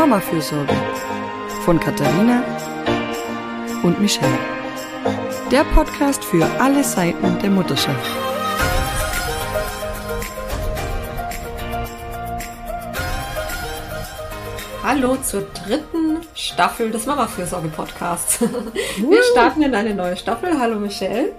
Mama-Fürsorge 0.00 0.74
von 1.66 1.78
Katharina 1.78 2.42
und 3.82 4.00
Michelle. 4.00 4.38
Der 5.50 5.62
Podcast 5.62 6.24
für 6.24 6.46
alle 6.58 6.82
Seiten 6.82 7.38
der 7.40 7.50
Mutterschaft. 7.50 8.10
Hallo 14.82 15.16
zur 15.16 15.42
dritten 15.42 16.22
Staffel 16.34 16.90
des 16.90 17.04
Mama-Fürsorge-Podcasts. 17.04 18.40
Wir 18.96 19.22
starten 19.32 19.60
in 19.60 19.74
eine 19.74 19.94
neue 19.94 20.16
Staffel. 20.16 20.58
Hallo 20.58 20.80
Michelle. 20.80 21.32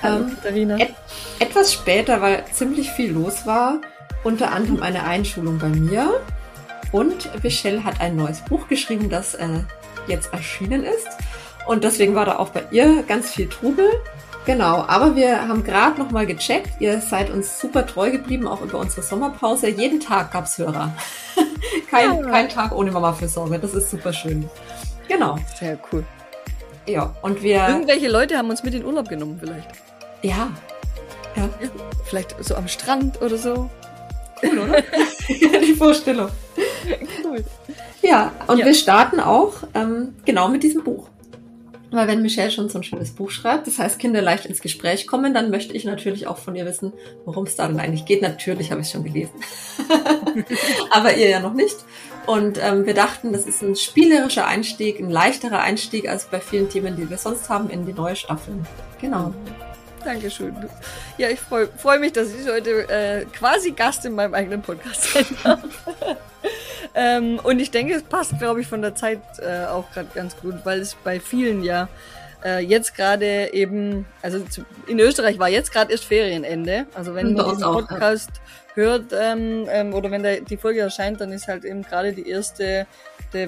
Hallo 0.00 0.26
ähm, 0.26 0.36
Katharina. 0.36 0.78
Et 0.78 0.94
etwas 1.40 1.72
später, 1.72 2.22
weil 2.22 2.44
ziemlich 2.52 2.88
viel 2.88 3.10
los 3.10 3.46
war. 3.46 3.80
Unter 4.22 4.52
anderem 4.52 4.80
eine 4.80 5.02
Einschulung 5.02 5.58
bei 5.58 5.70
mir. 5.70 6.20
Und 6.96 7.44
Michelle 7.44 7.84
hat 7.84 8.00
ein 8.00 8.16
neues 8.16 8.40
Buch 8.40 8.68
geschrieben, 8.68 9.10
das 9.10 9.34
äh, 9.34 9.46
jetzt 10.06 10.32
erschienen 10.32 10.82
ist. 10.82 11.06
Und 11.66 11.84
deswegen 11.84 12.14
war 12.14 12.24
da 12.24 12.38
auch 12.38 12.48
bei 12.48 12.62
ihr 12.70 13.02
ganz 13.02 13.32
viel 13.32 13.50
Trubel. 13.50 13.86
Genau, 14.46 14.82
aber 14.88 15.14
wir 15.14 15.46
haben 15.46 15.62
gerade 15.62 16.00
noch 16.00 16.10
mal 16.10 16.24
gecheckt. 16.24 16.80
Ihr 16.80 17.02
seid 17.02 17.28
uns 17.28 17.60
super 17.60 17.84
treu 17.84 18.10
geblieben, 18.10 18.48
auch 18.48 18.62
über 18.62 18.78
unsere 18.78 19.02
Sommerpause. 19.02 19.68
Jeden 19.68 20.00
Tag 20.00 20.32
gab's 20.32 20.56
Hörer. 20.56 20.96
kein, 21.90 22.16
ja. 22.16 22.30
kein 22.30 22.48
Tag 22.48 22.72
ohne 22.72 22.90
Mama 22.90 23.12
für 23.12 23.28
Sorge. 23.28 23.58
Das 23.58 23.74
ist 23.74 23.90
super 23.90 24.14
schön. 24.14 24.48
Genau. 25.06 25.38
Sehr 25.60 25.78
cool. 25.92 26.02
Ja, 26.86 27.14
und 27.20 27.42
wir. 27.42 27.68
Irgendwelche 27.68 28.08
Leute 28.08 28.38
haben 28.38 28.48
uns 28.48 28.62
mit 28.62 28.72
in 28.72 28.86
Urlaub 28.86 29.10
genommen, 29.10 29.36
vielleicht. 29.38 29.68
Ja. 30.22 30.48
Ja. 31.36 31.50
Vielleicht 32.04 32.42
so 32.42 32.54
am 32.54 32.68
Strand 32.68 33.20
oder 33.20 33.36
so. 33.36 33.68
Cool, 34.42 34.60
oder? 34.60 34.82
Die 35.28 35.74
Vorstellung. 35.74 36.30
Cool. 37.24 37.44
Ja, 38.02 38.32
und 38.46 38.58
ja. 38.58 38.66
wir 38.66 38.74
starten 38.74 39.20
auch 39.20 39.54
ähm, 39.74 40.14
genau 40.24 40.48
mit 40.48 40.62
diesem 40.62 40.84
Buch. 40.84 41.08
Weil 41.90 42.08
wenn 42.08 42.22
Michelle 42.22 42.50
schon 42.50 42.68
so 42.68 42.78
ein 42.78 42.84
schönes 42.84 43.12
Buch 43.12 43.30
schreibt, 43.30 43.66
das 43.66 43.78
heißt 43.78 43.98
Kinder 43.98 44.20
leicht 44.20 44.44
ins 44.46 44.60
Gespräch 44.60 45.06
kommen, 45.06 45.32
dann 45.32 45.50
möchte 45.50 45.72
ich 45.72 45.84
natürlich 45.84 46.26
auch 46.26 46.38
von 46.38 46.56
ihr 46.56 46.66
wissen, 46.66 46.92
worum 47.24 47.44
es 47.44 47.56
da 47.56 47.68
denn 47.68 47.78
eigentlich 47.78 48.04
geht. 48.04 48.22
Natürlich 48.22 48.70
habe 48.70 48.80
ich 48.80 48.88
es 48.88 48.92
schon 48.92 49.04
gelesen. 49.04 49.34
Aber 50.90 51.16
ihr 51.16 51.28
ja 51.28 51.40
noch 51.40 51.54
nicht. 51.54 51.76
Und 52.26 52.58
ähm, 52.60 52.86
wir 52.86 52.94
dachten, 52.94 53.32
das 53.32 53.46
ist 53.46 53.62
ein 53.62 53.76
spielerischer 53.76 54.46
Einstieg, 54.48 54.98
ein 54.98 55.10
leichterer 55.10 55.60
Einstieg 55.60 56.08
als 56.08 56.26
bei 56.26 56.40
vielen 56.40 56.68
Themen, 56.68 56.96
die 56.96 57.08
wir 57.08 57.18
sonst 57.18 57.48
haben, 57.48 57.70
in 57.70 57.86
die 57.86 57.92
neue 57.92 58.16
Staffel. 58.16 58.54
Genau. 59.00 59.32
Dankeschön. 60.06 60.54
Ja, 61.18 61.28
ich 61.30 61.40
freue 61.40 61.66
freu 61.66 61.98
mich, 61.98 62.12
dass 62.12 62.32
ich 62.32 62.48
heute 62.48 62.88
äh, 62.88 63.24
quasi 63.24 63.72
Gast 63.72 64.04
in 64.04 64.14
meinem 64.14 64.34
eigenen 64.34 64.62
Podcast 64.62 65.12
sein 65.12 65.26
darf. 65.42 65.60
ähm, 66.94 67.40
und 67.42 67.58
ich 67.58 67.72
denke, 67.72 67.94
es 67.94 68.04
passt, 68.04 68.38
glaube 68.38 68.60
ich, 68.60 68.68
von 68.68 68.82
der 68.82 68.94
Zeit 68.94 69.20
äh, 69.40 69.64
auch 69.66 69.90
gerade 69.90 70.08
ganz 70.14 70.36
gut, 70.36 70.54
weil 70.62 70.78
es 70.80 70.94
bei 70.94 71.18
vielen 71.18 71.64
ja 71.64 71.88
äh, 72.44 72.60
jetzt 72.60 72.94
gerade 72.94 73.52
eben, 73.52 74.06
also 74.22 74.44
in 74.86 75.00
Österreich 75.00 75.40
war 75.40 75.48
jetzt 75.48 75.72
gerade 75.72 75.90
erst 75.90 76.04
Ferienende. 76.04 76.86
Also 76.94 77.16
wenn 77.16 77.32
man 77.32 77.50
diesen 77.50 77.64
Podcast 77.64 78.30
auch, 78.30 78.76
ja. 78.76 78.82
hört 78.82 79.04
ähm, 79.12 79.66
ähm, 79.68 79.92
oder 79.92 80.12
wenn 80.12 80.22
der, 80.22 80.40
die 80.40 80.56
Folge 80.56 80.82
erscheint, 80.82 81.20
dann 81.20 81.32
ist 81.32 81.48
halt 81.48 81.64
eben 81.64 81.82
gerade 81.82 82.12
die 82.12 82.28
erste 82.28 82.86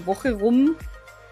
Woche 0.04 0.32
rum. 0.32 0.74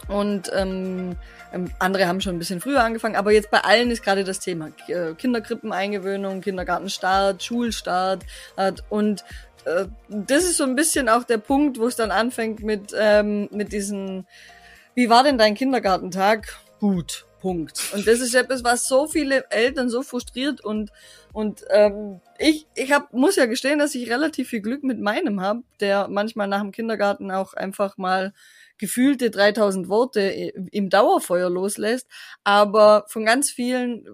Und 0.06 0.52
ähm, 0.54 1.16
ähm, 1.52 1.70
andere 1.78 2.06
haben 2.06 2.20
schon 2.20 2.36
ein 2.36 2.38
bisschen 2.38 2.60
früher 2.60 2.82
angefangen, 2.82 3.16
aber 3.16 3.32
jetzt 3.32 3.50
bei 3.50 3.60
allen 3.60 3.90
ist 3.90 4.02
gerade 4.02 4.24
das 4.24 4.40
Thema 4.40 4.70
äh, 4.88 5.14
Kinderkrippeneingewöhnung, 5.14 6.40
Kindergartenstart, 6.40 7.42
Schulstart 7.42 8.24
äh, 8.56 8.72
und 8.88 9.24
äh, 9.64 9.86
das 10.08 10.44
ist 10.44 10.56
so 10.56 10.64
ein 10.64 10.76
bisschen 10.76 11.08
auch 11.08 11.24
der 11.24 11.38
Punkt, 11.38 11.78
wo 11.78 11.86
es 11.86 11.96
dann 11.96 12.10
anfängt 12.10 12.62
mit 12.62 12.94
ähm, 12.98 13.48
mit 13.50 13.72
diesen 13.72 14.26
Wie 14.94 15.08
war 15.10 15.24
denn 15.24 15.38
dein 15.38 15.54
Kindergartentag? 15.54 16.56
Gut. 16.80 17.26
Punkt. 17.40 17.92
Und 17.94 18.06
das 18.06 18.20
ist 18.20 18.34
etwas, 18.34 18.64
was 18.64 18.88
so 18.88 19.06
viele 19.06 19.48
Eltern 19.50 19.88
so 19.88 20.02
frustriert 20.02 20.60
und 20.62 20.90
und 21.32 21.64
ähm, 21.70 22.20
ich 22.38 22.66
ich 22.74 22.92
hab, 22.92 23.12
muss 23.12 23.36
ja 23.36 23.46
gestehen, 23.46 23.78
dass 23.78 23.94
ich 23.94 24.10
relativ 24.10 24.48
viel 24.48 24.60
Glück 24.60 24.82
mit 24.82 25.00
meinem 25.00 25.40
habe, 25.40 25.62
der 25.80 26.08
manchmal 26.08 26.48
nach 26.48 26.62
dem 26.62 26.72
Kindergarten 26.72 27.30
auch 27.30 27.54
einfach 27.54 27.98
mal 27.98 28.32
gefühlte 28.78 29.30
3000 29.30 29.88
Worte 29.88 30.20
im 30.72 30.90
Dauerfeuer 30.90 31.50
loslässt, 31.50 32.08
aber 32.44 33.04
von 33.08 33.24
ganz 33.24 33.50
vielen 33.50 34.06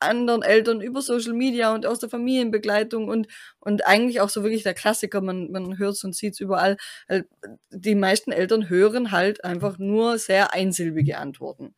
anderen 0.00 0.42
Eltern 0.42 0.80
über 0.80 1.02
Social 1.02 1.32
Media 1.32 1.74
und 1.74 1.84
aus 1.84 1.98
der 1.98 2.08
Familienbegleitung 2.08 3.08
und 3.08 3.26
und 3.58 3.86
eigentlich 3.86 4.20
auch 4.20 4.28
so 4.28 4.42
wirklich 4.44 4.62
der 4.62 4.74
Klassiker, 4.74 5.20
man 5.20 5.50
man 5.50 5.76
hört 5.78 6.02
und 6.04 6.14
sieht's 6.14 6.40
überall. 6.40 6.76
Die 7.70 7.94
meisten 7.94 8.30
Eltern 8.32 8.68
hören 8.68 9.10
halt 9.10 9.44
einfach 9.44 9.78
nur 9.78 10.18
sehr 10.18 10.52
einsilbige 10.54 11.18
Antworten 11.18 11.74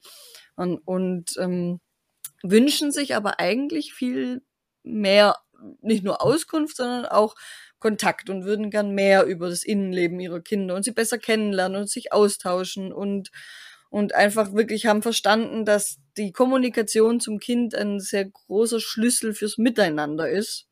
und, 0.57 0.79
und 0.87 1.37
ähm, 1.39 1.81
wünschen 2.43 2.93
sich 2.93 3.17
aber 3.17 3.41
eigentlich 3.41 3.93
viel 3.95 4.43
mehr, 4.83 5.37
nicht 5.83 6.05
nur 6.05 6.23
Auskunft, 6.23 6.77
sondern 6.77 7.07
auch 7.07 7.35
Kontakt 7.81 8.31
und 8.31 8.45
würden 8.45 8.71
gern 8.71 8.93
mehr 8.95 9.25
über 9.25 9.49
das 9.49 9.65
Innenleben 9.65 10.21
ihrer 10.21 10.41
Kinder 10.41 10.75
und 10.77 10.85
sie 10.85 10.93
besser 10.93 11.19
kennenlernen 11.19 11.81
und 11.83 11.91
sich 11.91 12.13
austauschen 12.13 12.93
und 12.93 13.31
und 13.91 14.15
einfach 14.15 14.53
wirklich 14.53 14.87
haben 14.87 15.03
verstanden, 15.03 15.65
dass 15.65 15.99
die 16.17 16.31
Kommunikation 16.33 17.19
zum 17.19 17.41
Kind 17.41 17.75
ein 17.75 17.99
sehr 17.99 18.25
großer 18.25 18.79
Schlüssel 18.79 19.35
fürs 19.35 19.59
Miteinander 19.59 20.31
ist. 20.31 20.69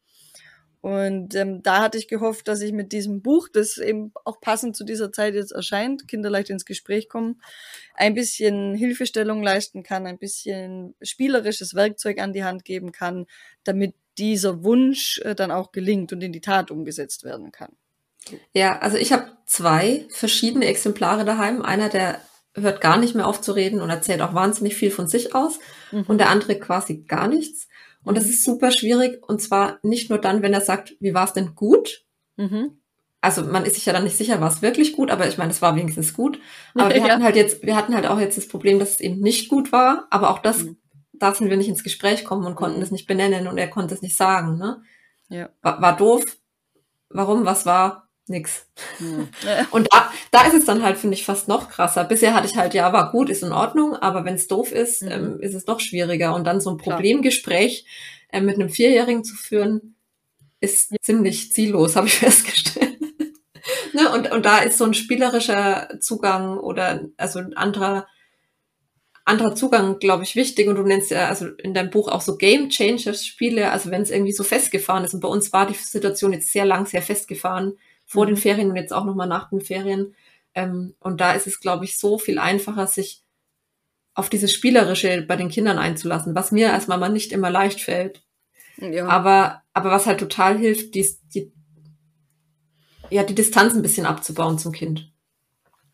Und 0.81 1.35
ähm, 1.35 1.61
da 1.65 1.83
hatte 1.83 1.99
ich 1.99 2.07
gehofft, 2.07 2.47
dass 2.47 2.61
ich 2.61 2.73
mit 2.73 2.93
diesem 2.93 3.21
Buch, 3.21 3.49
das 3.53 3.79
eben 3.79 4.13
auch 4.25 4.41
passend 4.41 4.77
zu 4.77 4.85
dieser 4.85 5.11
Zeit 5.11 5.35
jetzt 5.35 5.51
erscheint, 5.51 6.07
Kinderleicht 6.07 6.51
ins 6.51 6.65
Gespräch 6.65 7.09
kommen, 7.09 7.41
ein 7.95 8.15
bisschen 8.15 8.77
Hilfestellung 8.77 9.43
leisten 9.43 9.83
kann, 9.83 10.07
ein 10.07 10.19
bisschen 10.19 10.95
spielerisches 11.03 11.75
Werkzeug 11.75 12.21
an 12.21 12.33
die 12.33 12.45
Hand 12.45 12.65
geben 12.65 12.93
kann, 12.93 13.27
damit 13.65 13.95
dieser 14.19 14.63
Wunsch 14.65 15.21
äh, 15.25 15.35
dann 15.35 15.51
auch 15.51 15.73
gelingt 15.73 16.13
und 16.13 16.23
in 16.23 16.33
die 16.33 16.41
Tat 16.41 16.71
umgesetzt 16.71 17.25
werden 17.25 17.53
kann. 17.53 17.73
Ja, 18.53 18.79
also 18.81 18.97
ich 18.97 19.13
habe 19.13 19.33
zwei 19.47 20.07
verschiedene 20.11 20.67
Exemplare 20.67 21.25
daheim. 21.25 21.63
Einer, 21.63 21.89
der 21.89 22.21
hört 22.55 22.81
gar 22.81 22.99
nicht 22.99 23.15
mehr 23.15 23.27
auf 23.27 23.41
zu 23.41 23.53
reden 23.53 23.81
und 23.81 23.91
erzählt 23.91 24.21
auch 24.21 24.35
wahnsinnig 24.35 24.75
viel 24.75 24.91
von 24.91 25.07
sich 25.07 25.35
aus 25.35 25.59
mhm. 25.93 26.03
und 26.03 26.19
der 26.19 26.29
andere 26.29 26.59
quasi 26.59 27.05
gar 27.05 27.29
nichts. 27.29 27.69
Und 28.05 28.17
das 28.17 28.25
mhm. 28.25 28.31
ist 28.31 28.45
super 28.45 28.71
schwierig 28.71 29.23
und 29.27 29.41
zwar 29.41 29.79
nicht 29.83 30.11
nur 30.11 30.19
dann, 30.19 30.43
wenn 30.43 30.53
er 30.53 30.61
sagt, 30.61 30.95
wie 31.01 31.15
war 31.15 31.25
es 31.25 31.33
denn 31.33 31.55
gut? 31.55 32.05
Mhm. 32.37 32.81
Also 33.21 33.43
man 33.43 33.65
ist 33.65 33.75
sich 33.75 33.87
ja 33.87 33.93
dann 33.93 34.05
nicht 34.05 34.17
sicher, 34.17 34.41
war 34.41 34.51
es 34.51 34.63
wirklich 34.63 34.93
gut, 34.93 35.11
aber 35.11 35.27
ich 35.27 35.39
meine, 35.39 35.51
es 35.51 35.61
war 35.61 35.75
wenigstens 35.75 36.15
gut. 36.15 36.39
Aber 36.75 36.91
wir 36.91 36.97
ja. 36.99 37.09
hatten 37.09 37.25
halt 37.25 37.37
jetzt, 37.37 37.65
wir 37.65 37.77
hatten 37.77 37.95
halt 37.95 38.07
auch 38.07 38.21
jetzt 38.21 38.37
das 38.37 38.49
Problem, 38.49 38.79
dass 38.79 38.93
es 38.93 39.01
eben 39.01 39.21
nicht 39.21 39.49
gut 39.49 39.73
war, 39.73 40.07
aber 40.11 40.31
auch 40.31 40.39
das 40.39 40.65
mhm 40.65 40.77
da 41.19 41.35
sind 41.35 41.51
wir 41.51 41.57
nicht 41.57 41.69
ins 41.69 41.85
Gespräch 41.85 42.25
kommen 42.25 42.47
und 42.47 42.55
konnten 42.55 42.83
es 42.83 42.91
mhm. 42.91 42.95
nicht 42.95 43.07
benennen 43.07 43.47
und 43.49 43.59
er 43.59 43.69
konnte 43.69 43.95
es 43.95 44.03
nicht 44.03 44.17
sagen. 44.17 44.59
Ne? 44.59 44.83
Ja. 45.29 45.49
War, 45.63 45.81
war 45.81 45.97
doof. 45.97 46.25
Warum? 47.11 47.45
Was 47.45 47.67
war? 47.67 48.09
Nix. 48.27 48.67
Mhm. 48.99 49.29
und 49.71 49.89
da, 49.93 50.11
da 50.31 50.47
ist 50.47 50.55
es 50.55 50.65
dann 50.65 50.83
halt, 50.83 50.99
finde 50.99 51.15
ich, 51.15 51.25
fast 51.25 51.49
noch 51.49 51.71
krasser. 51.71 52.05
Bisher 52.05 52.35
hatte 52.35 52.47
ich 52.47 52.57
halt, 52.57 52.75
ja, 52.75 52.93
war 52.93 53.11
gut, 53.11 53.31
ist 53.31 53.43
in 53.43 53.53
Ordnung, 53.53 53.97
aber 53.97 54.25
wenn 54.25 54.35
es 54.35 54.49
doof 54.49 54.73
ist, 54.73 55.03
mhm. 55.03 55.11
ähm, 55.11 55.41
ist 55.41 55.55
es 55.55 55.67
noch 55.67 55.81
schwieriger. 55.81 56.35
Und 56.35 56.45
dann 56.45 56.61
so 56.61 56.71
ein 56.71 56.77
Problemgespräch 56.77 57.87
äh, 58.31 58.41
mit 58.41 58.57
einem 58.57 58.69
Vierjährigen 58.69 59.25
zu 59.25 59.35
führen, 59.35 59.97
ist 60.61 60.91
ja. 60.91 60.99
ziemlich 61.01 61.53
ziellos, 61.53 61.97
habe 61.97 62.07
ich 62.07 62.19
festgestellt. 62.19 62.99
ne? 63.93 64.13
und, 64.13 64.31
und 64.31 64.45
da 64.45 64.59
ist 64.59 64.79
so 64.79 64.85
ein 64.85 64.95
spielerischer 64.95 65.99
Zugang 66.01 66.59
oder 66.59 67.01
also 67.17 67.39
ein 67.39 67.57
anderer 67.57 68.07
anderer 69.29 69.55
Zugang, 69.55 69.99
glaube 69.99 70.25
ich, 70.25 70.37
wichtig. 70.37 70.69
Und 70.69 70.77
du 70.77 70.83
nennst 70.83 71.11
ja 71.11 71.29
also 71.29 71.47
in 71.47 71.75
deinem 71.75 71.91
Buch 71.91 72.09
auch 72.09 72.21
so 72.21 72.37
Game 72.37 72.71
Changers 72.71 73.27
Spiele, 73.27 73.71
also 73.71 73.91
wenn 73.91 74.03
es 74.03 74.11
irgendwie 74.11 74.33
so 74.33 74.43
festgefahren 74.43 75.05
ist. 75.05 75.15
Und 75.15 75.21
bei 75.21 75.29
uns 75.29 75.53
war 75.53 75.67
die 75.67 75.75
Situation 75.75 76.33
jetzt 76.33 76.53
sehr 76.53 76.65
lang, 76.65 76.87
sehr 76.87 77.03
festgefahren, 77.03 77.79
vor 78.07 78.25
mhm. 78.25 78.31
den 78.31 78.37
Ferien 78.37 78.71
und 78.71 78.77
jetzt 78.77 78.93
auch 78.93 79.05
nochmal 79.05 79.29
nach 79.29 79.51
den 79.51 79.61
Ferien. 79.61 80.15
Ähm, 80.55 80.95
und 81.01 81.21
da 81.21 81.33
ist 81.33 81.47
es, 81.47 81.61
glaube 81.61 81.85
ich, 81.85 81.99
so 81.99 82.19
viel 82.19 82.39
einfacher, 82.39 82.87
sich 82.87 83.23
auf 84.15 84.29
dieses 84.29 84.53
Spielerische 84.53 85.23
bei 85.23 85.37
den 85.37 85.49
Kindern 85.49 85.79
einzulassen, 85.79 86.35
was 86.35 86.51
mir 86.51 86.73
als 86.73 86.89
Mama 86.89 87.09
nicht 87.09 87.31
immer 87.31 87.51
leicht 87.51 87.81
fällt. 87.81 88.23
Ja. 88.79 89.07
Aber, 89.07 89.63
aber 89.75 89.91
was 89.91 90.07
halt 90.07 90.19
total 90.19 90.59
hilft, 90.59 90.95
die, 90.95 91.09
die, 91.35 91.53
ja, 93.11 93.23
die 93.23 93.35
Distanz 93.35 93.75
ein 93.75 93.83
bisschen 93.83 94.07
abzubauen 94.07 94.59
zum 94.59 94.73
Kind. 94.73 95.13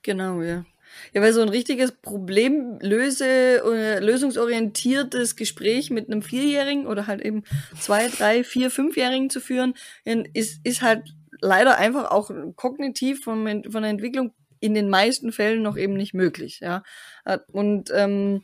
Genau, 0.03 0.41
ja. 0.41 0.65
Ja, 1.13 1.23
weil 1.23 1.33
so 1.33 1.41
ein 1.41 1.49
richtiges 1.49 1.93
Problemlöse, 1.93 3.27
äh, 3.27 3.99
lösungsorientiertes 4.01 5.37
Gespräch 5.37 5.91
mit 5.91 6.09
einem 6.09 6.23
Vierjährigen 6.23 6.87
oder 6.87 7.07
halt 7.07 7.21
eben 7.23 7.45
zwei, 7.79 8.09
drei, 8.09 8.45
vier, 8.45 8.71
fünfjährigen 8.71 9.31
zu 9.31 9.41
führen, 9.41 9.75
ist, 10.33 10.61
ist 10.65 10.83
halt 10.83 11.15
leider 11.41 11.79
einfach 11.79 12.11
auch 12.11 12.31
kognitiv 12.57 13.23
von, 13.23 13.65
von 13.65 13.83
der 13.83 13.91
Entwicklung 13.91 14.33
in 14.61 14.75
den 14.75 14.89
meisten 14.89 15.31
Fällen 15.31 15.63
noch 15.63 15.77
eben 15.77 15.95
nicht 15.95 16.15
möglich, 16.15 16.61
ja. 16.61 16.83
Und 17.53 17.91
ähm, 17.95 18.43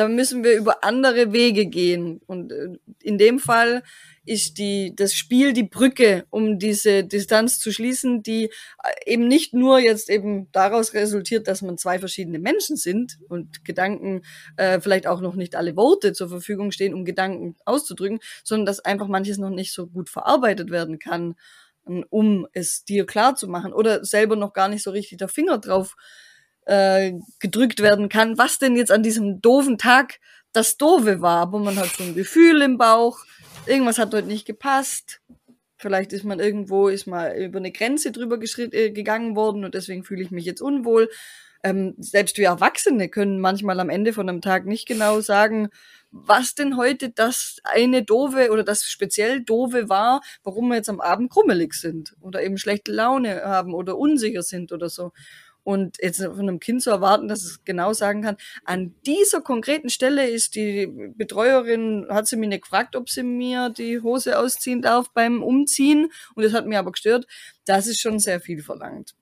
da 0.00 0.08
müssen 0.08 0.42
wir 0.42 0.56
über 0.56 0.82
andere 0.82 1.34
Wege 1.34 1.66
gehen. 1.66 2.22
Und 2.26 2.52
äh, 2.52 2.78
in 3.02 3.18
dem 3.18 3.38
Fall 3.38 3.82
ist 4.24 4.56
die, 4.56 4.94
das 4.96 5.12
Spiel 5.14 5.52
die 5.52 5.64
Brücke, 5.64 6.24
um 6.30 6.58
diese 6.58 7.04
Distanz 7.04 7.58
zu 7.58 7.70
schließen, 7.70 8.22
die 8.22 8.44
äh, 8.44 9.12
eben 9.12 9.28
nicht 9.28 9.52
nur 9.52 9.78
jetzt 9.78 10.08
eben 10.08 10.50
daraus 10.52 10.94
resultiert, 10.94 11.48
dass 11.48 11.60
man 11.60 11.76
zwei 11.76 11.98
verschiedene 11.98 12.38
Menschen 12.38 12.76
sind 12.76 13.18
und 13.28 13.62
Gedanken, 13.62 14.22
äh, 14.56 14.80
vielleicht 14.80 15.06
auch 15.06 15.20
noch 15.20 15.34
nicht 15.34 15.54
alle 15.54 15.76
Worte 15.76 16.14
zur 16.14 16.30
Verfügung 16.30 16.70
stehen, 16.70 16.94
um 16.94 17.04
Gedanken 17.04 17.56
auszudrücken, 17.66 18.20
sondern 18.42 18.64
dass 18.64 18.80
einfach 18.80 19.06
manches 19.06 19.36
noch 19.36 19.50
nicht 19.50 19.74
so 19.74 19.86
gut 19.86 20.08
verarbeitet 20.08 20.70
werden 20.70 20.98
kann, 20.98 21.34
um 22.08 22.46
es 22.54 22.84
dir 22.84 23.04
klar 23.04 23.34
zu 23.34 23.48
machen 23.48 23.74
oder 23.74 24.02
selber 24.02 24.36
noch 24.36 24.54
gar 24.54 24.68
nicht 24.68 24.82
so 24.82 24.92
richtig 24.92 25.18
der 25.18 25.28
Finger 25.28 25.58
drauf 25.58 25.94
äh, 26.66 27.12
gedrückt 27.38 27.80
werden 27.80 28.08
kann, 28.08 28.38
was 28.38 28.58
denn 28.58 28.76
jetzt 28.76 28.92
an 28.92 29.02
diesem 29.02 29.40
doofen 29.40 29.78
Tag 29.78 30.20
das 30.52 30.76
Doofe 30.76 31.20
war. 31.20 31.38
Aber 31.40 31.58
man 31.58 31.76
hat 31.76 31.90
so 31.90 32.04
ein 32.04 32.14
Gefühl 32.14 32.62
im 32.62 32.78
Bauch, 32.78 33.20
irgendwas 33.66 33.98
hat 33.98 34.12
dort 34.12 34.26
nicht 34.26 34.46
gepasst. 34.46 35.20
Vielleicht 35.76 36.12
ist 36.12 36.24
man 36.24 36.40
irgendwo, 36.40 36.88
ist 36.88 37.06
mal 37.06 37.34
über 37.36 37.58
eine 37.58 37.72
Grenze 37.72 38.12
drüber 38.12 38.38
äh, 38.42 38.90
gegangen 38.90 39.34
worden 39.34 39.64
und 39.64 39.74
deswegen 39.74 40.04
fühle 40.04 40.22
ich 40.22 40.30
mich 40.30 40.44
jetzt 40.44 40.60
unwohl. 40.60 41.08
Ähm, 41.62 41.94
selbst 41.98 42.38
wir 42.38 42.46
Erwachsene 42.46 43.08
können 43.08 43.38
manchmal 43.38 43.80
am 43.80 43.90
Ende 43.90 44.12
von 44.12 44.28
einem 44.28 44.40
Tag 44.40 44.66
nicht 44.66 44.86
genau 44.86 45.20
sagen, 45.20 45.68
was 46.10 46.54
denn 46.54 46.76
heute 46.76 47.10
das 47.10 47.58
eine 47.64 48.02
doofe 48.02 48.50
oder 48.50 48.64
das 48.64 48.84
speziell 48.84 49.42
doofe 49.42 49.88
war, 49.88 50.22
warum 50.42 50.68
wir 50.68 50.76
jetzt 50.76 50.88
am 50.88 51.00
Abend 51.00 51.30
krummelig 51.30 51.74
sind 51.74 52.14
oder 52.20 52.42
eben 52.42 52.58
schlechte 52.58 52.92
Laune 52.92 53.42
haben 53.42 53.74
oder 53.74 53.96
unsicher 53.96 54.42
sind 54.42 54.72
oder 54.72 54.88
so. 54.88 55.12
Und 55.62 55.98
jetzt 56.00 56.22
von 56.22 56.40
einem 56.40 56.60
Kind 56.60 56.82
zu 56.82 56.90
erwarten, 56.90 57.28
dass 57.28 57.42
es 57.42 57.64
genau 57.64 57.92
sagen 57.92 58.22
kann, 58.22 58.36
an 58.64 58.94
dieser 59.06 59.40
konkreten 59.40 59.90
Stelle 59.90 60.28
ist 60.28 60.54
die 60.54 60.86
Betreuerin, 61.16 62.06
hat 62.08 62.26
sie 62.26 62.36
mich 62.36 62.48
nicht 62.48 62.62
gefragt, 62.62 62.96
ob 62.96 63.08
sie 63.10 63.22
mir 63.22 63.70
die 63.70 64.00
Hose 64.00 64.38
ausziehen 64.38 64.82
darf 64.82 65.12
beim 65.12 65.42
Umziehen. 65.42 66.10
Und 66.34 66.44
das 66.44 66.52
hat 66.52 66.66
mir 66.66 66.78
aber 66.78 66.92
gestört. 66.92 67.26
Das 67.64 67.86
ist 67.86 68.00
schon 68.00 68.18
sehr 68.18 68.40
viel 68.40 68.62
verlangt. 68.62 69.14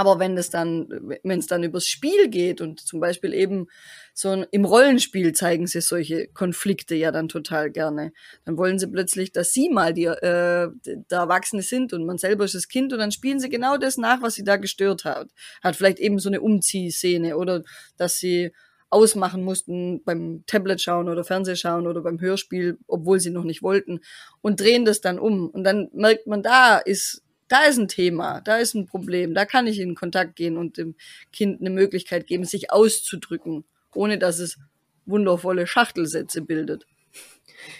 Aber 0.00 0.18
wenn 0.18 0.38
es 0.38 0.48
dann, 0.48 0.88
wenn 1.22 1.40
es 1.40 1.46
dann 1.46 1.62
übers 1.62 1.86
Spiel 1.86 2.30
geht 2.30 2.62
und 2.62 2.80
zum 2.80 3.00
Beispiel 3.00 3.34
eben 3.34 3.66
so 4.14 4.30
ein, 4.30 4.46
im 4.50 4.64
Rollenspiel 4.64 5.34
zeigen 5.34 5.66
sie 5.66 5.82
solche 5.82 6.26
Konflikte 6.28 6.94
ja 6.94 7.12
dann 7.12 7.28
total 7.28 7.70
gerne. 7.70 8.14
Dann 8.46 8.56
wollen 8.56 8.78
sie 8.78 8.86
plötzlich, 8.86 9.32
dass 9.32 9.52
sie 9.52 9.68
mal 9.68 9.92
die, 9.92 10.06
äh, 10.06 10.70
der 10.86 11.18
Erwachsene 11.18 11.60
sind 11.60 11.92
und 11.92 12.06
man 12.06 12.16
selber 12.16 12.46
ist 12.46 12.54
das 12.54 12.68
Kind 12.68 12.94
und 12.94 12.98
dann 12.98 13.12
spielen 13.12 13.40
sie 13.40 13.50
genau 13.50 13.76
das 13.76 13.98
nach, 13.98 14.22
was 14.22 14.36
sie 14.36 14.42
da 14.42 14.56
gestört 14.56 15.04
hat. 15.04 15.28
Hat 15.62 15.76
vielleicht 15.76 15.98
eben 15.98 16.18
so 16.18 16.30
eine 16.30 16.40
Umziehszene 16.40 17.36
oder 17.36 17.62
dass 17.98 18.16
sie 18.16 18.52
ausmachen 18.88 19.44
mussten 19.44 20.02
beim 20.02 20.44
Tablet 20.46 20.80
schauen 20.80 21.10
oder 21.10 21.24
Fernsehschauen 21.24 21.86
oder 21.86 22.00
beim 22.00 22.22
Hörspiel, 22.22 22.78
obwohl 22.86 23.20
sie 23.20 23.30
noch 23.30 23.44
nicht 23.44 23.62
wollten 23.62 24.00
und 24.40 24.60
drehen 24.60 24.86
das 24.86 25.02
dann 25.02 25.18
um. 25.18 25.50
Und 25.50 25.64
dann 25.64 25.90
merkt 25.92 26.26
man, 26.26 26.42
da 26.42 26.78
ist 26.78 27.22
da 27.50 27.64
ist 27.64 27.78
ein 27.78 27.88
Thema, 27.88 28.40
da 28.40 28.56
ist 28.58 28.74
ein 28.74 28.86
Problem, 28.86 29.34
da 29.34 29.44
kann 29.44 29.66
ich 29.66 29.80
in 29.80 29.96
Kontakt 29.96 30.36
gehen 30.36 30.56
und 30.56 30.78
dem 30.78 30.94
Kind 31.32 31.60
eine 31.60 31.70
Möglichkeit 31.70 32.26
geben, 32.26 32.44
sich 32.44 32.70
auszudrücken, 32.72 33.64
ohne 33.92 34.18
dass 34.18 34.38
es 34.38 34.56
wundervolle 35.04 35.66
Schachtelsätze 35.66 36.42
bildet. 36.42 36.86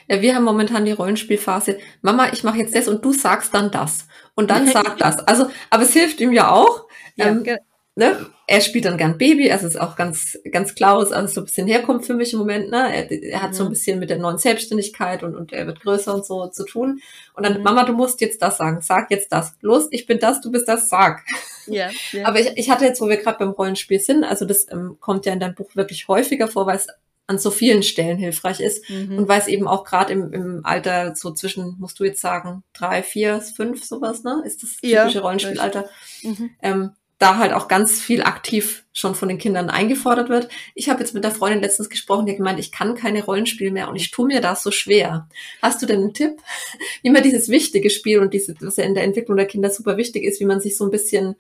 Ja, 0.09 0.21
wir 0.21 0.35
haben 0.35 0.45
momentan 0.45 0.85
die 0.85 0.93
Rollenspielphase. 0.93 1.79
Mama, 2.03 2.33
ich 2.33 2.43
mache 2.43 2.59
jetzt 2.59 2.75
das 2.75 2.89
und 2.89 3.05
du 3.05 3.13
sagst 3.13 3.55
dann 3.55 3.71
das. 3.71 4.09
Und 4.35 4.51
dann 4.51 4.67
sag 4.73 4.99
das. 4.99 5.19
Also, 5.21 5.49
aber 5.71 5.85
es 5.85 5.93
hilft 5.93 6.21
ihm 6.21 6.33
ja 6.33 6.51
auch. 6.51 6.89
Ja, 7.15 7.29
ähm, 7.29 7.47
ne? 7.95 8.27
Er 8.47 8.61
spielt 8.61 8.85
dann 8.85 8.97
gern 8.97 9.17
Baby, 9.17 9.53
also 9.53 9.67
ist 9.67 9.81
auch 9.81 9.95
ganz, 9.95 10.37
ganz 10.51 10.75
klar, 10.75 10.99
dass 10.99 11.13
alles 11.13 11.35
so 11.35 11.41
ein 11.41 11.45
bisschen 11.45 11.69
herkommt 11.69 12.05
für 12.05 12.15
mich 12.15 12.33
im 12.33 12.41
Moment. 12.41 12.71
Ne? 12.71 12.93
Er, 12.93 13.11
er 13.11 13.43
hat 13.43 13.51
mhm. 13.51 13.55
so 13.55 13.63
ein 13.63 13.67
mhm. 13.67 13.71
bisschen 13.71 13.99
mit 14.01 14.11
der 14.11 14.19
neuen 14.19 14.39
Selbstständigkeit 14.39 15.23
und, 15.23 15.37
und 15.37 15.53
er 15.53 15.67
wird 15.67 15.81
größer 15.81 16.13
und 16.13 16.27
so 16.27 16.49
zu 16.49 16.65
tun. 16.65 17.01
Und 17.35 17.45
dann, 17.45 17.59
mhm. 17.59 17.63
Mama, 17.63 17.85
du 17.85 17.93
musst 17.93 18.21
jetzt 18.21 18.43
das 18.43 18.57
sagen, 18.57 18.81
sag 18.81 19.11
jetzt 19.11 19.31
das. 19.33 19.55
Los, 19.61 19.87
ich 19.91 20.07
bin 20.07 20.19
das, 20.19 20.41
du 20.41 20.51
bist 20.51 20.67
das, 20.67 20.89
sag. 20.89 21.25
Ja, 21.67 21.91
ja. 22.11 22.27
Aber 22.27 22.41
ich, 22.41 22.51
ich 22.57 22.71
hatte 22.71 22.85
jetzt, 22.85 23.01
wo 23.01 23.09
wir 23.09 23.19
gerade 23.19 23.39
beim 23.39 23.51
Rollenspiel 23.51 24.01
sind, 24.01 24.25
also 24.25 24.45
das 24.45 24.67
ähm, 24.73 24.97
kommt 24.99 25.27
ja 25.27 25.33
in 25.33 25.41
deinem 25.41 25.55
Buch 25.55 25.77
wirklich 25.77 26.09
häufiger 26.09 26.49
vor, 26.49 26.67
weil 26.67 26.77
es 26.77 26.89
an 27.31 27.39
so 27.39 27.53
vielen 27.53 27.85
Stellen 27.85 28.19
hilfreich 28.19 28.59
ist 28.59 28.91
mhm. 28.91 29.19
und 29.19 29.29
weil 29.29 29.41
es 29.41 29.47
eben 29.47 29.69
auch 29.69 29.85
gerade 29.85 30.13
im, 30.13 30.33
im 30.33 30.61
Alter 30.65 31.15
so 31.15 31.31
zwischen, 31.31 31.77
musst 31.79 32.01
du 32.01 32.05
jetzt 32.05 32.21
sagen, 32.21 32.65
drei, 32.73 33.05
vier, 33.05 33.41
fünf, 33.41 33.85
sowas, 33.85 34.25
ne? 34.25 34.43
Ist 34.45 34.65
das 34.65 34.71
typische 34.79 35.19
ja, 35.19 35.21
Rollenspielalter? 35.21 35.89
Mhm. 36.25 36.51
Ähm, 36.61 36.91
da 37.21 37.37
halt 37.37 37.53
auch 37.53 37.69
ganz 37.69 38.01
viel 38.01 38.23
aktiv 38.23 38.87
schon 38.95 39.15
von 39.15 39.29
den 39.29 39.37
Kindern 39.37 39.69
eingefordert 39.69 40.31
wird. 40.31 40.49
Ich 40.75 40.89
habe 40.89 41.01
jetzt 41.01 41.13
mit 41.13 41.23
der 41.23 41.31
Freundin 41.31 41.61
letztens 41.61 41.91
gesprochen, 41.91 42.25
die 42.25 42.33
hat 42.33 42.39
gemeint, 42.39 42.59
ich 42.59 42.73
kann 42.73 42.95
keine 42.95 43.23
Rollenspiele 43.23 43.71
mehr 43.71 43.91
und 43.91 43.97
ich 43.97 44.11
tue 44.11 44.27
mir 44.27 44.41
das 44.41 44.63
so 44.63 44.71
schwer. 44.71 45.29
Hast 45.61 45.83
du 45.83 45.87
denn 45.87 46.01
einen 46.01 46.15
Tipp, 46.15 46.39
wie 47.03 47.11
man 47.11 47.23
dieses 47.23 47.51
wichtige 47.51 47.91
Spiel 47.91 48.21
und 48.21 48.33
diese, 48.33 48.55
was 48.63 48.79
ja 48.79 48.85
in 48.85 48.95
der 48.95 49.05
Entwicklung 49.05 49.37
der 49.37 49.47
Kinder 49.47 49.69
super 49.69 49.99
wichtig 49.99 50.25
ist, 50.25 50.41
wie 50.41 50.47
man 50.47 50.63
sich 50.63 50.79
so 50.79 50.85
ein 50.85 50.91
bisschen 50.91 51.37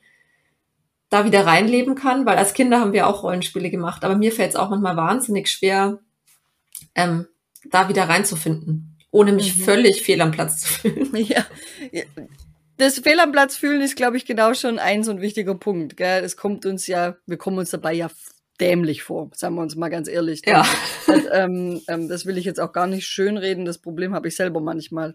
da 1.08 1.24
wieder 1.24 1.46
reinleben 1.46 1.94
kann? 1.94 2.26
Weil 2.26 2.36
als 2.36 2.52
Kinder 2.52 2.78
haben 2.78 2.92
wir 2.92 3.06
auch 3.06 3.22
Rollenspiele 3.22 3.70
gemacht, 3.70 4.04
aber 4.04 4.16
mir 4.16 4.32
fällt 4.32 4.50
es 4.50 4.56
auch 4.56 4.68
manchmal 4.68 4.98
wahnsinnig 4.98 5.48
schwer, 5.48 5.98
ähm, 6.94 7.26
da 7.70 7.88
wieder 7.88 8.06
reinzufinden, 8.06 8.98
ohne 9.10 9.32
mich 9.32 9.56
mhm. 9.56 9.62
völlig 9.62 10.02
fehl 10.02 10.20
am 10.20 10.30
Platz 10.30 10.60
zu 10.60 10.68
fühlen. 10.68 11.16
Ja, 11.16 11.46
das 12.80 12.98
Fehl 12.98 13.20
am 13.20 13.32
Platz 13.32 13.56
fühlen 13.56 13.80
ist, 13.80 13.96
glaube 13.96 14.16
ich, 14.16 14.24
genau 14.24 14.54
schon 14.54 14.78
ein 14.78 15.04
so 15.04 15.10
ein 15.10 15.20
wichtiger 15.20 15.54
Punkt. 15.54 15.96
Gell? 15.96 16.24
Es 16.24 16.36
kommt 16.36 16.66
uns 16.66 16.86
ja, 16.86 17.16
wir 17.26 17.36
kommen 17.36 17.58
uns 17.58 17.70
dabei 17.70 17.92
ja 17.92 18.10
dämlich 18.60 19.02
vor, 19.02 19.30
sagen 19.34 19.54
wir 19.54 19.62
uns 19.62 19.76
mal 19.76 19.88
ganz 19.88 20.08
ehrlich. 20.08 20.42
Ja. 20.46 20.66
Und, 21.06 21.28
ähm, 21.32 21.80
ähm, 21.88 22.08
das 22.08 22.26
will 22.26 22.36
ich 22.36 22.44
jetzt 22.44 22.60
auch 22.60 22.72
gar 22.72 22.86
nicht 22.86 23.06
schönreden, 23.06 23.64
das 23.64 23.78
Problem 23.78 24.14
habe 24.14 24.28
ich 24.28 24.36
selber 24.36 24.60
manchmal. 24.60 25.14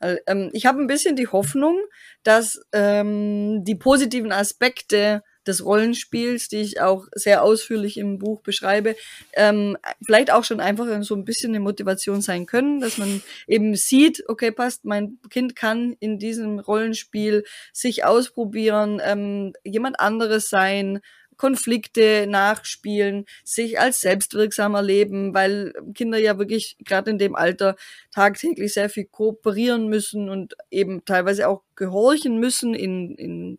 Ähm, 0.00 0.50
ich 0.52 0.66
habe 0.66 0.80
ein 0.80 0.86
bisschen 0.86 1.16
die 1.16 1.28
Hoffnung, 1.28 1.78
dass 2.22 2.60
ähm, 2.72 3.64
die 3.64 3.74
positiven 3.74 4.32
Aspekte 4.32 5.22
des 5.46 5.64
Rollenspiels, 5.64 6.48
die 6.48 6.58
ich 6.58 6.80
auch 6.80 7.06
sehr 7.14 7.42
ausführlich 7.42 7.96
im 7.96 8.18
Buch 8.18 8.40
beschreibe, 8.40 8.96
ähm, 9.34 9.76
vielleicht 10.04 10.30
auch 10.30 10.44
schon 10.44 10.60
einfach 10.60 10.86
so 11.02 11.14
ein 11.14 11.24
bisschen 11.24 11.50
eine 11.50 11.60
Motivation 11.60 12.20
sein 12.20 12.46
können, 12.46 12.80
dass 12.80 12.98
man 12.98 13.22
eben 13.46 13.74
sieht, 13.74 14.24
okay, 14.28 14.50
passt, 14.50 14.84
mein 14.84 15.18
Kind 15.30 15.56
kann 15.56 15.96
in 16.00 16.18
diesem 16.18 16.58
Rollenspiel 16.58 17.44
sich 17.72 18.04
ausprobieren, 18.04 19.00
ähm, 19.04 19.52
jemand 19.64 20.00
anderes 20.00 20.48
sein, 20.48 21.00
Konflikte 21.36 22.26
nachspielen, 22.28 23.26
sich 23.44 23.80
als 23.80 24.00
selbstwirksam 24.00 24.74
erleben, 24.74 25.34
weil 25.34 25.72
Kinder 25.94 26.18
ja 26.18 26.38
wirklich 26.38 26.76
gerade 26.84 27.10
in 27.10 27.18
dem 27.18 27.34
Alter 27.34 27.76
tagtäglich 28.12 28.72
sehr 28.72 28.88
viel 28.88 29.06
kooperieren 29.06 29.88
müssen 29.88 30.28
und 30.28 30.54
eben 30.70 31.04
teilweise 31.04 31.48
auch 31.48 31.62
gehorchen 31.74 32.38
müssen 32.38 32.74
in, 32.74 33.14
in 33.16 33.58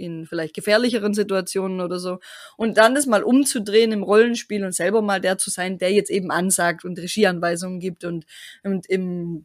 in 0.00 0.26
vielleicht 0.26 0.54
gefährlicheren 0.54 1.14
Situationen 1.14 1.80
oder 1.80 1.98
so. 1.98 2.18
Und 2.56 2.78
dann 2.78 2.94
das 2.94 3.06
mal 3.06 3.22
umzudrehen 3.22 3.92
im 3.92 4.02
Rollenspiel 4.02 4.64
und 4.64 4.72
selber 4.72 5.02
mal 5.02 5.20
der 5.20 5.38
zu 5.38 5.50
sein, 5.50 5.78
der 5.78 5.92
jetzt 5.92 6.10
eben 6.10 6.30
ansagt 6.30 6.84
und 6.84 6.98
Regieanweisungen 6.98 7.80
gibt 7.80 8.04
und, 8.04 8.24
und 8.62 8.86
im 8.86 9.44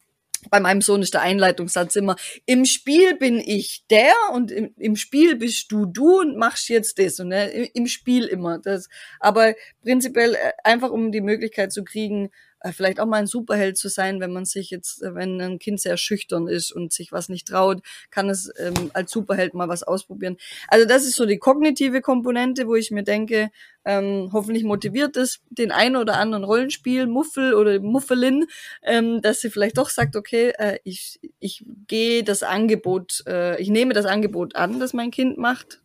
bei 0.50 0.60
meinem 0.60 0.82
Sohn 0.82 1.02
ist 1.02 1.14
der 1.14 1.22
Einleitungssatz 1.22 1.96
immer, 1.96 2.16
im 2.46 2.66
Spiel 2.66 3.16
bin 3.16 3.40
ich 3.40 3.84
der 3.90 4.14
und 4.34 4.52
im, 4.52 4.74
im 4.78 4.96
Spiel 4.96 5.36
bist 5.36 5.72
du 5.72 5.86
du 5.86 6.20
und 6.20 6.38
machst 6.38 6.70
jetzt 6.70 7.00
das. 7.00 7.20
Und 7.20 7.30
ne, 7.30 7.50
im 7.74 7.88
Spiel 7.88 8.26
immer. 8.26 8.60
Das, 8.60 8.88
aber 9.20 9.56
prinzipiell 9.82 10.36
äh, 10.36 10.52
einfach 10.64 10.92
um 10.92 11.12
die 11.12 11.22
Möglichkeit 11.22 11.72
zu 11.72 11.84
kriegen, 11.84 12.30
vielleicht 12.72 13.00
auch 13.00 13.06
mal 13.06 13.18
ein 13.18 13.28
Superheld 13.28 13.78
zu 13.78 13.90
sein, 13.90 14.20
wenn 14.20 14.34
man 14.34 14.46
sich 14.46 14.70
jetzt, 14.70 15.02
äh, 15.04 15.16
wenn 15.16 15.40
ein 15.42 15.60
Kind 15.60 15.80
sehr 15.80 15.98
schüchtern 15.98 16.48
ist 16.48 16.72
und 16.72 16.94
sich 16.94 17.12
was 17.12 17.30
nicht 17.30 17.48
traut, 17.48 17.82
kann 18.12 18.30
es 18.30 18.52
ähm, 18.58 18.92
als 18.94 19.12
Superheld 19.12 19.54
mal 19.54 19.68
was 19.68 19.84
ausprobieren. 19.84 20.38
Also 20.68 20.88
das 20.88 21.06
ist 21.06 21.16
so 21.16 21.26
die 21.26 21.38
kognitive 21.38 22.02
Komponente, 22.02 22.68
wo 22.68 22.76
ich 22.76 22.92
mir 22.92 23.04
denke, 23.04 23.50
ähm, 23.86 24.30
hoffentlich 24.34 24.64
motiviert 24.64 25.16
es 25.18 25.42
den 25.50 25.72
einen 25.72 25.96
oder 25.96 26.18
anderen 26.18 26.44
Rollenspiel, 26.44 27.08
Muffel 27.08 27.54
oder 27.54 27.80
Muffelin, 27.80 28.46
ähm, 28.84 29.22
dass 29.22 29.42
sie 29.42 29.50
vielleicht 29.50 29.78
doch 29.78 29.90
sagt, 29.90 30.16
okay, 30.16 30.54
äh, 30.58 30.80
ich, 30.84 31.20
ich 31.40 31.64
gehe 31.88 32.24
das 32.24 32.44
Angebot, 32.44 33.24
äh, 33.28 33.62
ich 33.62 33.70
nehme 33.70 33.94
das 33.94 34.06
Angebot 34.06 34.56
an, 34.56 34.80
das 34.80 34.94
mein 34.94 35.12
Kind 35.12 35.38
macht. 35.38 35.82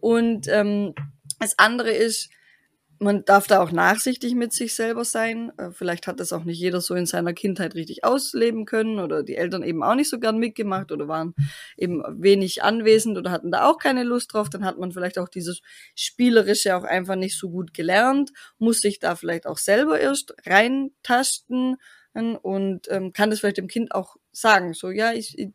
Und 0.00 0.48
ähm, 0.48 0.94
das 1.38 1.58
andere 1.58 1.90
ist, 1.90 2.30
man 3.00 3.24
darf 3.24 3.46
da 3.46 3.60
auch 3.62 3.72
nachsichtig 3.72 4.34
mit 4.34 4.52
sich 4.52 4.74
selber 4.74 5.04
sein. 5.04 5.50
Äh, 5.58 5.70
vielleicht 5.72 6.06
hat 6.06 6.20
das 6.20 6.32
auch 6.32 6.44
nicht 6.44 6.58
jeder 6.60 6.80
so 6.82 6.94
in 6.94 7.06
seiner 7.06 7.32
Kindheit 7.32 7.74
richtig 7.74 8.04
ausleben 8.04 8.66
können 8.66 8.98
oder 8.98 9.22
die 9.22 9.36
Eltern 9.36 9.62
eben 9.62 9.82
auch 9.82 9.94
nicht 9.94 10.10
so 10.10 10.20
gern 10.20 10.38
mitgemacht 10.38 10.92
oder 10.92 11.08
waren 11.08 11.34
eben 11.78 12.02
wenig 12.22 12.62
anwesend 12.62 13.16
oder 13.16 13.30
hatten 13.30 13.50
da 13.50 13.66
auch 13.66 13.78
keine 13.78 14.04
Lust 14.04 14.34
drauf. 14.34 14.50
Dann 14.50 14.64
hat 14.66 14.78
man 14.78 14.92
vielleicht 14.92 15.18
auch 15.18 15.28
dieses 15.30 15.62
Spielerische 15.94 16.76
auch 16.76 16.84
einfach 16.84 17.16
nicht 17.16 17.38
so 17.38 17.50
gut 17.50 17.72
gelernt, 17.74 18.30
muss 18.58 18.80
sich 18.80 18.98
da 18.98 19.16
vielleicht 19.16 19.46
auch 19.46 19.58
selber 19.58 19.98
erst 19.98 20.34
reintasten. 20.46 21.76
Und 22.12 22.90
ähm, 22.90 23.12
kann 23.12 23.30
das 23.30 23.40
vielleicht 23.40 23.58
dem 23.58 23.68
Kind 23.68 23.94
auch 23.94 24.16
sagen, 24.32 24.74
so 24.74 24.90
ja, 24.90 25.12
ich, 25.12 25.38
ich, 25.38 25.50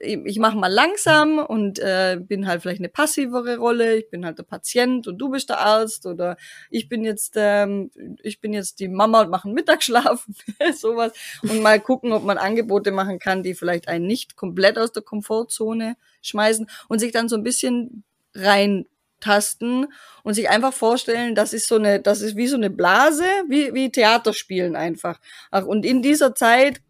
ich 0.00 0.38
mache 0.38 0.56
mal 0.56 0.72
langsam 0.72 1.38
und 1.38 1.78
äh, 1.78 2.18
bin 2.20 2.46
halt 2.46 2.62
vielleicht 2.62 2.80
eine 2.80 2.90
passivere 2.90 3.56
Rolle, 3.56 3.96
ich 3.96 4.10
bin 4.10 4.24
halt 4.24 4.38
der 4.38 4.42
Patient 4.42 5.06
und 5.06 5.18
du 5.18 5.30
bist 5.30 5.48
der 5.48 5.60
Arzt 5.60 6.06
oder 6.06 6.36
ich 6.70 6.88
bin 6.88 7.04
jetzt 7.04 7.34
ähm, 7.36 7.90
ich 8.22 8.40
bin 8.40 8.52
jetzt 8.52 8.80
die 8.80 8.88
Mama 8.88 9.22
und 9.22 9.30
mache 9.30 9.48
einen 9.48 9.54
Mittagsschlaf, 9.54 10.26
sowas. 10.74 11.12
Und 11.42 11.62
mal 11.62 11.80
gucken, 11.80 12.12
ob 12.12 12.24
man 12.24 12.38
Angebote 12.38 12.90
machen 12.90 13.18
kann, 13.18 13.42
die 13.42 13.54
vielleicht 13.54 13.88
einen 13.88 14.06
nicht 14.06 14.36
komplett 14.36 14.78
aus 14.78 14.92
der 14.92 15.02
Komfortzone 15.02 15.96
schmeißen 16.22 16.68
und 16.88 16.98
sich 16.98 17.12
dann 17.12 17.28
so 17.28 17.36
ein 17.36 17.42
bisschen 17.42 18.04
rein 18.34 18.86
tasten 19.26 19.86
und 20.22 20.34
sich 20.34 20.48
einfach 20.48 20.72
vorstellen, 20.72 21.34
das 21.34 21.52
ist 21.52 21.68
so 21.68 21.76
eine, 21.76 22.00
das 22.00 22.20
ist 22.20 22.36
wie 22.36 22.46
so 22.46 22.56
eine 22.56 22.70
Blase, 22.70 23.24
wie, 23.48 23.74
wie 23.74 23.90
Theaterspielen 23.90 24.76
einfach. 24.76 25.20
Ach, 25.50 25.64
und 25.64 25.84
in 25.84 26.00
dieser 26.02 26.34
Zeit 26.34 26.80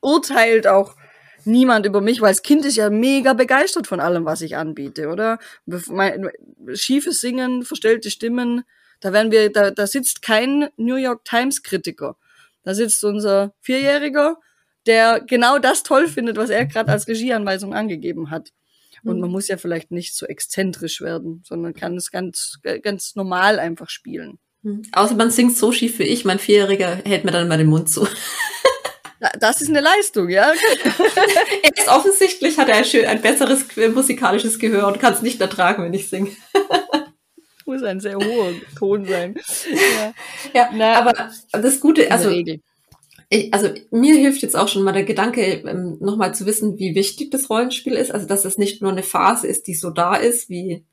urteilt 0.00 0.66
auch 0.66 0.96
niemand 1.44 1.86
über 1.86 2.00
mich, 2.00 2.20
weil 2.20 2.30
das 2.30 2.42
Kind 2.42 2.64
ist 2.64 2.76
ja 2.76 2.90
mega 2.90 3.32
begeistert 3.32 3.86
von 3.86 4.00
allem, 4.00 4.24
was 4.24 4.42
ich 4.42 4.56
anbiete, 4.56 5.08
oder? 5.08 5.38
Schiefes 6.74 7.20
Singen, 7.20 7.64
verstellte 7.64 8.10
Stimmen, 8.10 8.62
da 9.00 9.12
werden 9.12 9.32
wir, 9.32 9.50
da, 9.50 9.70
da 9.70 9.86
sitzt 9.86 10.22
kein 10.22 10.68
New 10.76 10.96
York 10.96 11.24
Times 11.24 11.62
Kritiker. 11.62 12.16
Da 12.62 12.74
sitzt 12.74 13.02
unser 13.02 13.54
Vierjähriger, 13.60 14.36
der 14.86 15.20
genau 15.20 15.58
das 15.58 15.82
toll 15.82 16.06
findet, 16.08 16.36
was 16.36 16.50
er 16.50 16.66
gerade 16.66 16.92
als 16.92 17.08
Regieanweisung 17.08 17.74
angegeben 17.74 18.30
hat. 18.30 18.52
Und 19.04 19.16
mhm. 19.16 19.20
man 19.22 19.30
muss 19.30 19.48
ja 19.48 19.56
vielleicht 19.56 19.90
nicht 19.90 20.14
so 20.14 20.26
exzentrisch 20.26 21.00
werden, 21.00 21.42
sondern 21.46 21.74
kann 21.74 21.96
es 21.96 22.10
ganz, 22.10 22.58
ganz 22.82 23.14
normal 23.16 23.58
einfach 23.58 23.88
spielen. 23.88 24.38
Mhm. 24.62 24.82
Außer 24.92 25.14
man 25.14 25.30
singt 25.30 25.56
so 25.56 25.72
schief 25.72 25.98
wie 25.98 26.04
ich, 26.04 26.24
mein 26.24 26.38
Vierjähriger 26.38 27.00
hält 27.04 27.24
mir 27.24 27.32
dann 27.32 27.48
mal 27.48 27.58
den 27.58 27.68
Mund 27.68 27.90
zu. 27.90 28.06
Das 29.38 29.60
ist 29.60 29.68
eine 29.68 29.82
Leistung, 29.82 30.30
ja. 30.30 30.50
Jetzt 31.62 31.88
offensichtlich 31.88 32.58
hat 32.58 32.70
er 32.70 32.76
ein, 32.76 32.84
schön, 32.86 33.04
ein 33.04 33.20
besseres 33.20 33.66
musikalisches 33.94 34.58
Gehör 34.58 34.86
und 34.86 34.98
kann 34.98 35.12
es 35.12 35.20
nicht 35.20 35.40
ertragen, 35.40 35.84
wenn 35.84 35.92
ich 35.92 36.08
singe. 36.08 36.30
Muss 37.66 37.82
ein 37.82 38.00
sehr 38.00 38.16
hoher 38.16 38.52
Ton 38.78 39.04
sein. 39.04 39.34
Ja, 39.74 40.14
ja 40.54 40.70
Na, 40.72 40.94
aber 40.94 41.30
das 41.52 41.80
Gute, 41.80 42.10
also 42.10 42.30
ich, 43.32 43.54
also 43.54 43.68
mir 43.92 44.16
hilft 44.16 44.42
jetzt 44.42 44.56
auch 44.56 44.66
schon 44.66 44.82
mal 44.82 44.92
der 44.92 45.04
Gedanke, 45.04 45.40
ähm, 45.40 45.98
nochmal 46.00 46.34
zu 46.34 46.46
wissen, 46.46 46.78
wie 46.78 46.96
wichtig 46.96 47.30
das 47.30 47.48
Rollenspiel 47.48 47.92
ist. 47.92 48.12
Also 48.12 48.26
dass 48.26 48.44
es 48.44 48.58
nicht 48.58 48.82
nur 48.82 48.90
eine 48.90 49.04
Phase 49.04 49.46
ist, 49.46 49.68
die 49.68 49.74
so 49.74 49.90
da 49.90 50.16
ist, 50.16 50.50
wie, 50.50 50.84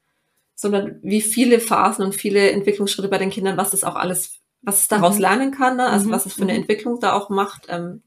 sondern 0.54 1.00
wie 1.02 1.22
viele 1.22 1.60
Phasen 1.60 2.06
und 2.06 2.16
viele 2.16 2.52
Entwicklungsschritte 2.52 3.10
bei 3.10 3.18
den 3.18 3.32
Kindern, 3.32 3.58
was 3.58 3.72
das 3.72 3.84
auch 3.84 3.96
alles, 3.96 4.36
was 4.62 4.82
es 4.82 4.88
daraus 4.88 5.16
mhm. 5.16 5.22
lernen 5.22 5.52
kann, 5.52 5.78
ne? 5.78 5.88
also 5.88 6.08
mhm. 6.08 6.12
was 6.12 6.28
es 6.28 6.34
für 6.34 6.44
eine 6.44 6.54
mhm. 6.54 6.60
Entwicklung 6.60 7.00
da 7.00 7.14
auch 7.14 7.30
macht, 7.30 7.66
ähm, 7.70 8.04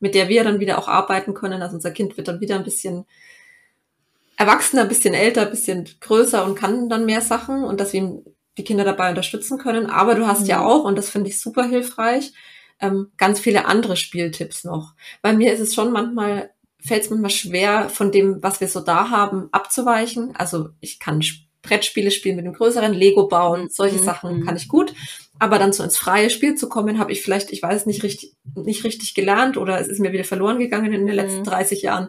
mit 0.00 0.16
der 0.16 0.28
wir 0.28 0.42
dann 0.42 0.58
wieder 0.58 0.78
auch 0.78 0.88
arbeiten 0.88 1.32
können. 1.32 1.62
Also 1.62 1.76
unser 1.76 1.92
Kind 1.92 2.16
wird 2.16 2.26
dann 2.26 2.40
wieder 2.40 2.56
ein 2.56 2.64
bisschen 2.64 3.04
erwachsener, 4.36 4.82
ein 4.82 4.88
bisschen 4.88 5.14
älter, 5.14 5.42
ein 5.42 5.50
bisschen 5.50 5.88
größer 6.00 6.44
und 6.44 6.56
kann 6.56 6.88
dann 6.88 7.06
mehr 7.06 7.20
Sachen 7.20 7.62
und 7.62 7.78
dass 7.78 7.92
wir 7.92 8.24
die 8.58 8.64
Kinder 8.64 8.82
dabei 8.82 9.10
unterstützen 9.10 9.58
können. 9.58 9.86
Aber 9.86 10.16
du 10.16 10.26
hast 10.26 10.42
mhm. 10.42 10.46
ja 10.48 10.64
auch, 10.64 10.82
und 10.82 10.98
das 10.98 11.10
finde 11.10 11.30
ich 11.30 11.40
super 11.40 11.64
hilfreich, 11.64 12.32
ähm, 12.82 13.12
ganz 13.16 13.40
viele 13.40 13.64
andere 13.64 13.96
Spieltipps 13.96 14.64
noch. 14.64 14.94
Bei 15.22 15.32
mir 15.32 15.52
ist 15.52 15.60
es 15.60 15.74
schon 15.74 15.92
manchmal, 15.92 16.50
fällt 16.78 17.04
es 17.04 17.10
manchmal 17.10 17.30
schwer, 17.30 17.88
von 17.88 18.12
dem, 18.12 18.42
was 18.42 18.60
wir 18.60 18.68
so 18.68 18.80
da 18.80 19.08
haben, 19.08 19.48
abzuweichen. 19.52 20.34
Also 20.36 20.70
ich 20.80 20.98
kann 20.98 21.22
Brettspiele 21.62 22.10
spielen 22.10 22.36
mit 22.36 22.44
einem 22.44 22.54
größeren 22.54 22.92
Lego 22.92 23.28
bauen, 23.28 23.68
solche 23.70 23.98
mhm. 23.98 24.04
Sachen 24.04 24.40
mhm. 24.40 24.44
kann 24.44 24.56
ich 24.56 24.68
gut. 24.68 24.92
Aber 25.38 25.58
dann 25.58 25.72
so 25.72 25.82
ins 25.82 25.96
freie 25.96 26.28
Spiel 26.28 26.56
zu 26.56 26.68
kommen, 26.68 26.98
habe 26.98 27.12
ich 27.12 27.22
vielleicht, 27.22 27.52
ich 27.52 27.62
weiß 27.62 27.86
nicht 27.86 28.02
richtig, 28.02 28.34
nicht 28.54 28.84
richtig 28.84 29.14
gelernt 29.14 29.56
oder 29.56 29.80
es 29.80 29.88
ist 29.88 30.00
mir 30.00 30.12
wieder 30.12 30.24
verloren 30.24 30.58
gegangen 30.58 30.92
in 30.92 31.06
den 31.06 31.14
letzten 31.14 31.40
mhm. 31.40 31.44
30 31.44 31.82
Jahren 31.82 32.08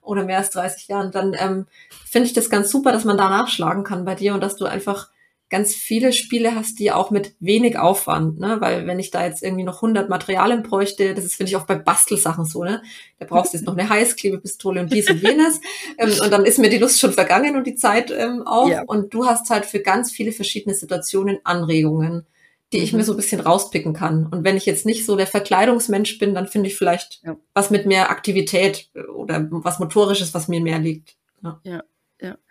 oder 0.00 0.24
mehr 0.24 0.38
als 0.38 0.50
30 0.50 0.88
Jahren. 0.88 1.12
Dann 1.12 1.36
ähm, 1.38 1.66
finde 2.06 2.26
ich 2.26 2.34
das 2.34 2.50
ganz 2.50 2.70
super, 2.70 2.92
dass 2.92 3.04
man 3.04 3.16
da 3.16 3.28
nachschlagen 3.28 3.84
kann 3.84 4.04
bei 4.04 4.14
dir 4.14 4.34
und 4.34 4.42
dass 4.42 4.56
du 4.56 4.64
einfach 4.64 5.10
ganz 5.54 5.72
viele 5.72 6.12
Spiele 6.12 6.56
hast, 6.56 6.80
die 6.80 6.90
auch 6.90 7.12
mit 7.12 7.36
wenig 7.38 7.78
Aufwand, 7.78 8.40
ne? 8.40 8.56
Weil 8.58 8.88
wenn 8.88 8.98
ich 8.98 9.12
da 9.12 9.24
jetzt 9.24 9.40
irgendwie 9.40 9.62
noch 9.62 9.76
100 9.76 10.08
Materialien 10.08 10.64
bräuchte, 10.64 11.14
das 11.14 11.24
ist, 11.24 11.36
finde 11.36 11.50
ich, 11.50 11.54
auch 11.54 11.64
bei 11.64 11.76
Bastelsachen 11.76 12.44
so, 12.44 12.64
ne? 12.64 12.82
Da 13.20 13.26
brauchst 13.26 13.52
du 13.52 13.58
jetzt 13.58 13.64
noch 13.64 13.76
eine 13.76 13.88
Heißklebepistole 13.88 14.80
und 14.80 14.92
dies 14.92 15.08
und 15.08 15.22
jenes. 15.22 15.60
ähm, 15.98 16.10
und 16.24 16.32
dann 16.32 16.44
ist 16.44 16.58
mir 16.58 16.70
die 16.70 16.78
Lust 16.78 16.98
schon 16.98 17.12
vergangen 17.12 17.54
und 17.54 17.68
die 17.68 17.76
Zeit 17.76 18.10
ähm, 18.10 18.42
auch. 18.44 18.68
Ja. 18.68 18.82
Und 18.84 19.14
du 19.14 19.26
hast 19.26 19.48
halt 19.48 19.64
für 19.64 19.78
ganz 19.78 20.10
viele 20.10 20.32
verschiedene 20.32 20.74
Situationen 20.74 21.38
Anregungen, 21.44 22.26
die 22.72 22.78
ich 22.78 22.92
mhm. 22.92 22.98
mir 22.98 23.04
so 23.04 23.12
ein 23.12 23.16
bisschen 23.16 23.40
rauspicken 23.40 23.92
kann. 23.92 24.26
Und 24.26 24.42
wenn 24.42 24.56
ich 24.56 24.66
jetzt 24.66 24.86
nicht 24.86 25.06
so 25.06 25.14
der 25.14 25.28
Verkleidungsmensch 25.28 26.18
bin, 26.18 26.34
dann 26.34 26.48
finde 26.48 26.66
ich 26.66 26.76
vielleicht 26.76 27.20
ja. 27.22 27.36
was 27.54 27.70
mit 27.70 27.86
mehr 27.86 28.10
Aktivität 28.10 28.90
oder 29.14 29.46
was 29.50 29.78
Motorisches, 29.78 30.34
was 30.34 30.48
mir 30.48 30.60
mehr 30.60 30.80
liegt. 30.80 31.14
Ja. 31.44 31.60
ja. 31.62 31.84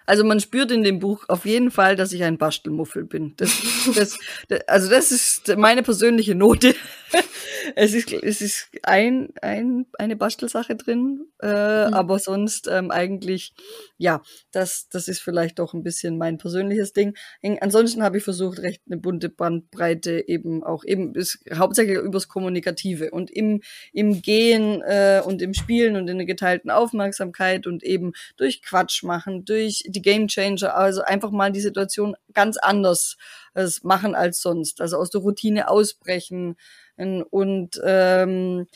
Also 0.06 0.24
man 0.24 0.40
spürt 0.40 0.72
in 0.72 0.84
dem 0.84 1.00
Buch 1.00 1.26
auf 1.28 1.46
jeden 1.46 1.72
Fall, 1.72 1.96
dass 1.96 2.14
ich 2.14 2.24
ein 2.24 2.38
Bastelmuffel 2.38 3.06
bin. 3.06 3.34
Das, 3.38 3.62
das, 3.96 4.20
das, 4.48 4.68
also 4.68 4.90
das 4.90 5.12
ist 5.12 5.56
meine 5.58 5.84
persönliche 5.84 6.36
Note. 6.36 6.76
es 7.76 7.94
ist, 7.94 8.12
es 8.12 8.42
ist 8.42 8.70
ein, 8.84 9.30
ein, 9.42 9.86
eine 9.98 10.16
Bastelsache 10.16 10.76
drin, 10.76 11.26
äh, 11.42 11.88
mhm. 11.88 11.94
aber 11.94 12.20
sonst 12.20 12.68
ähm, 12.68 12.92
eigentlich, 12.92 13.54
ja, 13.98 14.22
das, 14.52 14.90
das 14.90 15.08
ist 15.08 15.22
vielleicht 15.22 15.60
doch 15.60 15.74
ein 15.74 15.84
bisschen 15.84 16.18
mein 16.18 16.38
persönliches 16.38 16.94
Ding. 16.94 17.16
Ansonsten 17.62 18.04
habe 18.04 18.18
ich 18.18 18.24
versucht, 18.24 18.60
recht 18.60 18.82
eine 18.88 18.98
bunte 18.98 19.30
Bandbreite 19.30 20.28
eben 20.28 20.64
auch 20.64 20.84
eben 20.84 21.14
ist 21.16 21.40
hauptsächlich 21.54 21.98
übers 21.98 22.28
Kommunikative 22.28 23.12
und 23.12 23.32
im, 23.32 23.62
im 23.92 24.22
Gehen 24.22 24.82
äh, 24.82 25.22
und 25.24 25.42
im 25.42 25.54
Spielen 25.54 25.96
und 25.96 26.08
in 26.08 26.18
der 26.18 26.28
geteilten 26.28 26.72
Aufmerksamkeit 26.72 27.68
und 27.68 27.84
eben 27.84 28.14
durch 28.38 28.62
Quatsch 28.62 29.04
machen, 29.04 29.46
durch 29.46 29.84
die 29.96 30.02
Game 30.02 30.28
Changer, 30.28 30.76
also 30.76 31.02
einfach 31.02 31.32
mal 31.32 31.52
die 31.52 31.62
Situation 31.62 32.16
ganz 32.34 32.58
anders 32.58 33.18
äh, 33.54 33.68
machen 33.84 34.16
als 34.16 34.42
sonst, 34.42 34.82
also 34.82 34.98
aus 34.98 35.10
der 35.10 35.22
Routine 35.22 35.70
ausbrechen 35.70 36.56
und 37.30 37.82
ähm, 37.84 38.68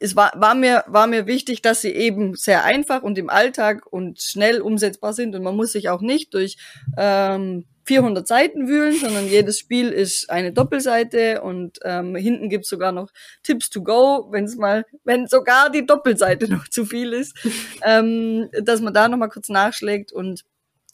es 0.00 0.16
war, 0.16 0.32
war, 0.36 0.54
mir, 0.54 0.84
war 0.86 1.06
mir 1.06 1.26
wichtig, 1.26 1.62
dass 1.62 1.82
sie 1.82 1.92
eben 1.92 2.34
sehr 2.34 2.64
einfach 2.64 3.02
und 3.02 3.18
im 3.18 3.30
Alltag 3.30 3.86
und 3.90 4.20
schnell 4.20 4.60
umsetzbar 4.60 5.12
sind. 5.12 5.34
Und 5.34 5.42
man 5.42 5.56
muss 5.56 5.72
sich 5.72 5.88
auch 5.90 6.00
nicht 6.00 6.34
durch 6.34 6.56
ähm, 6.96 7.66
400 7.84 8.26
Seiten 8.26 8.68
wühlen, 8.68 8.96
sondern 8.98 9.26
jedes 9.26 9.58
Spiel 9.58 9.88
ist 9.88 10.30
eine 10.30 10.52
Doppelseite 10.52 11.42
und 11.42 11.78
ähm, 11.84 12.14
hinten 12.14 12.48
gibt's 12.48 12.68
sogar 12.68 12.92
noch 12.92 13.10
Tipps 13.42 13.70
to 13.70 13.82
go, 13.82 14.28
wenn 14.30 14.44
es 14.44 14.56
mal, 14.56 14.84
wenn 15.04 15.26
sogar 15.26 15.70
die 15.70 15.86
Doppelseite 15.86 16.48
noch 16.52 16.68
zu 16.68 16.84
viel 16.84 17.12
ist, 17.12 17.36
ähm, 17.84 18.48
dass 18.62 18.80
man 18.80 18.94
da 18.94 19.08
nochmal 19.08 19.30
kurz 19.30 19.48
nachschlägt 19.48 20.12
und 20.12 20.44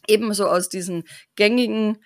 ebenso 0.06 0.46
aus 0.46 0.68
diesen 0.68 1.04
gängigen 1.36 1.98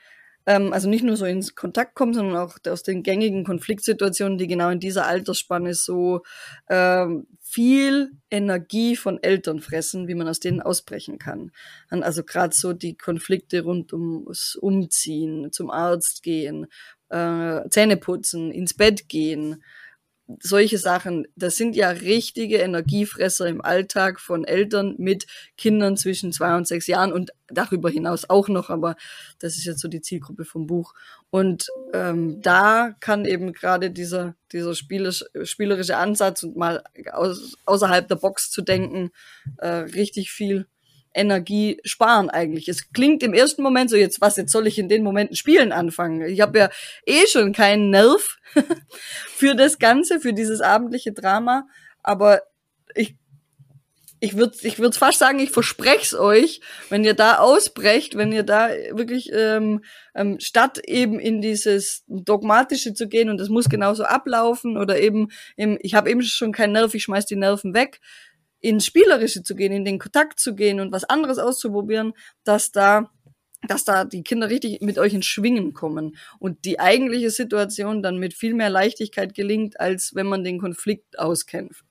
ähm, 0.47 0.73
also 0.73 0.89
nicht 0.89 1.05
nur 1.05 1.17
so 1.17 1.25
ins 1.25 1.55
Kontakt 1.55 1.95
kommen, 1.95 2.15
sondern 2.15 2.37
auch 2.37 2.57
aus 2.69 2.83
den 2.83 3.03
gängigen 3.03 3.45
Konfliktsituationen, 3.45 4.39
die 4.39 4.49
genau 4.49 4.71
in 4.71 4.81
dieser 4.81 5.07
Altersspanne 5.07 5.75
so 5.75 6.23
ähm, 6.69 7.27
viel 7.53 8.13
Energie 8.31 8.97
von 8.97 9.23
Eltern 9.23 9.61
fressen, 9.61 10.09
wie 10.09 10.15
man 10.15 10.27
aus 10.27 10.41
denen 10.41 10.63
ausbrechen 10.63 11.19
kann. 11.19 11.53
Also 11.91 12.25
gerade 12.25 12.57
so 12.57 12.73
die 12.73 12.97
Konflikte 12.97 13.63
rund 13.65 13.93
ums 13.93 14.57
Umziehen, 14.57 15.53
zum 15.53 15.71
Arzt 15.71 16.23
gehen, 16.23 16.67
äh, 17.11 17.69
Zähne 17.69 17.99
putzen, 17.99 18.51
ins 18.51 18.73
Bett 18.73 19.07
gehen, 19.07 19.63
solche 20.41 20.79
Sachen, 20.79 21.27
das 21.37 21.57
sind 21.57 21.77
ja 21.77 21.91
richtige 21.91 22.59
Energiefresser 22.59 23.47
im 23.47 23.61
Alltag 23.61 24.21
von 24.21 24.45
Eltern 24.45 24.95
mit 24.99 25.27
Kindern 25.57 25.97
zwischen 25.97 26.33
zwei 26.33 26.57
und 26.57 26.67
sechs 26.67 26.87
Jahren 26.87 27.13
und 27.13 27.33
darüber 27.49 27.91
hinaus 27.91 28.29
auch 28.31 28.49
noch, 28.49 28.71
aber 28.71 28.97
das 29.39 29.57
ist 29.57 29.65
jetzt 29.65 29.81
so 29.81 29.89
die 29.89 30.01
Zielgruppe 30.01 30.45
vom 30.45 30.67
Buch. 30.67 30.95
Und 31.31 31.69
ähm, 31.93 32.41
da 32.41 32.95
kann 33.01 33.25
eben 33.25 33.53
gerade 33.53 33.91
dieser, 33.91 34.35
dieser 34.53 34.75
spielerisch, 34.75 35.25
spielerische 35.45 35.97
Ansatz 35.97 36.43
und 36.43 36.57
mal 36.57 36.83
aus, 37.13 37.57
außerhalb 37.67 38.07
der 38.09 38.17
Box 38.17 38.51
zu 38.51 38.63
denken, 38.63 39.11
äh, 39.59 39.69
richtig 39.69 40.31
viel 40.31 40.67
Energie 41.15 41.81
sparen 41.85 42.31
eigentlich. 42.31 42.69
Es 42.69 42.93
klingt 42.93 43.23
im 43.23 43.35
ersten 43.35 43.63
Moment 43.63 43.91
so, 43.91 43.97
jetzt 43.97 44.21
was, 44.21 44.37
jetzt 44.37 44.53
soll 44.53 44.67
ich 44.67 44.79
in 44.79 44.89
den 44.89 45.03
Momenten 45.03 45.37
spielen 45.37 45.73
anfangen. 45.73 46.23
Ich 46.23 46.41
habe 46.41 46.59
ja 46.59 46.71
eh 47.07 47.27
schon 47.27 47.53
keinen 47.53 47.91
Nerv 47.91 48.39
für 49.29 49.55
das 49.55 49.79
Ganze, 49.79 50.21
für 50.21 50.33
dieses 50.33 50.61
abendliche 50.61 51.13
Drama, 51.13 51.67
aber 52.03 52.43
ich 52.95 53.17
ich 54.25 54.37
würde 54.37 54.57
ich 54.63 54.79
würd 54.79 54.95
fast 54.95 55.19
sagen, 55.19 55.41
ich 55.41 55.51
verspreche 55.51 56.03
es 56.03 56.15
euch, 56.15 56.61
wenn 56.91 57.03
ihr 57.03 57.15
da 57.15 57.39
ausbrecht, 57.39 58.17
wenn 58.17 58.31
ihr 58.31 58.45
da 58.45 58.69
wirklich 58.93 59.33
ähm, 59.35 59.83
ähm, 60.15 60.39
statt 60.39 60.79
eben 60.87 61.19
in 61.19 61.41
dieses 61.41 62.05
dogmatische 62.07 62.95
zu 62.95 63.09
gehen 63.09 63.31
und 63.31 63.39
das 63.39 63.49
muss 63.49 63.69
genauso 63.69 64.05
ablaufen 64.05 64.77
oder 64.77 65.01
eben 65.01 65.33
im, 65.57 65.77
ich 65.83 65.95
habe 65.95 66.09
eben 66.09 66.23
schon 66.23 66.53
keinen 66.53 66.73
Nerv, 66.73 66.95
ich 66.95 67.03
schmeiß 67.03 67.27
die 67.27 67.35
Nerven 67.35 67.75
weg, 67.75 68.01
ins 68.63 68.87
Spielerische 68.87 69.43
zu 69.43 69.55
gehen, 69.55 69.73
in 69.73 69.85
den 69.85 69.99
Kontakt 69.99 70.41
zu 70.41 70.55
gehen 70.55 70.81
und 70.81 70.93
was 70.93 71.05
anderes 71.05 71.39
auszuprobieren, 71.39 72.15
dass 72.45 72.73
da 72.73 73.11
dass 73.69 73.85
da 73.85 74.05
die 74.05 74.25
Kinder 74.25 74.51
richtig 74.51 74.81
mit 74.81 74.99
euch 74.99 75.15
in 75.15 75.23
Schwingen 75.23 75.73
kommen 75.73 76.17
und 76.41 76.65
die 76.65 76.81
eigentliche 76.81 77.31
Situation 77.31 78.03
dann 78.03 78.19
mit 78.19 78.35
viel 78.35 78.55
mehr 78.55 78.71
Leichtigkeit 78.71 79.35
gelingt, 79.35 79.79
als 79.79 80.17
wenn 80.17 80.27
man 80.27 80.43
den 80.43 80.59
Konflikt 80.59 81.17
auskämpft. 81.17 81.85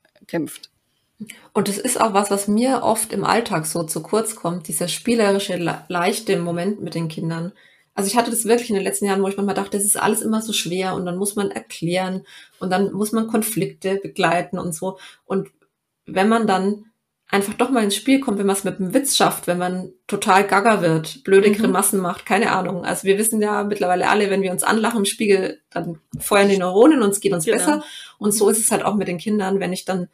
Und 1.54 1.68
es 1.68 1.78
ist 1.78 1.98
auch 1.98 2.12
was, 2.12 2.30
was 2.30 2.48
mir 2.48 2.82
oft 2.82 3.12
im 3.12 3.24
Alltag 3.24 3.64
so 3.64 3.84
zu 3.84 4.02
kurz 4.02 4.36
kommt, 4.36 4.68
dieser 4.68 4.88
spielerische, 4.88 5.56
leichte 5.88 6.38
Moment 6.38 6.82
mit 6.82 6.94
den 6.94 7.08
Kindern. 7.08 7.52
Also 7.94 8.08
ich 8.08 8.16
hatte 8.16 8.30
das 8.30 8.44
wirklich 8.44 8.70
in 8.70 8.74
den 8.74 8.84
letzten 8.84 9.06
Jahren, 9.06 9.22
wo 9.22 9.28
ich 9.28 9.36
manchmal 9.36 9.54
dachte, 9.54 9.76
das 9.76 9.86
ist 9.86 10.00
alles 10.00 10.22
immer 10.22 10.42
so 10.42 10.52
schwer 10.52 10.94
und 10.94 11.06
dann 11.06 11.16
muss 11.16 11.36
man 11.36 11.50
erklären 11.50 12.26
und 12.58 12.70
dann 12.70 12.92
muss 12.92 13.12
man 13.12 13.28
Konflikte 13.28 13.96
begleiten 13.96 14.58
und 14.58 14.74
so. 14.74 14.98
Und 15.26 15.48
wenn 16.06 16.28
man 16.28 16.46
dann 16.46 16.86
einfach 17.32 17.54
doch 17.54 17.70
mal 17.70 17.82
ins 17.82 17.96
Spiel 17.96 18.20
kommt, 18.20 18.38
wenn 18.38 18.46
man 18.46 18.56
es 18.56 18.64
mit 18.64 18.78
einem 18.78 18.92
Witz 18.92 19.16
schafft, 19.16 19.46
wenn 19.46 19.56
man 19.56 19.90
total 20.06 20.46
gaga 20.46 20.82
wird, 20.82 21.24
blöde 21.24 21.48
mhm. 21.48 21.54
Grimassen 21.54 21.98
macht, 21.98 22.26
keine 22.26 22.52
Ahnung. 22.52 22.84
Also 22.84 23.04
wir 23.04 23.16
wissen 23.16 23.40
ja 23.40 23.64
mittlerweile 23.64 24.08
alle, 24.08 24.28
wenn 24.28 24.42
wir 24.42 24.52
uns 24.52 24.62
anlachen 24.62 24.98
im 24.98 25.04
Spiegel, 25.06 25.60
dann 25.70 25.98
feuern 26.18 26.50
die 26.50 26.58
Neuronen 26.58 27.02
und 27.02 27.10
es 27.10 27.20
geht 27.20 27.32
uns 27.32 27.46
genau. 27.46 27.56
besser. 27.56 27.84
Und 28.18 28.32
so 28.32 28.50
ist 28.50 28.58
es 28.58 28.70
halt 28.70 28.84
auch 28.84 28.94
mit 28.94 29.08
den 29.08 29.16
Kindern, 29.16 29.60
wenn 29.60 29.72
ich 29.72 29.86
dann 29.86 30.08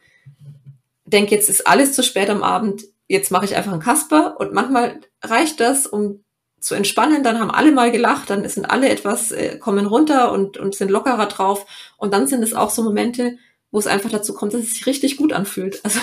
denke, 1.05 1.35
jetzt 1.35 1.49
ist 1.49 1.67
alles 1.67 1.93
zu 1.93 2.03
spät 2.03 2.29
am 2.29 2.41
Abend, 2.41 2.85
jetzt 3.07 3.31
mache 3.31 3.45
ich 3.45 3.55
einfach 3.55 3.73
einen 3.73 3.81
Kasper 3.81 4.39
und 4.39 4.53
manchmal 4.53 5.01
reicht 5.21 5.59
das, 5.59 5.87
um 5.87 6.23
zu 6.61 6.75
entspannen, 6.75 7.23
dann 7.23 7.39
haben 7.39 7.51
alle 7.51 7.71
mal 7.71 7.91
gelacht, 7.91 8.29
dann 8.29 8.47
sind 8.47 8.65
alle 8.65 8.89
etwas, 8.89 9.31
äh, 9.31 9.57
kommen 9.57 9.85
runter 9.85 10.31
und, 10.31 10.57
und 10.57 10.75
sind 10.75 10.91
lockerer 10.91 11.25
drauf. 11.25 11.65
Und 11.97 12.13
dann 12.13 12.27
sind 12.27 12.43
es 12.43 12.53
auch 12.53 12.69
so 12.69 12.83
Momente, 12.83 13.37
wo 13.71 13.79
es 13.79 13.87
einfach 13.87 14.09
dazu 14.09 14.33
kommt, 14.33 14.53
dass 14.53 14.61
es 14.61 14.73
sich 14.73 14.85
richtig 14.85 15.17
gut 15.17 15.33
anfühlt. 15.33 15.81
Also 15.89 15.99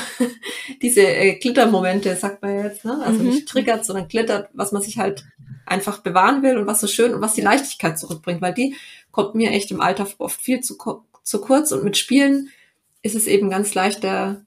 diese 0.83 1.03
äh, 1.03 1.39
Glittermomente, 1.39 2.15
sagt 2.17 2.43
man 2.43 2.63
jetzt, 2.63 2.85
ne? 2.85 3.01
Also 3.05 3.21
mhm. 3.21 3.31
nicht 3.31 3.49
triggert, 3.49 3.85
sondern 3.85 4.09
glittert, 4.09 4.49
was 4.53 4.73
man 4.73 4.83
sich 4.83 4.99
halt 4.99 5.25
einfach 5.65 5.99
bewahren 5.99 6.43
will 6.43 6.57
und 6.57 6.67
was 6.67 6.81
so 6.81 6.87
schön 6.87 7.15
und 7.15 7.21
was 7.21 7.35
die 7.35 7.41
Leichtigkeit 7.41 7.99
zurückbringt, 7.99 8.41
weil 8.41 8.55
die 8.55 8.77
kommt 9.11 9.35
mir 9.35 9.51
echt 9.51 9.71
im 9.71 9.81
Alter 9.81 10.07
oft 10.19 10.41
viel 10.41 10.61
zu, 10.61 10.77
zu 11.23 11.41
kurz 11.41 11.73
und 11.73 11.85
mit 11.85 11.97
Spielen 11.97 12.51
ist 13.03 13.15
es 13.15 13.27
eben 13.27 13.51
ganz 13.51 13.75
leicht 13.75 14.03
der 14.03 14.45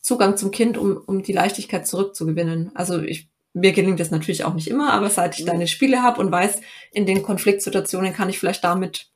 Zugang 0.00 0.36
zum 0.36 0.50
Kind, 0.50 0.78
um, 0.78 0.96
um 0.96 1.22
die 1.22 1.32
Leichtigkeit 1.32 1.86
zurückzugewinnen. 1.86 2.70
Also 2.74 3.00
ich, 3.02 3.28
mir 3.52 3.72
gelingt 3.72 4.00
das 4.00 4.10
natürlich 4.10 4.44
auch 4.44 4.54
nicht 4.54 4.68
immer, 4.68 4.92
aber 4.92 5.10
seit 5.10 5.38
ich 5.38 5.44
mhm. 5.44 5.48
deine 5.48 5.68
Spiele 5.68 6.02
habe 6.02 6.20
und 6.20 6.30
weiß, 6.30 6.60
in 6.92 7.06
den 7.06 7.22
Konfliktsituationen 7.22 8.12
kann 8.12 8.28
ich 8.28 8.38
vielleicht 8.38 8.64
damit 8.64 9.10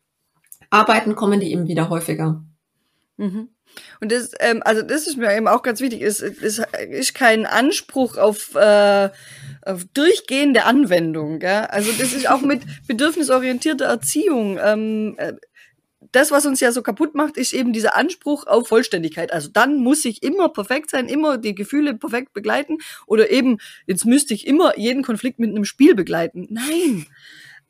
arbeiten, 0.71 1.17
kommen 1.17 1.41
die 1.41 1.53
eben 1.53 1.69
wieder 1.69 1.89
häufiger. 1.89 2.43
Mhm. 3.23 3.49
Und 4.01 4.13
das, 4.13 4.33
ähm, 4.41 4.63
also 4.65 4.83
das 4.83 5.07
ist 5.07 5.17
mir 5.17 5.35
eben 5.35 5.49
auch 5.49 5.63
ganz 5.63 5.81
wichtig, 5.81 6.03
es 6.03 6.21
ist, 6.21 6.59
ist 6.91 7.15
kein 7.15 7.47
Anspruch 7.47 8.19
auf, 8.19 8.55
äh, 8.55 9.09
auf 9.63 9.85
durchgehende 9.95 10.65
Anwendung. 10.65 11.39
Gell? 11.39 11.67
Also 11.71 11.91
das 11.93 12.13
ist 12.13 12.29
auch 12.29 12.43
mit 12.43 12.63
bedürfnisorientierter 12.87 13.87
Erziehung. 13.87 14.59
Ähm, 14.63 15.15
äh, 15.17 15.35
das, 16.11 16.31
was 16.31 16.45
uns 16.45 16.61
ja 16.61 16.73
so 16.73 16.83
kaputt 16.83 17.15
macht, 17.15 17.37
ist 17.37 17.53
eben 17.55 17.73
dieser 17.73 17.97
Anspruch 17.97 18.47
auf 18.47 18.69
Vollständigkeit. 18.69 19.33
Also 19.33 19.49
dann 19.51 19.77
muss 19.77 20.05
ich 20.05 20.23
immer 20.23 20.49
perfekt 20.49 20.91
sein, 20.91 21.09
immer 21.09 21.39
die 21.39 21.55
Gefühle 21.55 21.95
perfekt 21.95 22.35
begleiten 22.35 22.79
oder 23.07 23.31
eben, 23.31 23.59
jetzt 23.87 24.05
müsste 24.05 24.35
ich 24.35 24.47
immer 24.47 24.77
jeden 24.77 25.03
Konflikt 25.03 25.39
mit 25.39 25.51
einem 25.51 25.65
Spiel 25.65 25.95
begleiten. 25.95 26.49
Nein. 26.51 27.07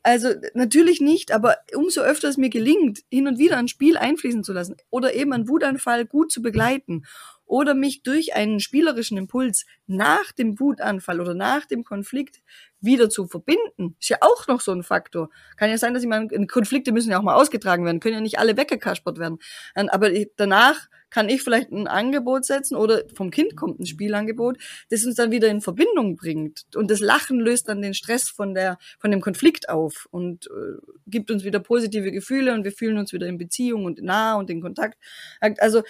Also 0.03 0.29
natürlich 0.53 0.99
nicht, 0.99 1.31
aber 1.31 1.57
umso 1.73 2.01
öfter 2.01 2.27
es 2.27 2.35
mir 2.35 2.49
gelingt, 2.49 2.99
hin 3.09 3.25
und 3.25 3.39
wieder 3.39 3.57
ein 3.57 3.69
Spiel 3.69 3.97
einfließen 3.97 4.43
zu 4.43 4.51
lassen 4.51 4.75
oder 4.89 5.13
eben 5.13 5.31
einen 5.31 5.47
Wutanfall 5.47 6.05
gut 6.05 6.29
zu 6.29 6.41
begleiten 6.41 7.05
oder 7.45 7.73
mich 7.73 8.03
durch 8.03 8.35
einen 8.35 8.59
spielerischen 8.59 9.17
Impuls 9.17 9.65
nach 9.87 10.33
dem 10.33 10.59
Wutanfall 10.59 11.21
oder 11.21 11.33
nach 11.33 11.65
dem 11.65 11.85
Konflikt 11.85 12.41
wieder 12.81 13.09
zu 13.09 13.27
verbinden, 13.27 13.95
ist 13.99 14.09
ja 14.09 14.17
auch 14.19 14.47
noch 14.47 14.59
so 14.59 14.73
ein 14.73 14.83
Faktor. 14.83 15.29
Kann 15.55 15.69
ja 15.69 15.77
sein, 15.77 15.93
dass 15.93 16.03
ich 16.03 16.09
meine, 16.09 16.27
Konflikte 16.47 16.91
müssen 16.91 17.11
ja 17.11 17.17
auch 17.19 17.23
mal 17.23 17.35
ausgetragen 17.35 17.85
werden, 17.85 18.01
können 18.01 18.15
ja 18.15 18.21
nicht 18.21 18.39
alle 18.39 18.57
weggekaspert 18.57 19.19
werden. 19.19 19.39
Aber 19.75 20.09
danach 20.35 20.89
kann 21.13 21.29
ich 21.29 21.43
vielleicht 21.43 21.71
ein 21.71 21.87
Angebot 21.87 22.43
setzen 22.43 22.75
oder 22.75 23.03
vom 23.13 23.29
Kind 23.29 23.55
kommt 23.55 23.79
ein 23.79 23.85
Spielangebot, 23.85 24.57
das 24.89 25.05
uns 25.05 25.15
dann 25.15 25.29
wieder 25.29 25.47
in 25.47 25.61
Verbindung 25.61 26.15
bringt. 26.15 26.65
Und 26.75 26.89
das 26.89 26.99
Lachen 26.99 27.39
löst 27.39 27.69
dann 27.69 27.83
den 27.83 27.93
Stress 27.93 28.29
von 28.29 28.55
der, 28.55 28.79
von 28.99 29.11
dem 29.11 29.21
Konflikt 29.21 29.69
auf 29.69 30.07
und 30.09 30.47
äh, 30.47 30.81
gibt 31.05 31.29
uns 31.29 31.43
wieder 31.43 31.59
positive 31.59 32.11
Gefühle 32.11 32.53
und 32.53 32.63
wir 32.63 32.71
fühlen 32.71 32.97
uns 32.97 33.13
wieder 33.13 33.27
in 33.27 33.37
Beziehung 33.37 33.85
und 33.85 34.01
nah 34.01 34.35
und 34.35 34.49
in 34.49 34.59
Kontakt. 34.59 34.97
Also, 35.39 35.83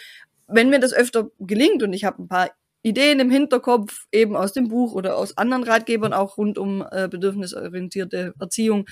wenn 0.48 0.70
mir 0.70 0.80
das 0.80 0.94
öfter 0.94 1.32
gelingt 1.40 1.84
und 1.84 1.94
ich 1.94 2.04
habe 2.04 2.22
ein 2.22 2.28
paar 2.28 2.50
Ideen 2.82 3.22
im 3.22 3.32
Hinterkopf, 3.32 4.08
eben 4.12 4.36
aus 4.36 4.52
dem 4.52 4.68
Buch 4.68 4.94
oder 4.94 5.16
aus 5.16 5.38
anderen 5.38 5.64
Ratgebern, 5.64 6.12
auch 6.12 6.38
rund 6.38 6.58
um 6.58 6.86
äh, 6.92 7.08
bedürfnisorientierte 7.08 8.34
Erziehung, 8.38 8.86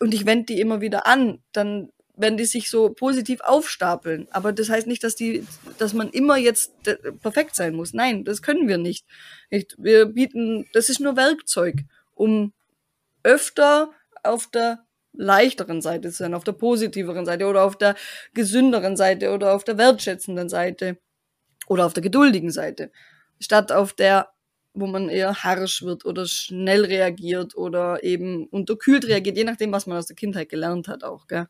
und 0.00 0.14
ich 0.14 0.26
wende 0.26 0.46
die 0.46 0.60
immer 0.60 0.80
wieder 0.80 1.06
an, 1.06 1.42
dann 1.52 1.90
werden 2.18 2.36
die 2.36 2.44
sich 2.44 2.68
so 2.68 2.90
positiv 2.90 3.40
aufstapeln. 3.40 4.28
Aber 4.30 4.52
das 4.52 4.68
heißt 4.68 4.86
nicht, 4.86 5.04
dass 5.04 5.14
die, 5.14 5.46
dass 5.78 5.94
man 5.94 6.10
immer 6.10 6.36
jetzt 6.36 6.72
perfekt 7.22 7.54
sein 7.54 7.74
muss. 7.74 7.94
Nein, 7.94 8.24
das 8.24 8.42
können 8.42 8.68
wir 8.68 8.78
nicht. 8.78 9.06
Wir 9.78 10.06
bieten, 10.06 10.66
das 10.72 10.88
ist 10.88 11.00
nur 11.00 11.16
Werkzeug, 11.16 11.76
um 12.14 12.52
öfter 13.22 13.90
auf 14.22 14.48
der 14.48 14.84
leichteren 15.12 15.80
Seite 15.80 16.10
zu 16.10 16.18
sein, 16.18 16.34
auf 16.34 16.44
der 16.44 16.52
positiveren 16.52 17.26
Seite 17.26 17.46
oder 17.46 17.64
auf 17.64 17.76
der 17.76 17.96
gesünderen 18.34 18.96
Seite 18.96 19.32
oder 19.32 19.54
auf 19.54 19.64
der 19.64 19.78
wertschätzenden 19.78 20.48
Seite 20.48 20.98
oder 21.66 21.86
auf 21.86 21.92
der 21.92 22.02
geduldigen 22.02 22.50
Seite, 22.50 22.90
statt 23.40 23.72
auf 23.72 23.92
der 23.92 24.28
wo 24.80 24.86
man 24.86 25.08
eher 25.08 25.34
harsch 25.42 25.82
wird 25.82 26.04
oder 26.04 26.26
schnell 26.26 26.84
reagiert 26.84 27.56
oder 27.56 28.02
eben 28.02 28.46
unterkühlt 28.46 29.06
reagiert, 29.06 29.36
je 29.36 29.44
nachdem, 29.44 29.72
was 29.72 29.86
man 29.86 29.98
aus 29.98 30.06
der 30.06 30.16
Kindheit 30.16 30.48
gelernt 30.48 30.88
hat 30.88 31.04
auch. 31.04 31.26
Gell? 31.26 31.48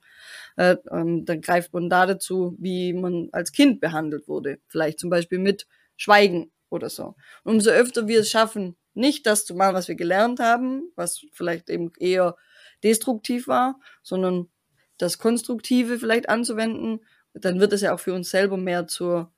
Äh, 0.56 0.76
ähm, 0.90 1.24
dann 1.24 1.40
greift 1.40 1.72
man 1.72 1.88
da 1.88 2.06
dazu, 2.06 2.56
wie 2.58 2.92
man 2.92 3.28
als 3.32 3.52
Kind 3.52 3.80
behandelt 3.80 4.28
wurde. 4.28 4.58
Vielleicht 4.66 4.98
zum 4.98 5.10
Beispiel 5.10 5.38
mit 5.38 5.66
Schweigen 5.96 6.50
oder 6.70 6.90
so. 6.90 7.14
Und 7.44 7.54
umso 7.54 7.70
öfter 7.70 8.08
wir 8.08 8.20
es 8.20 8.30
schaffen, 8.30 8.76
nicht 8.94 9.26
das 9.26 9.44
zu 9.44 9.54
machen, 9.54 9.74
was 9.74 9.88
wir 9.88 9.94
gelernt 9.94 10.40
haben, 10.40 10.90
was 10.96 11.24
vielleicht 11.32 11.70
eben 11.70 11.92
eher 11.98 12.36
destruktiv 12.82 13.48
war, 13.48 13.78
sondern 14.02 14.48
das 14.98 15.18
Konstruktive 15.18 15.98
vielleicht 15.98 16.28
anzuwenden, 16.28 17.00
dann 17.32 17.60
wird 17.60 17.72
es 17.72 17.80
ja 17.80 17.94
auch 17.94 18.00
für 18.00 18.14
uns 18.14 18.30
selber 18.30 18.56
mehr 18.56 18.86
zur 18.86 19.32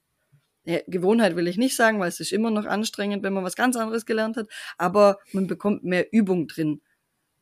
Gewohnheit 0.65 1.37
will 1.37 1.49
ich 1.49 1.57
nicht 1.57 1.75
sagen, 1.75 2.01
weil 2.01 2.09
es 2.09 2.21
ist 2.21 2.33
immer 2.33 2.51
noch 2.51 2.67
anstrengend, 2.67 3.23
wenn 3.23 3.33
man 3.33 3.45
was 3.45 3.57
ganz 3.57 3.77
anderes 3.77 4.07
gelernt 4.07 4.37
hat, 4.37 4.49
aber 4.77 5.19
man 5.33 5.47
bekommt 5.47 5.85
mehr 5.85 6.13
Übung 6.13 6.49
drin. 6.49 6.83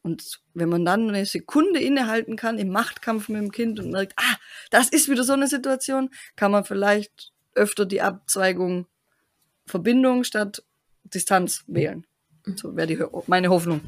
Und 0.02 0.40
wenn 0.54 0.68
man 0.68 0.84
dann 0.84 1.08
eine 1.08 1.26
Sekunde 1.26 1.80
innehalten 1.80 2.36
kann 2.36 2.58
im 2.58 2.70
Machtkampf 2.70 3.28
mit 3.28 3.42
dem 3.42 3.52
Kind 3.52 3.80
und 3.80 3.90
merkt, 3.90 4.14
ah, 4.16 4.36
das 4.70 4.88
ist 4.88 5.08
wieder 5.08 5.24
so 5.24 5.32
eine 5.32 5.48
Situation, 5.48 6.10
kann 6.36 6.52
man 6.52 6.64
vielleicht 6.64 7.32
öfter 7.54 7.84
die 7.84 8.00
Abzweigung 8.00 8.86
Verbindung 9.66 10.24
statt 10.24 10.62
Distanz 11.04 11.64
wählen. 11.66 12.06
So 12.56 12.76
wäre 12.76 12.86
die 12.86 13.04
meine 13.26 13.50
Hoffnung. 13.50 13.80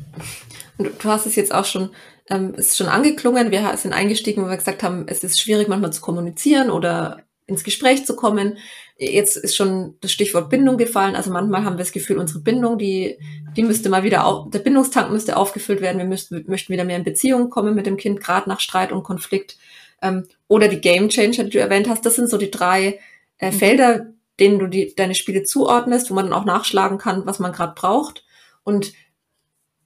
Und 0.77 1.03
du 1.03 1.09
hast 1.09 1.25
es 1.25 1.37
jetzt 1.37 1.55
auch 1.55 1.65
schon, 1.65 1.91
ähm, 2.29 2.55
ist 2.55 2.77
schon 2.77 2.89
angeklungen. 2.89 3.51
Wir 3.51 3.75
sind 3.77 3.95
eingestiegen, 3.95 4.43
wo 4.43 4.49
wir 4.49 4.57
gesagt 4.57 4.83
haben, 4.83 5.05
es 5.09 5.25
ist 5.25 5.41
schwierig 5.41 5.69
manchmal 5.69 5.93
zu 5.93 6.03
kommunizieren 6.03 6.71
oder 6.71 7.23
ins 7.51 7.65
Gespräch 7.65 8.07
zu 8.07 8.17
kommen. 8.17 8.59
Jetzt 8.97 9.37
ist 9.37 9.57
schon 9.57 9.97
das 10.01 10.13
Stichwort 10.13 10.51
Bindung 10.51 10.77
gefallen. 10.79 11.17
Also 11.17 11.31
manchmal 11.31 11.65
haben 11.65 11.75
wir 11.75 11.85
das 11.85 11.93
Gefühl, 11.93 12.19
unsere 12.19 12.41
Bindung, 12.41 12.79
die, 12.79 13.19
die 13.57 13.63
müsste 13.63 13.89
mal 13.89 14.03
wieder, 14.03 14.25
auf, 14.25 14.51
der 14.51 14.61
Bindungstank 14.61 15.11
müsste 15.11 15.37
aufgefüllt 15.37 15.81
werden. 15.81 15.99
Wir 15.99 16.05
müssten, 16.05 16.45
möchten 16.47 16.73
wieder 16.73 16.85
mehr 16.85 16.97
in 16.97 17.05
Beziehung 17.05 17.51
kommen 17.51 17.75
mit 17.75 17.87
dem 17.87 17.97
Kind, 17.97 18.21
gerade 18.21 18.49
nach 18.49 18.61
Streit 18.61 18.93
und 18.93 19.03
Konflikt. 19.03 19.59
Ähm, 20.03 20.27
oder 20.49 20.69
die 20.69 20.81
Game 20.81 21.09
Changer, 21.09 21.45
die 21.45 21.51
du 21.51 21.61
erwähnt 21.61 21.89
hast. 21.89 22.07
Das 22.07 22.17
sind 22.17 22.31
so 22.31 22.39
die 22.39 22.51
drei 22.51 22.99
äh, 23.39 23.51
mhm. 23.51 23.55
Felder, 23.55 24.07
denen 24.39 24.59
du 24.59 24.67
die, 24.67 24.95
deine 24.95 25.15
Spiele 25.15 25.43
zuordnest, 25.43 26.11
wo 26.11 26.15
man 26.15 26.27
dann 26.27 26.35
auch 26.35 26.45
nachschlagen 26.45 26.99
kann, 26.99 27.27
was 27.27 27.39
man 27.39 27.53
gerade 27.53 27.75
braucht. 27.75 28.25
Und 28.65 28.93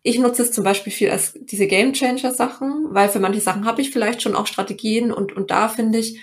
ich 0.03 0.19
nutze 0.19 0.43
es 0.43 0.53
zum 0.53 0.65
Beispiel 0.65 0.93
viel 0.93 1.11
als 1.11 1.33
diese 1.35 1.67
Game 1.67 1.95
Changer 1.95 2.33
Sachen, 2.33 2.89
weil 2.91 3.09
für 3.09 3.21
manche 3.21 3.41
Sachen 3.41 3.65
habe 3.65 3.81
ich 3.81 3.91
vielleicht 3.91 4.21
schon 4.21 4.37
auch 4.37 4.47
Strategien 4.47 5.11
und, 5.11 5.35
und 5.35 5.51
da 5.51 5.69
finde 5.69 5.99
ich, 5.99 6.21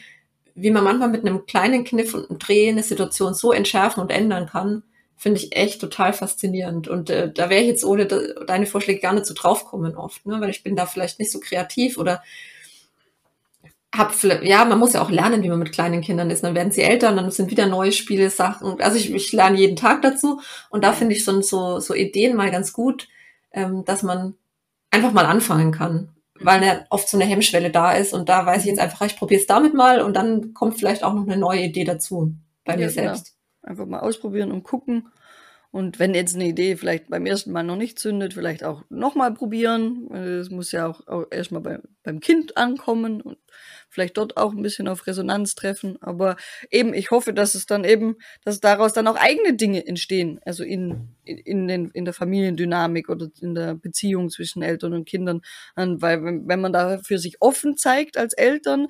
wie 0.56 0.72
man 0.72 0.84
manchmal 0.84 1.10
mit 1.10 1.26
einem 1.26 1.46
kleinen 1.46 1.84
Kniff 1.84 2.14
und 2.14 2.30
einem 2.30 2.40
Dreh 2.40 2.70
eine 2.70 2.84
Situation 2.84 3.34
so 3.34 3.52
entschärfen 3.52 4.02
und 4.02 4.12
ändern 4.12 4.48
kann, 4.48 4.84
finde 5.16 5.40
ich 5.40 5.56
echt 5.56 5.80
total 5.80 6.14
faszinierend. 6.14 6.88
Und 6.88 7.10
äh, 7.10 7.32
da 7.32 7.50
wäre 7.50 7.62
ich 7.62 7.68
jetzt 7.68 7.86
ohne 7.86 8.06
de 8.08 8.46
deine 8.46 8.66
Vorschläge 8.66 9.00
gar 9.00 9.14
nicht 9.14 9.26
so 9.26 9.34
draufkommen 9.34 9.96
oft, 9.96 10.26
ne? 10.26 10.42
weil 10.42 10.50
ich 10.50 10.64
bin 10.64 10.76
da 10.76 10.86
vielleicht 10.86 11.20
nicht 11.20 11.32
so 11.32 11.40
kreativ 11.40 11.98
oder 11.98 12.24
hab 13.94 14.14
ja, 14.24 14.64
man 14.64 14.80
muss 14.80 14.94
ja 14.94 15.02
auch 15.02 15.12
lernen, 15.12 15.44
wie 15.44 15.50
man 15.50 15.60
mit 15.60 15.74
kleinen 15.74 16.02
Kindern 16.02 16.30
ist. 16.32 16.44
Dann 16.44 16.56
werden 16.56 16.72
sie 16.72 16.82
älter 16.82 17.10
und 17.10 17.18
dann 17.18 17.30
sind 17.30 17.52
wieder 17.52 17.68
neue 17.68 17.92
Spiele, 17.92 18.30
Sachen. 18.30 18.82
Also 18.82 18.98
ich, 18.98 19.14
ich 19.14 19.32
lerne 19.34 19.58
jeden 19.58 19.76
Tag 19.76 20.02
dazu 20.02 20.40
und 20.70 20.84
da 20.84 20.94
finde 20.94 21.14
ich 21.14 21.26
so, 21.26 21.42
so, 21.42 21.80
so 21.80 21.94
Ideen 21.94 22.36
mal 22.36 22.52
ganz 22.52 22.74
gut, 22.74 23.10
ähm, 23.52 23.84
dass 23.86 24.02
man 24.02 24.36
einfach 24.92 25.12
mal 25.12 25.26
anfangen 25.26 25.72
kann 25.72 26.10
weil 26.44 26.64
ja 26.64 26.86
oft 26.90 27.08
so 27.08 27.18
eine 27.18 27.26
Hemmschwelle 27.26 27.72
da 27.72 27.94
ist 27.94 28.14
und 28.14 28.30
da 28.30 28.46
weiß 28.46 28.62
ich 28.62 28.68
jetzt 28.68 28.80
einfach, 28.80 29.06
ich 29.06 29.18
probiere 29.18 29.42
es 29.42 29.48
damit 29.48 29.74
mal 29.74 30.02
und 30.02 30.16
dann 30.16 30.54
kommt 30.54 30.78
vielleicht 30.78 31.04
auch 31.04 31.14
noch 31.14 31.24
eine 31.24 31.38
neue 31.38 31.62
Idee 31.62 31.84
dazu 31.84 32.34
bei 32.66 32.76
mir 32.76 32.88
ja, 32.88 32.88
genau. 32.90 33.02
selbst. 33.02 33.26
Genau. 33.26 33.72
Einfach 33.72 33.86
mal 33.86 34.00
ausprobieren 34.00 34.52
und 34.52 34.64
gucken 34.64 35.08
Und 35.72 36.00
wenn 36.00 36.14
jetzt 36.14 36.36
eine 36.36 36.48
Idee 36.48 36.76
vielleicht 36.76 37.10
beim 37.10 37.26
ersten 37.26 37.54
Mal 37.54 37.64
noch 37.64 37.78
nicht 37.78 37.98
zündet, 37.98 38.34
vielleicht 38.34 38.66
auch 38.66 38.84
nochmal 38.90 39.34
probieren. 39.34 40.12
Es 40.14 40.50
muss 40.50 40.74
ja 40.74 40.86
auch, 40.86 41.08
auch 41.08 41.26
erstmal 41.32 41.62
bei, 41.62 41.80
beim 42.04 42.20
Kind 42.20 42.58
ankommen 42.58 43.22
und 43.22 43.38
vielleicht 43.88 44.18
dort 44.18 44.36
auch 44.36 44.52
ein 44.52 44.62
bisschen 44.62 44.90
auf 44.90 45.08
Resonanz 45.08 45.56
treffen. 45.56 45.98
Aber 46.02 46.36
eben, 46.72 46.94
ich 46.94 47.12
hoffe, 47.12 47.34
dass 47.34 47.56
es 47.56 47.68
dann 47.68 47.86
eben, 47.86 48.18
dass 48.44 48.60
daraus 48.60 48.92
dann 48.92 49.08
auch 49.08 49.16
eigene 49.16 49.54
Dinge 49.56 49.88
entstehen. 49.88 50.42
Also 50.46 50.66
in, 50.66 51.16
in, 51.24 51.70
den, 51.70 51.90
in 51.92 52.04
der 52.04 52.14
Familiendynamik 52.14 53.08
oder 53.08 53.30
in 53.40 53.56
der 53.56 53.76
Beziehung 53.76 54.30
zwischen 54.30 54.64
Eltern 54.64 54.94
und 54.94 55.08
Kindern. 55.08 55.42
Und 55.78 56.02
weil, 56.02 56.22
wenn, 56.22 56.60
man 56.60 56.74
da 56.74 56.98
für 56.98 57.18
sich 57.18 57.38
offen 57.40 57.78
zeigt 57.78 58.18
als 58.18 58.34
Eltern, 58.34 58.88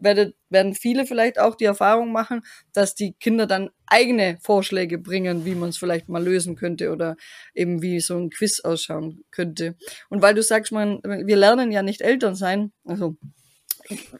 werdet, 0.00 0.34
werden 0.50 0.74
viele 0.74 1.06
vielleicht 1.06 1.38
auch 1.38 1.54
die 1.54 1.64
Erfahrung 1.64 2.12
machen, 2.12 2.42
dass 2.72 2.94
die 2.94 3.14
Kinder 3.14 3.46
dann 3.46 3.70
eigene 3.86 4.38
Vorschläge 4.42 4.98
bringen, 4.98 5.44
wie 5.44 5.54
man 5.54 5.70
es 5.70 5.78
vielleicht 5.78 6.08
mal 6.08 6.22
lösen 6.22 6.56
könnte 6.56 6.92
oder 6.92 7.16
eben 7.54 7.82
wie 7.82 8.00
so 8.00 8.16
ein 8.16 8.30
Quiz 8.30 8.60
ausschauen 8.60 9.24
könnte. 9.30 9.76
Und 10.08 10.22
weil 10.22 10.34
du 10.34 10.42
sagst, 10.42 10.72
man, 10.72 11.00
wir 11.02 11.36
lernen 11.36 11.72
ja 11.72 11.82
nicht 11.82 12.02
Eltern 12.02 12.34
sein, 12.34 12.72
also 12.84 13.16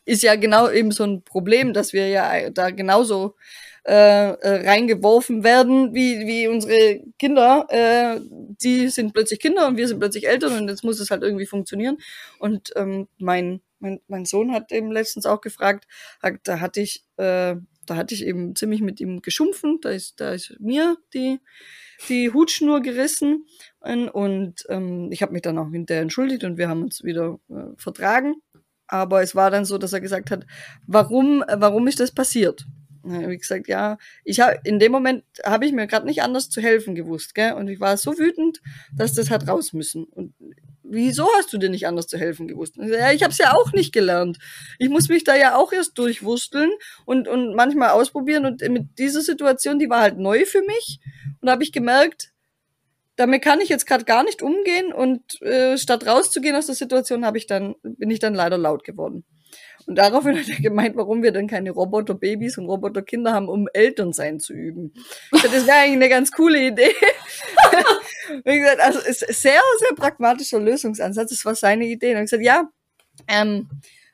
ist 0.04 0.22
ja 0.22 0.36
genau 0.36 0.70
eben 0.70 0.92
so 0.92 1.04
ein 1.04 1.22
Problem, 1.22 1.72
dass 1.72 1.92
wir 1.92 2.08
ja 2.08 2.50
da 2.50 2.70
genauso 2.70 3.34
äh, 3.88 4.32
äh, 4.32 4.68
reingeworfen 4.68 5.44
werden, 5.44 5.94
wie, 5.94 6.26
wie 6.26 6.48
unsere 6.48 7.00
Kinder. 7.18 7.66
Äh, 7.70 8.20
die 8.62 8.88
sind 8.88 9.14
plötzlich 9.14 9.40
Kinder 9.40 9.66
und 9.66 9.76
wir 9.76 9.88
sind 9.88 9.98
plötzlich 9.98 10.28
Eltern 10.28 10.58
und 10.58 10.68
jetzt 10.68 10.84
muss 10.84 11.00
es 11.00 11.10
halt 11.10 11.22
irgendwie 11.22 11.46
funktionieren. 11.46 11.98
Und 12.38 12.70
ähm, 12.76 13.08
mein 13.18 13.60
mein, 13.80 14.00
mein 14.08 14.24
Sohn 14.24 14.52
hat 14.52 14.72
eben 14.72 14.90
letztens 14.90 15.26
auch 15.26 15.40
gefragt, 15.40 15.86
da 16.44 16.60
hatte 16.60 16.80
ich, 16.80 17.04
äh, 17.16 17.56
da 17.86 17.96
hatte 17.96 18.14
ich 18.14 18.24
eben 18.24 18.54
ziemlich 18.54 18.80
mit 18.80 19.00
ihm 19.00 19.22
geschumpfen, 19.22 19.78
da 19.80 19.90
ist, 19.90 20.20
da 20.20 20.32
ist 20.32 20.56
mir 20.60 20.96
die, 21.14 21.40
die 22.08 22.32
Hutschnur 22.32 22.80
gerissen 22.80 23.46
und 24.12 24.54
ähm, 24.68 25.08
ich 25.10 25.22
habe 25.22 25.32
mich 25.32 25.42
dann 25.42 25.58
auch 25.58 25.70
hinterher 25.70 26.02
entschuldigt 26.02 26.44
und 26.44 26.58
wir 26.58 26.68
haben 26.68 26.82
uns 26.82 27.02
wieder 27.02 27.38
äh, 27.48 27.74
vertragen. 27.76 28.36
Aber 28.88 29.22
es 29.22 29.34
war 29.34 29.50
dann 29.50 29.66
so, 29.66 29.76
dass 29.76 29.92
er 29.92 30.00
gesagt 30.00 30.30
hat, 30.30 30.46
warum, 30.86 31.44
warum 31.46 31.86
ist 31.88 32.00
das 32.00 32.10
passiert? 32.10 32.66
Wie 33.02 33.38
gesagt, 33.38 33.68
ja, 33.68 33.96
ich 34.24 34.40
habe 34.40 34.58
in 34.64 34.78
dem 34.78 34.92
Moment 34.92 35.24
habe 35.44 35.66
ich 35.66 35.72
mir 35.72 35.86
gerade 35.86 36.06
nicht 36.06 36.22
anders 36.22 36.50
zu 36.50 36.60
helfen 36.60 36.94
gewusst, 36.94 37.34
gell? 37.34 37.52
Und 37.52 37.68
ich 37.68 37.80
war 37.80 37.96
so 37.96 38.18
wütend, 38.18 38.60
dass 38.94 39.14
das 39.14 39.30
hat 39.30 39.46
raus 39.46 39.72
müssen. 39.72 40.04
Und 40.04 40.34
wieso 40.90 41.28
hast 41.36 41.52
du 41.52 41.58
dir 41.58 41.68
nicht 41.68 41.86
anders 41.86 42.06
zu 42.06 42.18
helfen 42.18 42.48
gewusst? 42.48 42.76
Ja, 42.76 43.12
ich 43.12 43.22
habe 43.22 43.32
es 43.32 43.38
ja 43.38 43.54
auch 43.54 43.72
nicht 43.72 43.92
gelernt. 43.92 44.38
Ich 44.78 44.88
muss 44.88 45.08
mich 45.08 45.24
da 45.24 45.36
ja 45.36 45.56
auch 45.56 45.72
erst 45.72 45.98
durchwursteln 45.98 46.70
und, 47.04 47.28
und 47.28 47.54
manchmal 47.54 47.90
ausprobieren. 47.90 48.46
Und 48.46 48.60
mit 48.68 48.98
dieser 48.98 49.20
Situation, 49.20 49.78
die 49.78 49.90
war 49.90 50.00
halt 50.00 50.18
neu 50.18 50.44
für 50.44 50.62
mich. 50.62 51.00
Und 51.40 51.46
da 51.46 51.52
habe 51.52 51.62
ich 51.62 51.72
gemerkt, 51.72 52.32
damit 53.16 53.42
kann 53.42 53.60
ich 53.60 53.68
jetzt 53.68 53.86
gerade 53.86 54.04
gar 54.04 54.24
nicht 54.24 54.42
umgehen. 54.42 54.92
Und 54.92 55.40
äh, 55.42 55.76
statt 55.76 56.06
rauszugehen 56.06 56.56
aus 56.56 56.66
der 56.66 56.74
Situation, 56.74 57.24
habe 57.24 57.38
ich 57.38 57.46
dann, 57.46 57.74
bin 57.82 58.10
ich 58.10 58.20
dann 58.20 58.34
leider 58.34 58.58
laut 58.58 58.84
geworden. 58.84 59.24
Und 59.88 59.94
daraufhin 59.96 60.38
hat 60.38 60.46
er 60.50 60.60
gemeint, 60.60 60.96
warum 60.96 61.22
wir 61.22 61.32
dann 61.32 61.46
keine 61.46 61.70
Roboterbabys 61.70 62.58
und 62.58 62.66
Roboterkinder 62.66 63.32
haben, 63.32 63.48
um 63.48 63.68
Elternsein 63.72 64.38
zu 64.38 64.52
üben. 64.52 64.92
Das 65.32 65.66
wäre 65.66 65.78
eigentlich 65.78 65.94
eine 65.94 66.08
ganz 66.10 66.30
coole 66.30 66.62
Idee. 66.62 66.90
Wie 68.44 68.58
gesagt, 68.58 68.80
also 68.80 68.98
ist 68.98 69.20
sehr, 69.20 69.62
sehr 69.78 69.96
pragmatischer 69.96 70.60
Lösungsansatz. 70.60 71.30
Das 71.30 71.44
war 71.46 71.54
seine 71.54 71.86
Idee. 71.86 72.10
Und 72.14 72.18
ich 72.18 72.30
gesagt, 72.30 72.44
ja, 72.44 72.68
ähm, 73.28 73.70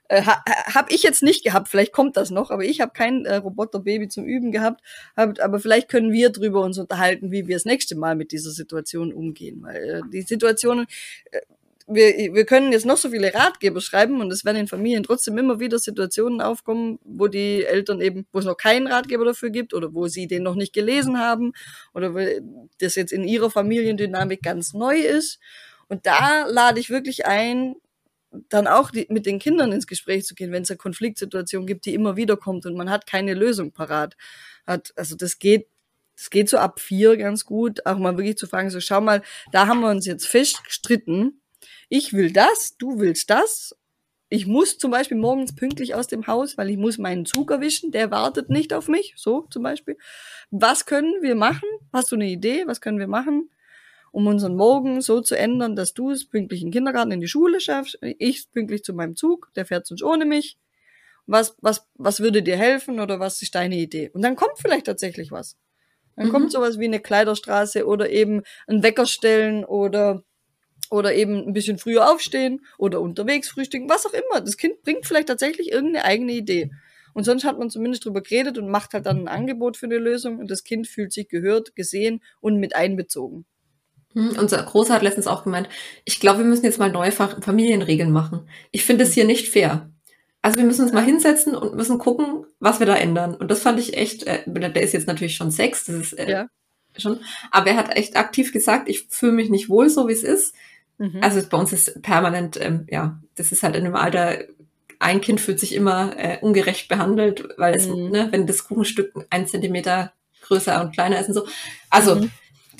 äh, 0.08 0.22
ha, 0.22 0.44
habe 0.72 0.92
ich 0.92 1.02
jetzt 1.02 1.24
nicht 1.24 1.42
gehabt, 1.42 1.68
vielleicht 1.68 1.92
kommt 1.92 2.16
das 2.16 2.30
noch, 2.30 2.52
aber 2.52 2.62
ich 2.64 2.80
habe 2.80 2.92
kein 2.92 3.24
äh, 3.24 3.36
Roboterbaby 3.36 4.08
zum 4.08 4.24
Üben 4.24 4.52
gehabt, 4.52 4.80
hab, 5.16 5.40
aber 5.40 5.58
vielleicht 5.58 5.88
können 5.88 6.12
wir 6.12 6.30
drüber 6.30 6.60
uns 6.60 6.78
unterhalten, 6.78 7.32
wie 7.32 7.48
wir 7.48 7.56
das 7.56 7.64
nächste 7.64 7.96
Mal 7.96 8.14
mit 8.14 8.30
dieser 8.30 8.50
Situation 8.50 9.12
umgehen, 9.12 9.62
weil 9.62 9.82
äh, 9.82 10.02
die 10.12 10.22
Situationen, 10.22 10.86
äh, 11.30 11.40
wir, 11.86 12.34
wir 12.34 12.46
können 12.46 12.72
jetzt 12.72 12.86
noch 12.86 12.96
so 12.96 13.10
viele 13.10 13.34
Ratgeber 13.34 13.80
schreiben 13.80 14.20
und 14.20 14.32
es 14.32 14.44
werden 14.44 14.56
in 14.56 14.68
Familien 14.68 15.02
trotzdem 15.02 15.36
immer 15.36 15.60
wieder 15.60 15.78
Situationen 15.78 16.40
aufkommen, 16.40 16.98
wo 17.04 17.28
die 17.28 17.64
Eltern 17.64 18.00
eben, 18.00 18.26
wo 18.32 18.38
es 18.38 18.46
noch 18.46 18.56
keinen 18.56 18.86
Ratgeber 18.86 19.24
dafür 19.24 19.50
gibt 19.50 19.74
oder 19.74 19.92
wo 19.92 20.08
sie 20.08 20.26
den 20.26 20.42
noch 20.42 20.54
nicht 20.54 20.72
gelesen 20.72 21.18
haben 21.18 21.52
oder 21.92 22.14
wo 22.14 22.20
das 22.78 22.94
jetzt 22.94 23.12
in 23.12 23.24
ihrer 23.24 23.50
Familiendynamik 23.50 24.42
ganz 24.42 24.72
neu 24.72 24.98
ist. 24.98 25.38
Und 25.88 26.06
da 26.06 26.46
lade 26.46 26.80
ich 26.80 26.88
wirklich 26.88 27.26
ein, 27.26 27.74
dann 28.48 28.66
auch 28.66 28.90
die, 28.90 29.06
mit 29.10 29.26
den 29.26 29.38
Kindern 29.38 29.70
ins 29.70 29.86
Gespräch 29.86 30.24
zu 30.24 30.34
gehen, 30.34 30.52
wenn 30.52 30.62
es 30.62 30.70
eine 30.70 30.78
Konfliktsituation 30.78 31.66
gibt, 31.66 31.84
die 31.84 31.94
immer 31.94 32.16
wieder 32.16 32.38
kommt 32.38 32.64
und 32.64 32.76
man 32.76 32.90
hat 32.90 33.06
keine 33.06 33.34
Lösung 33.34 33.72
parat. 33.72 34.16
Hat, 34.66 34.92
also 34.96 35.16
das 35.16 35.38
geht 35.38 35.68
das 36.16 36.30
geht 36.30 36.48
so 36.48 36.58
ab 36.58 36.78
vier 36.78 37.16
ganz 37.16 37.44
gut, 37.44 37.84
auch 37.86 37.98
mal 37.98 38.16
wirklich 38.16 38.36
zu 38.36 38.46
fragen, 38.46 38.70
so 38.70 38.78
schau 38.78 39.00
mal, 39.00 39.22
da 39.50 39.66
haben 39.66 39.80
wir 39.80 39.90
uns 39.90 40.06
jetzt 40.06 40.28
fest 40.28 40.62
gestritten 40.64 41.40
ich 41.94 42.12
will 42.12 42.32
das, 42.32 42.76
du 42.76 42.98
willst 42.98 43.30
das. 43.30 43.76
Ich 44.28 44.48
muss 44.48 44.78
zum 44.78 44.90
Beispiel 44.90 45.16
morgens 45.16 45.54
pünktlich 45.54 45.94
aus 45.94 46.08
dem 46.08 46.26
Haus, 46.26 46.58
weil 46.58 46.68
ich 46.68 46.76
muss 46.76 46.98
meinen 46.98 47.24
Zug 47.24 47.52
erwischen, 47.52 47.92
der 47.92 48.10
wartet 48.10 48.50
nicht 48.50 48.72
auf 48.72 48.88
mich, 48.88 49.14
so 49.16 49.42
zum 49.42 49.62
Beispiel. 49.62 49.96
Was 50.50 50.86
können 50.86 51.22
wir 51.22 51.36
machen? 51.36 51.68
Hast 51.92 52.10
du 52.10 52.16
eine 52.16 52.26
Idee? 52.26 52.64
Was 52.66 52.80
können 52.80 52.98
wir 52.98 53.06
machen, 53.06 53.48
um 54.10 54.26
unseren 54.26 54.56
Morgen 54.56 55.02
so 55.02 55.20
zu 55.20 55.38
ändern, 55.38 55.76
dass 55.76 55.94
du 55.94 56.10
es 56.10 56.28
pünktlich 56.28 56.62
in 56.62 56.68
den 56.68 56.72
Kindergarten, 56.72 57.12
in 57.12 57.20
die 57.20 57.28
Schule 57.28 57.60
schaffst, 57.60 57.96
ich 58.00 58.50
pünktlich 58.50 58.82
zu 58.82 58.92
meinem 58.92 59.14
Zug, 59.14 59.52
der 59.54 59.64
fährt 59.64 59.86
sonst 59.86 60.02
ohne 60.02 60.24
mich. 60.24 60.58
Was, 61.26 61.56
was, 61.60 61.86
was 61.94 62.18
würde 62.18 62.42
dir 62.42 62.56
helfen 62.56 62.98
oder 62.98 63.20
was 63.20 63.40
ist 63.40 63.54
deine 63.54 63.76
Idee? 63.76 64.10
Und 64.12 64.22
dann 64.22 64.34
kommt 64.34 64.58
vielleicht 64.58 64.86
tatsächlich 64.86 65.30
was. 65.30 65.56
Dann 66.16 66.26
mhm. 66.26 66.32
kommt 66.32 66.50
sowas 66.50 66.80
wie 66.80 66.86
eine 66.86 66.98
Kleiderstraße 66.98 67.86
oder 67.86 68.10
eben 68.10 68.42
ein 68.66 68.82
Wecker 68.82 69.06
stellen 69.06 69.64
oder 69.64 70.24
oder 70.90 71.14
eben 71.14 71.46
ein 71.46 71.52
bisschen 71.52 71.78
früher 71.78 72.10
aufstehen 72.10 72.64
oder 72.78 73.00
unterwegs 73.00 73.48
frühstücken, 73.48 73.88
was 73.88 74.06
auch 74.06 74.12
immer. 74.12 74.40
Das 74.40 74.56
Kind 74.56 74.82
bringt 74.82 75.06
vielleicht 75.06 75.28
tatsächlich 75.28 75.72
irgendeine 75.72 76.04
eigene 76.04 76.32
Idee. 76.32 76.70
Und 77.14 77.24
sonst 77.24 77.44
hat 77.44 77.58
man 77.58 77.70
zumindest 77.70 78.04
drüber 78.04 78.22
geredet 78.22 78.58
und 78.58 78.68
macht 78.68 78.92
halt 78.92 79.06
dann 79.06 79.20
ein 79.20 79.28
Angebot 79.28 79.76
für 79.76 79.86
eine 79.86 79.98
Lösung 79.98 80.38
und 80.38 80.50
das 80.50 80.64
Kind 80.64 80.88
fühlt 80.88 81.12
sich 81.12 81.28
gehört, 81.28 81.76
gesehen 81.76 82.20
und 82.40 82.58
mit 82.58 82.74
einbezogen. 82.74 83.46
Hm, 84.14 84.36
unser 84.38 84.62
Großer 84.62 84.94
hat 84.94 85.02
letztens 85.02 85.26
auch 85.26 85.44
gemeint, 85.44 85.68
ich 86.04 86.20
glaube, 86.20 86.40
wir 86.40 86.46
müssen 86.46 86.64
jetzt 86.64 86.78
mal 86.78 86.90
neue 86.90 87.12
Familienregeln 87.12 88.10
machen. 88.10 88.48
Ich 88.72 88.84
finde 88.84 89.04
es 89.04 89.12
hier 89.12 89.24
nicht 89.24 89.48
fair. 89.48 89.90
Also 90.42 90.58
wir 90.58 90.66
müssen 90.66 90.82
uns 90.82 90.92
mal 90.92 91.04
hinsetzen 91.04 91.54
und 91.56 91.74
müssen 91.74 91.98
gucken, 91.98 92.44
was 92.60 92.78
wir 92.78 92.86
da 92.86 92.96
ändern. 92.96 93.34
Und 93.34 93.50
das 93.50 93.60
fand 93.60 93.80
ich 93.80 93.96
echt, 93.96 94.24
äh, 94.24 94.42
der 94.46 94.82
ist 94.82 94.92
jetzt 94.92 95.06
natürlich 95.06 95.36
schon 95.36 95.50
sechs, 95.50 95.84
das 95.84 95.96
ist 95.96 96.12
äh, 96.12 96.30
ja. 96.30 96.48
schon, 96.96 97.20
aber 97.50 97.70
er 97.70 97.76
hat 97.76 97.96
echt 97.96 98.16
aktiv 98.16 98.52
gesagt, 98.52 98.88
ich 98.88 99.06
fühle 99.08 99.32
mich 99.32 99.50
nicht 99.50 99.68
wohl, 99.68 99.88
so 99.88 100.06
wie 100.06 100.12
es 100.12 100.22
ist. 100.22 100.54
Mhm. 100.98 101.18
Also 101.20 101.40
bei 101.48 101.56
uns 101.56 101.72
ist 101.72 102.02
permanent, 102.02 102.58
ähm, 102.60 102.86
ja, 102.90 103.18
das 103.36 103.52
ist 103.52 103.62
halt 103.62 103.76
in 103.76 103.84
einem 103.84 103.96
Alter, 103.96 104.38
ein 104.98 105.20
Kind 105.20 105.40
fühlt 105.40 105.60
sich 105.60 105.74
immer 105.74 106.14
äh, 106.16 106.38
ungerecht 106.40 106.88
behandelt, 106.88 107.48
weil 107.56 107.74
es, 107.74 107.86
mhm. 107.86 108.10
ne, 108.10 108.28
wenn 108.30 108.46
das 108.46 108.64
Kuchenstück 108.64 109.12
ein 109.30 109.46
Zentimeter 109.46 110.12
größer 110.42 110.80
und 110.80 110.92
kleiner 110.92 111.18
ist 111.20 111.28
und 111.28 111.34
so. 111.34 111.46
Also, 111.90 112.16
mhm. 112.16 112.30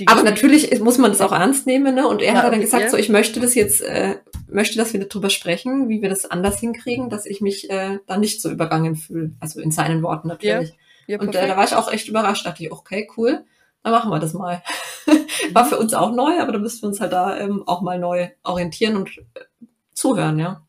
aber 0.07 0.23
natürlich 0.23 0.79
muss 0.81 0.99
man 0.99 1.11
das 1.11 1.21
auch 1.21 1.33
ernst 1.33 1.67
nehmen, 1.67 1.95
ne? 1.95 2.07
Und 2.07 2.23
er 2.23 2.35
ja, 2.35 2.43
hat 2.43 2.53
dann 2.53 2.61
gesagt, 2.61 2.85
ja. 2.85 2.91
so, 2.91 2.97
ich 2.97 3.09
möchte 3.09 3.41
das 3.41 3.55
jetzt, 3.55 3.81
äh, 3.83 4.17
möchte, 4.49 4.77
dass 4.77 4.93
wir 4.93 5.01
darüber 5.01 5.31
sprechen, 5.31 5.89
wie 5.89 6.03
wir 6.03 6.09
das 6.09 6.25
anders 6.31 6.61
hinkriegen, 6.61 7.11
dass 7.11 7.27
ich 7.27 7.41
mich 7.41 7.71
äh, 7.71 7.99
da 8.07 8.17
nicht 8.17 8.41
so 8.41 8.51
übergangen 8.51 8.97
fühle. 8.97 9.33
Also 9.41 9.61
in 9.61 9.71
seinen 9.71 10.03
Worten 10.03 10.29
natürlich. 10.29 10.75
Ja. 11.07 11.21
und 11.21 11.35
äh, 11.35 11.49
da 11.49 11.57
war 11.57 11.65
ich 11.65 11.75
auch 11.75 11.93
echt 11.93 12.09
überrascht, 12.09 12.47
dachte 12.47 12.63
ich, 12.63 12.73
okay, 12.73 13.09
cool 13.17 13.45
dann 13.85 13.93
machen 13.93 14.11
wir 14.11 14.19
das 14.19 14.33
mal. 14.33 14.63
War 15.53 15.65
für 15.67 15.79
uns 15.79 15.95
auch 15.95 16.13
neu, 16.13 16.41
aber 16.41 16.53
da 16.53 16.59
müssen 16.59 16.83
wir 16.83 16.89
uns 16.89 17.01
halt 17.01 17.13
da 17.13 17.37
ähm, 17.39 17.63
auch 17.67 17.83
mal 17.83 17.99
neu 17.99 18.29
orientieren 18.43 18.97
und 18.97 19.19
äh, 19.19 19.67
zuhören, 19.93 20.39
ja. 20.39 20.67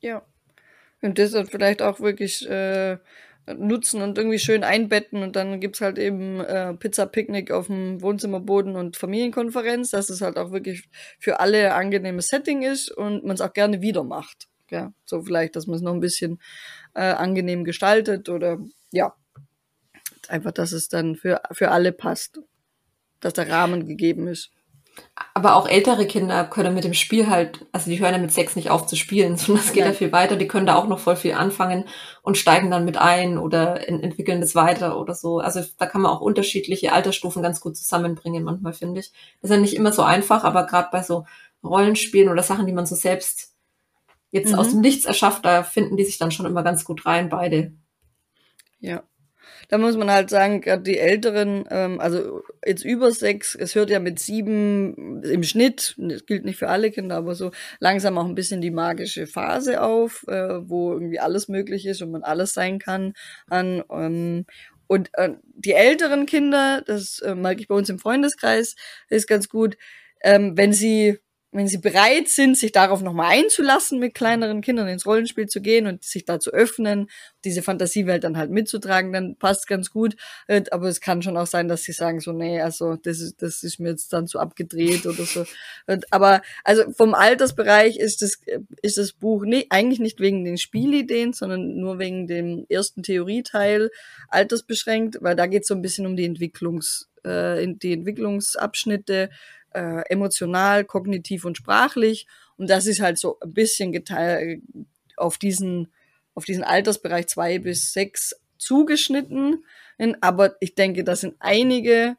Ja. 0.00 0.22
Und 1.02 1.18
das 1.18 1.34
halt 1.34 1.50
vielleicht 1.50 1.82
auch 1.82 2.00
wirklich 2.00 2.48
äh, 2.48 2.98
nutzen 3.46 4.00
und 4.00 4.16
irgendwie 4.16 4.38
schön 4.38 4.64
einbetten 4.64 5.22
und 5.22 5.36
dann 5.36 5.60
gibt's 5.60 5.80
halt 5.80 5.98
eben 5.98 6.40
äh, 6.40 6.72
Pizza-Picknick 6.74 7.50
auf 7.50 7.66
dem 7.66 8.00
Wohnzimmerboden 8.00 8.76
und 8.76 8.96
Familienkonferenz, 8.96 9.90
dass 9.90 10.08
es 10.08 10.22
halt 10.22 10.38
auch 10.38 10.50
wirklich 10.50 10.88
für 11.18 11.40
alle 11.40 11.74
angenehmes 11.74 12.28
Setting 12.28 12.62
ist 12.62 12.90
und 12.90 13.24
man 13.24 13.34
es 13.34 13.42
auch 13.42 13.52
gerne 13.52 13.82
wieder 13.82 14.02
macht. 14.02 14.48
Ja, 14.70 14.94
so 15.04 15.22
vielleicht, 15.22 15.56
dass 15.56 15.66
man 15.66 15.76
es 15.76 15.82
noch 15.82 15.92
ein 15.92 16.00
bisschen 16.00 16.40
äh, 16.94 17.02
angenehm 17.02 17.64
gestaltet 17.64 18.30
oder 18.30 18.58
ja, 18.90 19.14
einfach, 20.28 20.52
dass 20.52 20.72
es 20.72 20.88
dann 20.88 21.16
für, 21.16 21.42
für 21.52 21.70
alle 21.70 21.92
passt. 21.92 22.40
Dass 23.24 23.32
der 23.32 23.48
Rahmen 23.48 23.86
gegeben 23.86 24.28
ist. 24.28 24.50
Aber 25.32 25.56
auch 25.56 25.66
ältere 25.66 26.06
Kinder 26.06 26.44
können 26.44 26.74
mit 26.74 26.84
dem 26.84 26.92
Spiel 26.92 27.28
halt, 27.28 27.66
also 27.72 27.90
die 27.90 27.98
hören 27.98 28.12
ja 28.12 28.18
mit 28.18 28.32
Sex 28.32 28.54
nicht 28.54 28.68
auf 28.68 28.86
zu 28.86 28.96
spielen, 28.96 29.36
sondern 29.38 29.64
es 29.64 29.72
geht 29.72 29.86
ja 29.86 29.92
viel 29.92 30.12
weiter. 30.12 30.36
Die 30.36 30.46
können 30.46 30.66
da 30.66 30.76
auch 30.76 30.86
noch 30.86 30.98
voll 30.98 31.16
viel 31.16 31.32
anfangen 31.32 31.86
und 32.22 32.36
steigen 32.36 32.70
dann 32.70 32.84
mit 32.84 32.98
ein 32.98 33.38
oder 33.38 33.88
entwickeln 33.88 34.42
das 34.42 34.54
weiter 34.54 35.00
oder 35.00 35.14
so. 35.14 35.38
Also 35.38 35.62
da 35.78 35.86
kann 35.86 36.02
man 36.02 36.12
auch 36.12 36.20
unterschiedliche 36.20 36.92
Altersstufen 36.92 37.42
ganz 37.42 37.60
gut 37.60 37.78
zusammenbringen, 37.78 38.44
manchmal 38.44 38.74
finde 38.74 39.00
ich. 39.00 39.10
Das 39.40 39.50
ist 39.50 39.56
ja 39.56 39.60
nicht 39.60 39.74
immer 39.74 39.92
so 39.92 40.02
einfach, 40.02 40.44
aber 40.44 40.66
gerade 40.66 40.88
bei 40.92 41.02
so 41.02 41.24
Rollenspielen 41.64 42.28
oder 42.28 42.42
Sachen, 42.42 42.66
die 42.66 42.74
man 42.74 42.84
so 42.84 42.94
selbst 42.94 43.54
jetzt 44.32 44.52
mhm. 44.52 44.58
aus 44.58 44.70
dem 44.70 44.82
Nichts 44.82 45.06
erschafft, 45.06 45.46
da 45.46 45.62
finden 45.62 45.96
die 45.96 46.04
sich 46.04 46.18
dann 46.18 46.30
schon 46.30 46.44
immer 46.44 46.62
ganz 46.62 46.84
gut 46.84 47.06
rein, 47.06 47.30
beide. 47.30 47.72
Ja. 48.80 49.02
Da 49.68 49.78
muss 49.78 49.96
man 49.96 50.10
halt 50.10 50.30
sagen, 50.30 50.60
gerade 50.60 50.82
die 50.82 50.98
Älteren, 50.98 51.64
ähm, 51.70 52.00
also 52.00 52.42
jetzt 52.64 52.84
über 52.84 53.10
sechs, 53.12 53.54
es 53.54 53.74
hört 53.74 53.90
ja 53.90 53.98
mit 54.00 54.18
sieben 54.18 55.22
im 55.22 55.42
Schnitt, 55.42 55.94
das 55.98 56.26
gilt 56.26 56.44
nicht 56.44 56.58
für 56.58 56.68
alle 56.68 56.90
Kinder, 56.90 57.16
aber 57.16 57.34
so 57.34 57.50
langsam 57.80 58.18
auch 58.18 58.26
ein 58.26 58.34
bisschen 58.34 58.60
die 58.60 58.70
magische 58.70 59.26
Phase 59.26 59.82
auf, 59.82 60.24
äh, 60.28 60.68
wo 60.68 60.92
irgendwie 60.92 61.20
alles 61.20 61.48
möglich 61.48 61.86
ist 61.86 62.02
und 62.02 62.10
man 62.10 62.22
alles 62.22 62.52
sein 62.52 62.78
kann 62.78 63.14
an. 63.48 63.82
Ähm, 63.90 64.46
und 64.86 65.10
äh, 65.14 65.30
die 65.54 65.72
älteren 65.72 66.26
Kinder, 66.26 66.82
das 66.86 67.20
äh, 67.20 67.34
mag 67.34 67.60
ich 67.60 67.68
bei 67.68 67.74
uns 67.74 67.88
im 67.88 67.98
Freundeskreis, 67.98 68.76
ist 69.08 69.26
ganz 69.26 69.48
gut, 69.48 69.76
ähm, 70.22 70.56
wenn 70.56 70.72
sie 70.72 71.18
wenn 71.54 71.68
sie 71.68 71.78
bereit 71.78 72.28
sind, 72.28 72.58
sich 72.58 72.72
darauf 72.72 73.00
nochmal 73.00 73.30
einzulassen, 73.30 74.00
mit 74.00 74.14
kleineren 74.14 74.60
Kindern 74.60 74.88
ins 74.88 75.06
Rollenspiel 75.06 75.46
zu 75.46 75.60
gehen 75.60 75.86
und 75.86 76.02
sich 76.02 76.24
da 76.24 76.40
zu 76.40 76.50
öffnen, 76.50 77.08
diese 77.44 77.62
Fantasiewelt 77.62 78.24
dann 78.24 78.36
halt 78.36 78.50
mitzutragen, 78.50 79.12
dann 79.12 79.36
passt 79.36 79.68
ganz 79.68 79.90
gut. 79.90 80.16
Äh, 80.48 80.64
aber 80.72 80.88
es 80.88 81.00
kann 81.00 81.22
schon 81.22 81.36
auch 81.36 81.46
sein, 81.46 81.68
dass 81.68 81.84
sie 81.84 81.92
sagen 81.92 82.18
so, 82.18 82.32
nee, 82.32 82.60
also 82.60 82.96
das 82.96 83.20
ist, 83.20 83.40
das 83.40 83.62
ist 83.62 83.78
mir 83.78 83.90
jetzt 83.90 84.12
dann 84.12 84.26
zu 84.26 84.40
abgedreht 84.40 85.06
oder 85.06 85.24
so. 85.24 85.46
Aber 86.10 86.42
also 86.64 86.90
vom 86.92 87.14
Altersbereich 87.14 87.98
ist 87.98 88.22
das, 88.22 88.40
ist 88.82 88.98
das 88.98 89.12
Buch 89.12 89.44
nicht, 89.44 89.68
eigentlich 89.70 90.00
nicht 90.00 90.18
wegen 90.18 90.44
den 90.44 90.58
Spielideen, 90.58 91.34
sondern 91.34 91.76
nur 91.76 92.00
wegen 92.00 92.26
dem 92.26 92.66
ersten 92.68 93.04
Theorieteil 93.04 93.90
altersbeschränkt, 94.28 95.18
weil 95.20 95.36
da 95.36 95.46
geht 95.46 95.62
es 95.62 95.68
so 95.68 95.74
ein 95.74 95.82
bisschen 95.82 96.06
um 96.06 96.16
die 96.16 96.24
Entwicklungs, 96.24 97.08
äh, 97.22 97.64
die 97.68 97.92
Entwicklungsabschnitte 97.92 99.30
äh, 99.74 100.02
emotional, 100.08 100.84
kognitiv 100.84 101.44
und 101.44 101.56
sprachlich. 101.56 102.26
Und 102.56 102.70
das 102.70 102.86
ist 102.86 103.00
halt 103.00 103.18
so 103.18 103.38
ein 103.40 103.52
bisschen 103.52 103.92
geteilt 103.92 104.62
auf 105.16 105.38
diesen, 105.38 105.92
auf 106.34 106.44
diesen 106.44 106.64
Altersbereich 106.64 107.26
zwei 107.26 107.58
bis 107.58 107.92
sechs 107.92 108.40
zugeschnitten. 108.58 109.64
Aber 110.20 110.56
ich 110.60 110.74
denke, 110.74 111.04
da 111.04 111.16
sind 111.16 111.34
einige, 111.38 112.16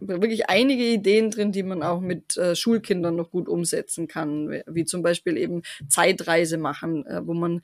wirklich 0.00 0.48
einige 0.48 0.84
Ideen 0.84 1.30
drin, 1.30 1.52
die 1.52 1.62
man 1.62 1.82
auch 1.82 2.00
mit 2.00 2.36
äh, 2.36 2.54
Schulkindern 2.54 3.16
noch 3.16 3.30
gut 3.30 3.48
umsetzen 3.48 4.08
kann. 4.08 4.62
Wie 4.66 4.84
zum 4.84 5.02
Beispiel 5.02 5.36
eben 5.36 5.62
Zeitreise 5.88 6.58
machen, 6.58 7.06
äh, 7.06 7.26
wo 7.26 7.34
man 7.34 7.62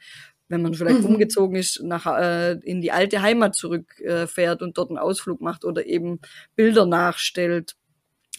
wenn 0.50 0.62
man 0.62 0.74
vielleicht 0.74 1.00
mhm. 1.00 1.06
umgezogen 1.06 1.54
ist, 1.54 1.80
nach, 1.84 2.06
äh, 2.06 2.54
in 2.64 2.80
die 2.80 2.90
alte 2.90 3.22
Heimat 3.22 3.54
zurückfährt 3.54 4.60
äh, 4.60 4.64
und 4.64 4.76
dort 4.76 4.90
einen 4.90 4.98
Ausflug 4.98 5.40
macht 5.40 5.64
oder 5.64 5.86
eben 5.86 6.18
Bilder 6.56 6.86
nachstellt 6.86 7.76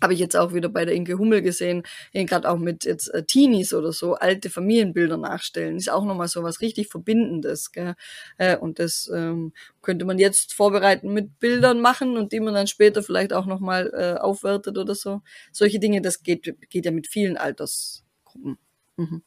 habe 0.02 0.14
ich 0.14 0.20
jetzt 0.20 0.36
auch 0.36 0.54
wieder 0.54 0.70
bei 0.70 0.86
der 0.86 0.96
Inke 0.96 1.18
Hummel 1.18 1.42
gesehen, 1.42 1.84
gerade 2.14 2.50
auch 2.50 2.58
mit 2.58 2.86
jetzt 2.86 3.08
äh, 3.14 3.24
Teenies 3.24 3.74
oder 3.74 3.92
so, 3.92 4.16
alte 4.16 4.50
Familienbilder 4.50 5.18
nachstellen, 5.18 5.78
ist 5.78 5.90
auch 5.90 6.06
nochmal 6.06 6.28
so 6.28 6.44
was 6.44 6.62
richtig 6.62 6.88
Verbindendes. 6.90 7.72
Gell? 7.72 7.96
Äh, 8.38 8.58
und 8.58 8.80
das 8.80 9.10
ähm, 9.14 9.54
könnte 9.82 10.06
man 10.06 10.18
jetzt 10.18 10.54
vorbereiten 10.54 11.14
mit 11.14 11.40
Bildern 11.40 11.82
machen 11.82 12.18
und 12.18 12.32
die 12.32 12.40
man 12.40 12.54
dann 12.54 12.68
später 12.68 13.04
vielleicht 13.04 13.34
auch 13.34 13.46
nochmal 13.46 13.92
äh, 13.94 14.20
aufwertet 14.20 14.78
oder 14.78 14.96
so. 14.96 15.22
Solche 15.52 15.80
Dinge, 15.80 16.02
das 16.02 16.24
geht, 16.24 16.56
geht 16.70 16.86
ja 16.86 16.92
mit 16.92 17.08
vielen 17.08 17.38
Altersgruppen. 17.38 18.58
Mhm. 18.98 19.22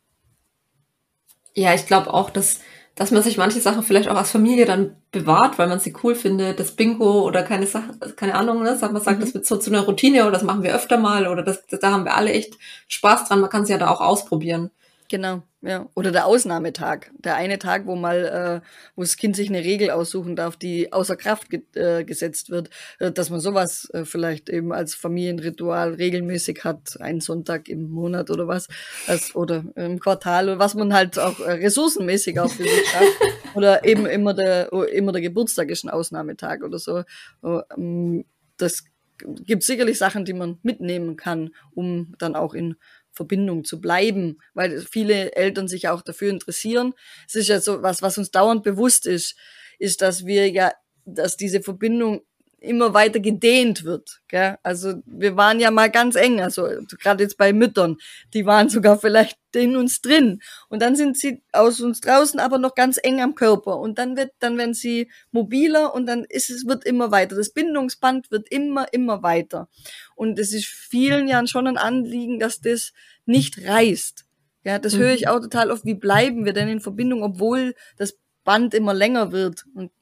Ja, 1.56 1.74
ich 1.74 1.86
glaube 1.86 2.12
auch, 2.12 2.30
dass 2.30 2.60
dass 2.94 3.10
man 3.10 3.22
sich 3.22 3.36
manche 3.36 3.60
Sachen 3.60 3.82
vielleicht 3.82 4.08
auch 4.08 4.16
als 4.16 4.30
Familie 4.30 4.66
dann 4.66 4.96
bewahrt, 5.10 5.58
weil 5.58 5.68
man 5.68 5.80
sie 5.80 5.94
cool 6.02 6.14
findet, 6.14 6.60
das 6.60 6.72
Bingo 6.72 7.22
oder 7.22 7.42
keine 7.42 7.66
Sache, 7.66 7.90
keine 8.16 8.34
Ahnung, 8.36 8.62
ne? 8.62 8.78
man 8.80 9.02
sagt, 9.02 9.18
mhm. 9.18 9.20
das 9.20 9.34
wird 9.34 9.46
so 9.46 9.56
zu 9.56 9.70
einer 9.70 9.82
Routine 9.82 10.22
oder 10.22 10.32
das 10.32 10.44
machen 10.44 10.62
wir 10.62 10.74
öfter 10.74 10.96
mal 10.96 11.26
oder 11.26 11.42
das, 11.42 11.66
da 11.66 11.90
haben 11.90 12.04
wir 12.04 12.16
alle 12.16 12.32
echt 12.32 12.56
Spaß 12.88 13.26
dran, 13.28 13.40
man 13.40 13.50
kann 13.50 13.62
es 13.62 13.68
ja 13.68 13.78
da 13.78 13.90
auch 13.90 14.00
ausprobieren. 14.00 14.70
Genau, 15.14 15.44
ja. 15.62 15.88
Oder 15.94 16.10
der 16.10 16.26
Ausnahmetag. 16.26 17.12
Der 17.20 17.36
eine 17.36 17.60
Tag, 17.60 17.86
wo 17.86 17.94
mal, 17.94 18.62
äh, 18.64 18.66
wo 18.96 19.02
das 19.02 19.16
Kind 19.16 19.36
sich 19.36 19.48
eine 19.48 19.62
Regel 19.62 19.92
aussuchen 19.92 20.34
darf, 20.34 20.56
die 20.56 20.92
außer 20.92 21.14
Kraft 21.14 21.50
ge 21.50 21.62
äh, 21.76 22.02
gesetzt 22.02 22.50
wird, 22.50 22.68
äh, 22.98 23.12
dass 23.12 23.30
man 23.30 23.38
sowas 23.38 23.88
äh, 23.92 24.04
vielleicht 24.04 24.48
eben 24.48 24.72
als 24.72 24.96
Familienritual 24.96 25.94
regelmäßig 25.94 26.64
hat, 26.64 27.00
einen 27.00 27.20
Sonntag 27.20 27.68
im 27.68 27.90
Monat 27.90 28.28
oder 28.28 28.48
was, 28.48 28.66
als, 29.06 29.36
oder 29.36 29.64
im 29.76 30.00
Quartal 30.00 30.48
oder 30.48 30.58
was 30.58 30.74
man 30.74 30.92
halt 30.92 31.16
auch 31.16 31.38
äh, 31.38 31.52
ressourcenmäßig 31.52 32.40
auch 32.40 32.50
für 32.50 32.64
sich 32.64 32.88
schafft. 32.88 33.20
oder 33.54 33.84
eben 33.84 34.06
immer 34.06 34.34
der, 34.34 34.72
immer 34.72 35.12
der 35.12 35.22
Geburtstag 35.22 35.70
ist 35.70 35.84
ein 35.84 35.90
Ausnahmetag 35.90 36.64
oder 36.64 36.80
so. 36.80 37.04
Ähm, 37.44 38.24
das 38.56 38.82
gibt 39.18 39.62
sicherlich 39.62 39.96
Sachen, 39.96 40.24
die 40.24 40.32
man 40.32 40.58
mitnehmen 40.64 41.14
kann, 41.16 41.54
um 41.72 42.16
dann 42.18 42.34
auch 42.34 42.52
in 42.52 42.74
Verbindung 43.14 43.64
zu 43.64 43.80
bleiben, 43.80 44.38
weil 44.54 44.80
viele 44.80 45.34
Eltern 45.34 45.68
sich 45.68 45.88
auch 45.88 46.02
dafür 46.02 46.30
interessieren. 46.30 46.94
Es 47.26 47.34
ist 47.34 47.48
ja 47.48 47.60
so 47.60 47.82
was, 47.82 48.02
was 48.02 48.18
uns 48.18 48.30
dauernd 48.30 48.62
bewusst 48.62 49.06
ist, 49.06 49.36
ist, 49.78 50.02
dass 50.02 50.26
wir 50.26 50.50
ja, 50.50 50.72
dass 51.04 51.36
diese 51.36 51.62
Verbindung 51.62 52.22
immer 52.64 52.94
weiter 52.94 53.20
gedehnt 53.20 53.84
wird. 53.84 54.20
Gell? 54.28 54.56
Also 54.62 54.94
wir 55.06 55.36
waren 55.36 55.60
ja 55.60 55.70
mal 55.70 55.90
ganz 55.90 56.16
eng, 56.16 56.40
also 56.40 56.68
gerade 57.00 57.22
jetzt 57.22 57.36
bei 57.36 57.52
Müttern, 57.52 57.96
die 58.32 58.46
waren 58.46 58.68
sogar 58.68 58.98
vielleicht 58.98 59.38
in 59.54 59.76
uns 59.76 60.00
drin 60.00 60.40
und 60.68 60.82
dann 60.82 60.96
sind 60.96 61.16
sie 61.16 61.42
aus 61.52 61.80
uns 61.80 62.00
draußen, 62.00 62.40
aber 62.40 62.58
noch 62.58 62.74
ganz 62.74 62.98
eng 63.02 63.20
am 63.20 63.34
Körper 63.34 63.78
und 63.78 63.98
dann 63.98 64.16
wird, 64.16 64.32
dann 64.40 64.58
werden 64.58 64.74
sie 64.74 65.10
mobiler 65.30 65.94
und 65.94 66.06
dann 66.06 66.24
ist 66.24 66.50
es 66.50 66.66
wird 66.66 66.84
immer 66.84 67.10
weiter. 67.12 67.36
Das 67.36 67.50
Bindungsband 67.50 68.30
wird 68.30 68.48
immer 68.50 68.92
immer 68.92 69.22
weiter 69.22 69.68
und 70.16 70.38
es 70.38 70.52
ist 70.52 70.66
vielen 70.66 71.28
Jahren 71.28 71.46
schon 71.46 71.66
ein 71.66 71.76
Anliegen, 71.76 72.40
dass 72.40 72.60
das 72.60 72.92
nicht 73.26 73.64
reißt. 73.64 74.24
Ja, 74.64 74.78
das 74.78 74.94
mhm. 74.94 75.00
höre 75.00 75.14
ich 75.14 75.28
auch 75.28 75.40
total 75.40 75.70
oft. 75.70 75.84
Wie 75.84 75.94
bleiben 75.94 76.44
wir 76.44 76.54
denn 76.54 76.68
in 76.68 76.80
Verbindung, 76.80 77.22
obwohl 77.22 77.74
das 77.96 78.18
Band 78.44 78.74
immer 78.74 78.94
länger 78.94 79.30
wird? 79.30 79.64
Und, 79.74 79.92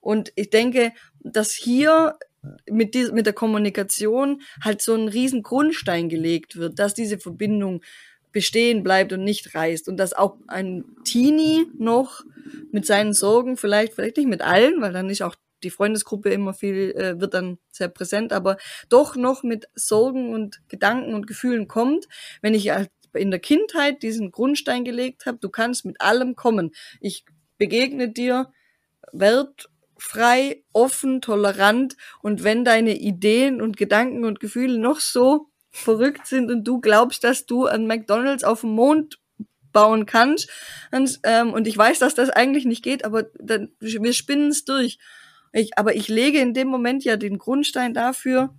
und 0.00 0.32
ich 0.36 0.50
denke, 0.50 0.92
dass 1.20 1.52
hier 1.52 2.16
mit, 2.70 2.94
die, 2.94 3.10
mit 3.12 3.26
der 3.26 3.32
Kommunikation 3.32 4.42
halt 4.62 4.82
so 4.82 4.94
ein 4.94 5.08
riesen 5.08 5.42
Grundstein 5.42 6.08
gelegt 6.08 6.56
wird, 6.56 6.78
dass 6.78 6.94
diese 6.94 7.18
Verbindung 7.18 7.82
bestehen 8.32 8.82
bleibt 8.82 9.12
und 9.12 9.24
nicht 9.24 9.54
reißt. 9.54 9.88
Und 9.88 9.96
dass 9.96 10.12
auch 10.12 10.36
ein 10.46 10.84
Teenie 11.04 11.66
noch 11.78 12.22
mit 12.70 12.86
seinen 12.86 13.12
Sorgen, 13.12 13.56
vielleicht, 13.56 13.94
vielleicht 13.94 14.16
nicht 14.16 14.28
mit 14.28 14.42
allen, 14.42 14.80
weil 14.80 14.92
dann 14.92 15.10
ist 15.10 15.22
auch 15.22 15.34
die 15.62 15.70
Freundesgruppe 15.70 16.30
immer 16.30 16.54
viel, 16.54 16.92
äh, 16.92 17.20
wird 17.20 17.34
dann 17.34 17.58
sehr 17.72 17.88
präsent, 17.88 18.32
aber 18.32 18.58
doch 18.88 19.16
noch 19.16 19.42
mit 19.42 19.68
Sorgen 19.74 20.32
und 20.32 20.60
Gedanken 20.68 21.14
und 21.14 21.26
Gefühlen 21.26 21.66
kommt, 21.66 22.06
wenn 22.42 22.54
ich 22.54 22.70
halt 22.70 22.90
in 23.14 23.30
der 23.30 23.40
Kindheit 23.40 24.02
diesen 24.02 24.30
Grundstein 24.30 24.84
gelegt 24.84 25.26
habe, 25.26 25.38
du 25.38 25.48
kannst 25.48 25.84
mit 25.84 26.00
allem 26.00 26.36
kommen. 26.36 26.72
Ich 27.00 27.24
begegne 27.56 28.08
dir, 28.08 28.52
werd 29.12 29.68
frei, 29.98 30.62
offen, 30.72 31.20
tolerant 31.20 31.96
und 32.22 32.44
wenn 32.44 32.64
deine 32.64 32.96
Ideen 32.98 33.60
und 33.60 33.76
Gedanken 33.76 34.24
und 34.24 34.40
Gefühle 34.40 34.78
noch 34.78 35.00
so 35.00 35.50
verrückt 35.70 36.26
sind 36.26 36.50
und 36.50 36.64
du 36.64 36.80
glaubst, 36.80 37.24
dass 37.24 37.46
du 37.46 37.66
an 37.66 37.86
McDonald's 37.86 38.44
auf 38.44 38.62
dem 38.62 38.70
Mond 38.70 39.18
bauen 39.72 40.06
kannst 40.06 40.48
und, 40.92 41.20
ähm, 41.24 41.52
und 41.52 41.66
ich 41.66 41.76
weiß, 41.76 41.98
dass 41.98 42.14
das 42.14 42.30
eigentlich 42.30 42.64
nicht 42.64 42.82
geht, 42.82 43.04
aber 43.04 43.24
dann, 43.38 43.72
wir 43.80 44.12
spinnen 44.12 44.48
es 44.48 44.64
durch. 44.64 44.98
Ich, 45.52 45.78
aber 45.78 45.94
ich 45.94 46.08
lege 46.08 46.40
in 46.40 46.54
dem 46.54 46.68
Moment 46.68 47.04
ja 47.04 47.16
den 47.16 47.38
Grundstein 47.38 47.94
dafür, 47.94 48.54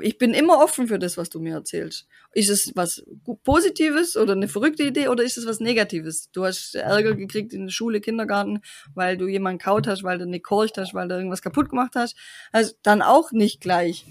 ich 0.00 0.18
bin 0.18 0.34
immer 0.34 0.58
offen 0.58 0.88
für 0.88 0.98
das, 0.98 1.16
was 1.16 1.30
du 1.30 1.40
mir 1.40 1.54
erzählst. 1.54 2.06
Ist 2.32 2.50
es 2.50 2.72
was 2.74 3.04
Positives 3.44 4.16
oder 4.16 4.32
eine 4.32 4.48
verrückte 4.48 4.82
Idee 4.82 5.08
oder 5.08 5.22
ist 5.22 5.38
es 5.38 5.46
was 5.46 5.60
Negatives? 5.60 6.30
Du 6.32 6.44
hast 6.44 6.74
Ärger 6.74 7.14
gekriegt 7.14 7.52
in 7.52 7.66
der 7.66 7.72
Schule, 7.72 8.00
Kindergarten, 8.00 8.60
weil 8.94 9.16
du 9.16 9.26
jemanden 9.26 9.58
kaut 9.58 9.86
hast, 9.86 10.02
weil 10.02 10.18
du 10.18 10.26
nicht 10.26 10.44
korcht 10.44 10.78
hast, 10.78 10.94
weil 10.94 11.08
du 11.08 11.14
irgendwas 11.14 11.42
kaputt 11.42 11.70
gemacht 11.70 11.92
hast. 11.94 12.16
Also 12.52 12.74
dann 12.82 13.02
auch 13.02 13.32
nicht 13.32 13.60
gleich 13.60 14.04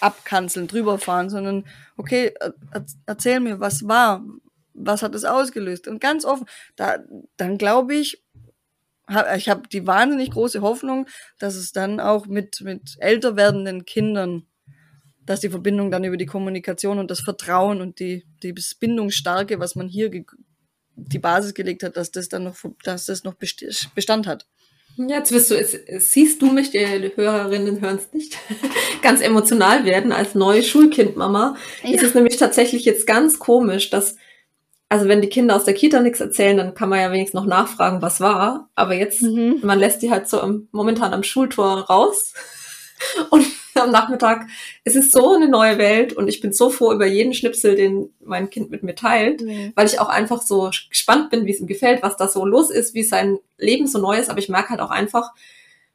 abkanzeln, 0.00 0.66
drüberfahren, 0.66 1.30
sondern 1.30 1.64
okay, 1.96 2.34
erzähl 3.06 3.40
mir, 3.40 3.60
was 3.60 3.86
war, 3.86 4.24
was 4.74 5.02
hat 5.02 5.14
es 5.14 5.24
ausgelöst? 5.24 5.88
Und 5.88 6.00
ganz 6.00 6.24
offen, 6.24 6.46
da, 6.76 6.98
dann 7.36 7.58
glaube 7.58 7.94
ich, 7.94 8.22
ich 9.36 9.48
habe 9.48 9.68
die 9.68 9.86
wahnsinnig 9.86 10.30
große 10.30 10.60
Hoffnung, 10.60 11.06
dass 11.38 11.56
es 11.56 11.72
dann 11.72 12.00
auch 12.00 12.26
mit, 12.26 12.60
mit 12.60 12.96
älter 13.00 13.36
werdenden 13.36 13.84
Kindern 13.84 14.46
dass 15.26 15.40
die 15.40 15.50
Verbindung 15.50 15.90
dann 15.90 16.04
über 16.04 16.16
die 16.16 16.26
Kommunikation 16.26 16.98
und 16.98 17.10
das 17.10 17.20
Vertrauen 17.20 17.80
und 17.80 18.00
die, 18.00 18.24
die 18.42 18.54
Bindungsstarke, 18.80 19.60
was 19.60 19.74
man 19.74 19.88
hier 19.88 20.10
die 20.96 21.18
Basis 21.18 21.54
gelegt 21.54 21.82
hat, 21.82 21.96
dass 21.96 22.10
das 22.10 22.28
dann 22.28 22.44
noch, 22.44 22.56
dass 22.84 23.06
das 23.06 23.24
noch 23.24 23.34
Bestand 23.34 24.26
hat. 24.26 24.46
Jetzt 24.96 25.32
wirst 25.32 25.50
du, 25.50 25.54
es, 25.54 25.78
siehst 26.12 26.42
du 26.42 26.46
mich, 26.46 26.70
die 26.70 26.84
Hörerinnen 27.14 27.80
hören 27.80 27.96
es 27.96 28.12
nicht, 28.12 28.36
ganz 29.02 29.20
emotional 29.20 29.84
werden 29.84 30.12
als 30.12 30.34
neue 30.34 30.62
Schulkindmama. 30.62 31.56
Ja. 31.82 31.94
Es 31.94 32.02
ist 32.02 32.14
nämlich 32.14 32.36
tatsächlich 32.36 32.84
jetzt 32.84 33.06
ganz 33.06 33.38
komisch, 33.38 33.90
dass, 33.90 34.16
also 34.88 35.08
wenn 35.08 35.22
die 35.22 35.28
Kinder 35.28 35.56
aus 35.56 35.64
der 35.64 35.74
Kita 35.74 36.00
nichts 36.00 36.20
erzählen, 36.20 36.56
dann 36.56 36.74
kann 36.74 36.88
man 36.88 37.00
ja 37.00 37.12
wenigstens 37.12 37.40
noch 37.40 37.46
nachfragen, 37.46 38.02
was 38.02 38.20
war. 38.20 38.68
Aber 38.74 38.94
jetzt, 38.94 39.22
mhm. 39.22 39.60
man 39.62 39.78
lässt 39.78 40.02
die 40.02 40.10
halt 40.10 40.28
so 40.28 40.40
im, 40.42 40.68
momentan 40.72 41.14
am 41.14 41.22
Schultor 41.22 41.82
raus 41.82 42.34
und 43.30 43.46
am 43.82 43.90
Nachmittag. 43.90 44.46
Es 44.84 44.96
ist 44.96 45.12
so 45.12 45.34
eine 45.34 45.48
neue 45.48 45.78
Welt 45.78 46.12
und 46.12 46.28
ich 46.28 46.40
bin 46.40 46.52
so 46.52 46.70
froh 46.70 46.92
über 46.92 47.06
jeden 47.06 47.34
Schnipsel, 47.34 47.76
den 47.76 48.10
mein 48.24 48.50
Kind 48.50 48.70
mit 48.70 48.82
mir 48.82 48.94
teilt, 48.94 49.42
mhm. 49.42 49.72
weil 49.74 49.86
ich 49.86 50.00
auch 50.00 50.08
einfach 50.08 50.42
so 50.42 50.70
gespannt 50.88 51.30
bin, 51.30 51.46
wie 51.46 51.52
es 51.52 51.60
ihm 51.60 51.66
gefällt, 51.66 52.02
was 52.02 52.16
da 52.16 52.28
so 52.28 52.44
los 52.44 52.70
ist, 52.70 52.94
wie 52.94 53.02
sein 53.02 53.38
Leben 53.58 53.86
so 53.86 53.98
neu 53.98 54.16
ist. 54.16 54.30
Aber 54.30 54.38
ich 54.38 54.48
merke 54.48 54.70
halt 54.70 54.80
auch 54.80 54.90
einfach, 54.90 55.32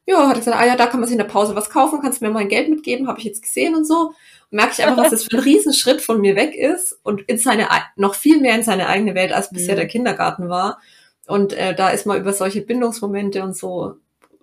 ja, 0.05 0.27
hat 0.27 0.35
er 0.35 0.39
gesagt, 0.39 0.57
ah 0.57 0.65
ja, 0.65 0.75
da 0.75 0.87
kann 0.87 0.99
man 0.99 1.07
sich 1.07 1.15
in 1.15 1.23
der 1.23 1.25
Pause 1.25 1.55
was 1.55 1.69
kaufen, 1.69 1.99
kannst 2.01 2.21
du 2.21 2.25
mir 2.25 2.31
mein 2.31 2.49
Geld 2.49 2.69
mitgeben, 2.69 3.07
habe 3.07 3.19
ich 3.19 3.25
jetzt 3.25 3.41
gesehen 3.41 3.75
und 3.75 3.85
so. 3.85 4.13
Und 4.51 4.57
merke 4.57 4.73
ich 4.77 4.85
einfach, 4.85 4.97
was 5.03 5.11
das 5.11 5.23
für 5.23 5.37
ein 5.37 5.43
Riesenschritt 5.43 6.01
von 6.01 6.21
mir 6.21 6.35
weg 6.35 6.55
ist 6.55 6.99
und 7.03 7.21
in 7.21 7.37
seine, 7.37 7.67
noch 7.95 8.15
viel 8.15 8.39
mehr 8.39 8.55
in 8.55 8.63
seine 8.63 8.87
eigene 8.87 9.15
Welt, 9.15 9.33
als 9.33 9.49
bisher 9.49 9.73
mhm. 9.75 9.79
der 9.79 9.87
Kindergarten 9.87 10.49
war. 10.49 10.79
Und 11.27 11.53
äh, 11.53 11.73
da 11.73 11.89
ist 11.89 12.05
man 12.05 12.19
über 12.19 12.33
solche 12.33 12.61
Bindungsmomente 12.61 13.43
und 13.43 13.57
so 13.57 13.95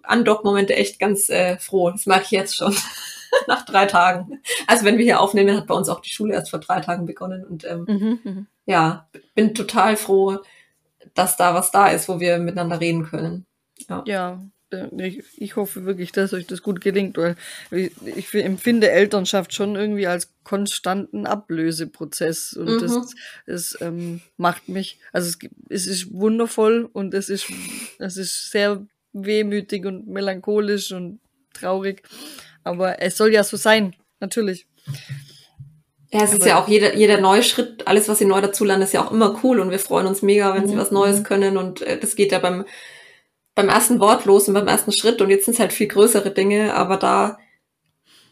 Andock-Momente 0.02 0.74
echt 0.74 0.98
ganz 0.98 1.28
äh, 1.28 1.56
froh. 1.58 1.90
Das 1.90 2.06
mache 2.06 2.22
ich 2.22 2.30
jetzt 2.32 2.56
schon. 2.56 2.74
Nach 3.46 3.64
drei 3.64 3.86
Tagen. 3.86 4.40
Also 4.66 4.84
wenn 4.84 4.98
wir 4.98 5.04
hier 5.04 5.20
aufnehmen, 5.20 5.56
hat 5.56 5.66
bei 5.66 5.74
uns 5.74 5.88
auch 5.88 6.00
die 6.00 6.10
Schule 6.10 6.34
erst 6.34 6.50
vor 6.50 6.60
drei 6.60 6.80
Tagen 6.80 7.06
begonnen. 7.06 7.44
Und 7.44 7.64
ähm, 7.64 7.84
mhm, 7.88 8.18
mhm. 8.22 8.46
ja, 8.66 9.08
bin 9.34 9.54
total 9.54 9.96
froh, 9.96 10.38
dass 11.14 11.36
da 11.36 11.54
was 11.54 11.70
da 11.70 11.88
ist, 11.88 12.08
wo 12.08 12.20
wir 12.20 12.38
miteinander 12.38 12.80
reden 12.80 13.04
können. 13.04 13.46
Ja. 13.88 14.02
ja. 14.06 14.40
Ich, 14.96 15.22
ich 15.36 15.56
hoffe 15.56 15.84
wirklich, 15.84 16.12
dass 16.12 16.32
euch 16.32 16.46
das 16.46 16.62
gut 16.62 16.80
gelingt, 16.80 17.18
weil 17.18 17.36
ich, 17.70 17.92
ich 18.04 18.34
empfinde 18.34 18.90
Elternschaft 18.90 19.52
schon 19.52 19.76
irgendwie 19.76 20.06
als 20.06 20.32
konstanten 20.44 21.26
Ablöseprozess 21.26 22.54
und 22.54 22.76
mhm. 22.76 22.80
das, 22.80 23.14
das 23.46 23.78
ähm, 23.82 24.22
macht 24.38 24.70
mich, 24.70 24.98
also 25.12 25.28
es, 25.28 25.50
es 25.68 25.86
ist 25.86 26.14
wundervoll 26.14 26.88
und 26.90 27.12
es 27.12 27.28
ist, 27.28 27.48
es 27.98 28.16
ist 28.16 28.50
sehr 28.50 28.86
wehmütig 29.12 29.84
und 29.84 30.06
melancholisch 30.08 30.92
und 30.92 31.20
traurig. 31.52 32.02
Aber 32.64 33.00
es 33.00 33.16
soll 33.16 33.32
ja 33.32 33.44
so 33.44 33.56
sein, 33.56 33.94
natürlich. 34.20 34.66
Ja, 36.12 36.24
es 36.24 36.30
Aber 36.30 36.40
ist 36.40 36.46
ja 36.46 36.62
auch 36.62 36.68
jeder, 36.68 36.94
jeder 36.94 37.20
neue 37.20 37.42
Schritt, 37.42 37.86
alles, 37.86 38.08
was 38.08 38.18
sie 38.18 38.26
neu 38.26 38.40
dazulernen, 38.40 38.82
ist 38.82 38.92
ja 38.92 39.04
auch 39.04 39.12
immer 39.12 39.40
cool 39.42 39.60
und 39.60 39.70
wir 39.70 39.78
freuen 39.78 40.06
uns 40.06 40.22
mega, 40.22 40.54
wenn 40.54 40.64
mhm. 40.64 40.68
sie 40.68 40.76
was 40.76 40.90
Neues 40.90 41.20
mhm. 41.20 41.24
können 41.24 41.56
und 41.56 41.80
äh, 41.82 41.98
das 41.98 42.16
geht 42.16 42.32
ja 42.32 42.38
beim, 42.38 42.64
beim 43.54 43.68
ersten 43.68 43.98
Wort 43.98 44.26
los 44.26 44.46
und 44.46 44.54
beim 44.54 44.68
ersten 44.68 44.92
Schritt 44.92 45.22
und 45.22 45.30
jetzt 45.30 45.46
sind 45.46 45.54
es 45.54 45.60
halt 45.60 45.72
viel 45.72 45.88
größere 45.88 46.30
Dinge, 46.30 46.74
aber 46.74 46.98
da, 46.98 47.38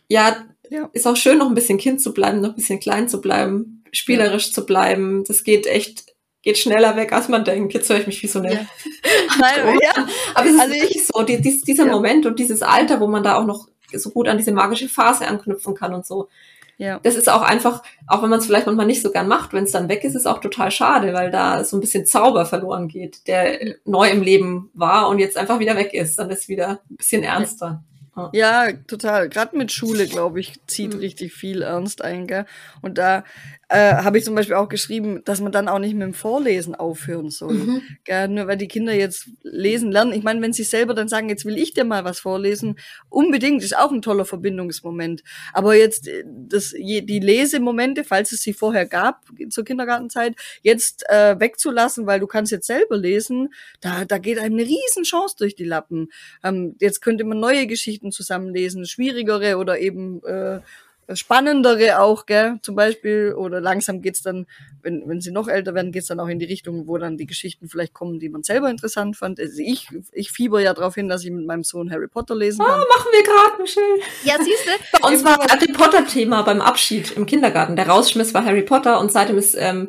ja, 0.09 0.45
ja, 0.69 0.89
ist 0.93 1.07
auch 1.07 1.17
schön, 1.17 1.39
noch 1.39 1.49
ein 1.49 1.55
bisschen 1.55 1.79
Kind 1.79 2.01
zu 2.01 2.13
bleiben, 2.13 2.41
noch 2.41 2.51
ein 2.51 2.55
bisschen 2.55 2.81
klein 2.81 3.09
zu 3.09 3.21
bleiben, 3.21 3.83
spielerisch 3.93 4.49
ja. 4.49 4.53
zu 4.53 4.67
bleiben. 4.67 5.25
Das 5.25 5.43
geht 5.43 5.67
echt 5.67 6.05
geht 6.43 6.59
schneller 6.59 6.97
weg, 6.97 7.13
als 7.13 7.29
man 7.29 7.45
denkt. 7.45 7.75
Jetzt 7.75 7.91
höre 7.91 7.99
ich 7.99 8.07
mich 8.07 8.23
wie 8.23 8.29
so 8.29 8.39
eine. 8.39 8.53
Ja. 8.55 8.61
Nein, 9.41 9.79
ja. 9.83 10.09
Aber 10.35 10.47
es 10.47 10.55
ist 10.55 10.61
also 10.61 10.75
wirklich 10.75 11.07
so, 11.07 11.23
die, 11.23 11.41
dies, 11.41 11.63
dieser. 11.63 11.87
Moment 11.87 12.25
und 12.27 12.39
dieses 12.39 12.63
Alter, 12.63 13.01
wo 13.01 13.07
man 13.07 13.23
da 13.23 13.37
auch 13.37 13.47
noch 13.47 13.69
so 13.93 14.11
gut 14.11 14.29
an 14.29 14.39
diese 14.39 14.53
magische 14.53 14.89
Phase 14.89 15.27
anknüpfen 15.27 15.75
kann 15.75 15.95
und 15.95 16.07
so. 16.07 16.29
Ja. 16.79 16.99
Das 17.03 17.15
ist 17.15 17.29
auch 17.29 17.43
einfach, 17.43 17.83
auch 18.07 18.23
wenn 18.23 18.31
man 18.31 18.39
es 18.39 18.47
vielleicht 18.47 18.65
manchmal 18.65 18.87
nicht 18.87 19.03
so 19.03 19.11
gern 19.11 19.29
macht, 19.29 19.53
wenn 19.53 19.65
es 19.65 19.73
dann 19.73 19.91
weg 19.91 20.03
ist, 20.03 20.15
ist 20.15 20.27
auch 20.27 20.41
total 20.41 20.71
schade, 20.71 21.13
weil 21.13 21.31
da 21.31 21.63
so 21.63 21.77
ein 21.77 21.81
bisschen 21.81 22.07
Zauber 22.07 22.47
verloren 22.47 22.89
geht, 22.89 23.27
der 23.29 23.77
neu 23.85 24.09
im 24.09 24.23
Leben 24.23 24.71
war 24.73 25.09
und 25.09 25.19
jetzt 25.19 25.37
einfach 25.37 25.59
wieder 25.59 25.77
weg 25.77 25.93
ist. 25.93 26.19
Dann 26.19 26.31
ist 26.31 26.49
wieder 26.49 26.81
ein 26.91 26.97
bisschen 26.97 27.23
ernster. 27.23 27.85
Ja, 28.33 28.73
total. 28.73 29.29
Gerade 29.29 29.57
mit 29.57 29.73
Schule, 29.73 30.07
glaube 30.07 30.41
ich, 30.41 30.55
zieht 30.67 30.95
mhm. 30.95 31.01
richtig 31.01 31.33
viel 31.33 31.63
ernst 31.63 32.03
ein. 32.03 32.27
Gell? 32.27 32.47
Und 32.83 32.99
da 32.99 33.25
äh, 33.73 33.95
habe 34.03 34.19
ich 34.19 34.25
zum 34.25 34.35
Beispiel 34.35 34.57
auch 34.57 34.69
geschrieben, 34.69 35.23
dass 35.25 35.41
man 35.41 35.53
dann 35.53 35.69
auch 35.69 35.79
nicht 35.79 35.95
mit 35.95 36.03
dem 36.03 36.13
Vorlesen 36.13 36.75
aufhören 36.75 37.31
soll. 37.31 37.55
Mhm. 37.55 37.83
Gell? 38.03 38.27
Nur 38.27 38.49
weil 38.49 38.57
die 38.57 38.67
Kinder 38.67 38.93
jetzt 38.93 39.29
lesen 39.43 39.93
lernen. 39.93 40.13
Ich 40.13 40.25
meine, 40.25 40.43
wenn 40.43 40.53
sie 40.53 40.65
selber 40.65 40.93
dann 40.93 41.07
sagen, 41.07 41.29
jetzt 41.29 41.45
will 41.45 41.57
ich 41.57 41.73
dir 41.73 41.85
mal 41.85 42.05
was 42.05 42.19
vorlesen, 42.19 42.81
unbedingt 43.09 43.63
ist 43.63 43.77
auch 43.77 43.93
ein 43.93 44.03
toller 44.03 44.25
Verbindungsmoment. 44.25 45.23
Aber 45.53 45.77
jetzt 45.77 46.09
äh, 46.09 46.25
das, 46.27 46.71
die 46.71 47.21
Lesemomente, 47.21 48.03
falls 48.03 48.33
es 48.33 48.43
sie 48.43 48.55
vorher 48.55 48.87
gab 48.87 49.23
zur 49.51 49.65
Kindergartenzeit, 49.65 50.35
jetzt 50.63 51.09
äh, 51.09 51.39
wegzulassen, 51.39 52.07
weil 52.07 52.19
du 52.19 52.27
kannst 52.27 52.51
jetzt 52.51 52.67
selber 52.67 52.97
lesen, 52.97 53.55
da, 53.81 54.05
da 54.05 54.19
geht 54.19 54.41
einem 54.41 54.55
eine 54.55 54.65
riesen 54.65 55.05
Chance 55.05 55.37
durch 55.39 55.55
die 55.55 55.65
Lappen. 55.65 56.09
Ähm, 56.43 56.75
jetzt 56.81 57.03
könnte 57.03 57.23
man 57.23 57.39
neue 57.39 57.69
Geschichten 57.69 58.11
zusammenlesen, 58.11 58.85
schwierigere 58.85 59.59
oder 59.59 59.79
eben 59.79 60.25
äh, 60.25 60.59
spannendere 61.15 62.01
auch, 62.01 62.27
gell, 62.27 62.59
zum 62.63 62.75
Beispiel. 62.75 63.35
Oder 63.37 63.61
langsam 63.61 64.03
geht's 64.03 64.23
dann, 64.23 64.47
wenn, 64.83 65.09
wenn 65.09 65.21
sie 65.21 65.31
noch 65.31 65.49
älter 65.49 65.75
werden, 65.75 65.93
geht's 65.93 66.09
dann 66.09 66.21
auch 66.21 66.29
in 66.29 66.39
die 66.39 66.47
Richtung, 66.47 66.87
wo 66.87 66.99
dann 66.99 67.17
die 67.17 67.27
Geschichten 67.27 67.69
vielleicht 67.69 67.95
kommen, 67.95 68.19
die 68.19 68.29
man 68.29 68.43
selber 68.43 68.71
interessant 68.71 69.17
fand. 69.17 69.41
Also 69.41 69.61
ich, 69.65 69.89
ich 70.13 70.31
fieber 70.31 70.61
ja 70.61 70.75
darauf 70.75 70.95
hin, 70.95 71.09
dass 71.09 71.25
ich 71.25 71.31
mit 71.31 71.47
meinem 71.47 71.65
Sohn 71.65 71.91
Harry 71.91 72.09
Potter 72.09 72.35
lesen 72.35 72.65
kann. 72.65 72.81
Oh, 72.81 72.85
machen 72.97 73.09
wir 73.13 73.23
gerade, 73.23 73.63
Michelle. 73.63 73.87
Ja, 74.25 74.37
siehst 74.43 74.67
du? 74.67 74.99
Bei 75.01 75.09
uns 75.09 75.25
war 75.25 75.39
Harry 75.39 75.73
Potter 75.73 76.07
Thema 76.07 76.43
beim 76.43 76.61
Abschied 76.61 77.13
im 77.13 77.27
Kindergarten. 77.27 77.77
Der 77.77 77.89
Rausschmiss 77.89 78.35
war 78.35 78.45
Harry 78.45 78.63
Potter 78.63 79.01
und 79.01 79.13
seitdem 79.13 79.39
ist 79.39 79.57
ähm, 79.59 79.89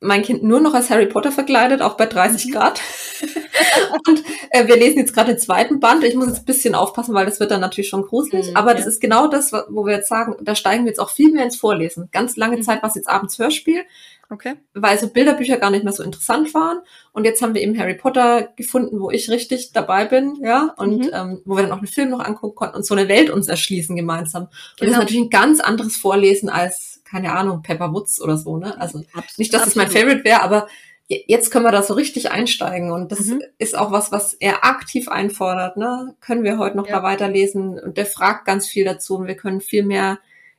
mein 0.00 0.22
Kind 0.22 0.42
nur 0.42 0.60
noch 0.60 0.72
als 0.72 0.88
Harry 0.88 1.06
Potter 1.06 1.30
verkleidet, 1.30 1.82
auch 1.82 1.96
bei 1.96 2.06
30 2.06 2.46
mhm. 2.46 2.52
Grad. 2.52 2.80
und 4.08 4.24
äh, 4.50 4.66
wir 4.66 4.76
lesen 4.76 4.98
jetzt 4.98 5.12
gerade 5.12 5.34
den 5.34 5.38
zweiten 5.38 5.78
Band. 5.78 6.04
Ich 6.04 6.14
muss 6.14 6.28
jetzt 6.28 6.40
ein 6.40 6.44
bisschen 6.46 6.74
aufpassen, 6.74 7.14
weil 7.14 7.26
das 7.26 7.38
wird 7.38 7.50
dann 7.50 7.60
natürlich 7.60 7.90
schon 7.90 8.02
gruselig. 8.02 8.50
Mhm, 8.50 8.56
aber 8.56 8.70
ja. 8.70 8.78
das 8.78 8.86
ist 8.86 9.00
genau 9.00 9.28
das, 9.28 9.52
wo 9.52 9.84
wir 9.84 9.94
jetzt 9.94 10.08
sagen, 10.08 10.36
da 10.40 10.54
steigen 10.54 10.84
wir 10.84 10.90
jetzt 10.90 11.00
auch 11.00 11.10
viel 11.10 11.30
mehr 11.30 11.44
ins 11.44 11.56
Vorlesen. 11.56 12.08
Ganz 12.12 12.36
lange 12.36 12.56
mhm. 12.56 12.62
Zeit 12.62 12.82
war 12.82 12.88
es 12.88 12.96
jetzt 12.96 13.08
abends 13.08 13.38
Hörspiel. 13.38 13.84
Okay. 14.32 14.54
Weil 14.74 14.96
so 14.96 15.08
Bilderbücher 15.08 15.56
gar 15.56 15.70
nicht 15.70 15.82
mehr 15.82 15.92
so 15.92 16.04
interessant 16.04 16.54
waren. 16.54 16.78
Und 17.12 17.24
jetzt 17.24 17.42
haben 17.42 17.52
wir 17.52 17.62
eben 17.62 17.76
Harry 17.76 17.96
Potter 17.96 18.48
gefunden, 18.54 19.00
wo 19.00 19.10
ich 19.10 19.28
richtig 19.28 19.72
dabei 19.72 20.04
bin, 20.04 20.36
ja, 20.40 20.72
und 20.76 20.98
mhm. 20.98 21.10
ähm, 21.12 21.42
wo 21.44 21.56
wir 21.56 21.62
dann 21.62 21.72
auch 21.72 21.78
einen 21.78 21.88
Film 21.88 22.10
noch 22.10 22.20
angucken 22.20 22.54
konnten 22.54 22.76
und 22.76 22.86
so 22.86 22.94
eine 22.94 23.08
Welt 23.08 23.28
uns 23.28 23.48
erschließen 23.48 23.96
gemeinsam. 23.96 24.44
Und 24.44 24.50
genau. 24.50 24.60
das 24.60 24.78
ist 24.78 24.86
genau. 24.86 24.98
natürlich 25.00 25.22
ein 25.24 25.30
ganz 25.30 25.60
anderes 25.60 25.96
Vorlesen 25.96 26.48
als 26.48 26.99
keine 27.10 27.32
Ahnung, 27.32 27.62
Pepper 27.62 27.92
Woods 27.92 28.20
oder 28.20 28.36
so, 28.36 28.56
ne? 28.56 28.78
Also 28.80 29.00
Absolut. 29.00 29.38
nicht, 29.38 29.52
dass 29.52 29.62
es 29.62 29.74
das 29.74 29.76
mein 29.76 29.90
Favorite 29.90 30.24
wäre, 30.24 30.42
aber 30.42 30.68
jetzt 31.08 31.50
können 31.50 31.64
wir 31.64 31.72
da 31.72 31.82
so 31.82 31.94
richtig 31.94 32.30
einsteigen 32.30 32.92
und 32.92 33.10
das 33.10 33.26
mhm. 33.26 33.42
ist 33.58 33.76
auch 33.76 33.90
was, 33.90 34.12
was 34.12 34.32
er 34.34 34.64
aktiv 34.64 35.08
einfordert, 35.08 35.76
ne? 35.76 36.14
Können 36.20 36.44
wir 36.44 36.58
heute 36.58 36.76
noch 36.76 36.86
ja. 36.86 36.98
da 36.98 37.02
weiterlesen 37.02 37.78
und 37.78 37.96
der 37.96 38.06
fragt 38.06 38.44
ganz 38.44 38.68
viel 38.68 38.84
dazu 38.84 39.16
und 39.16 39.26
wir 39.26 39.34
können 39.34 39.60
viel 39.60 39.84
mehr 39.84 40.18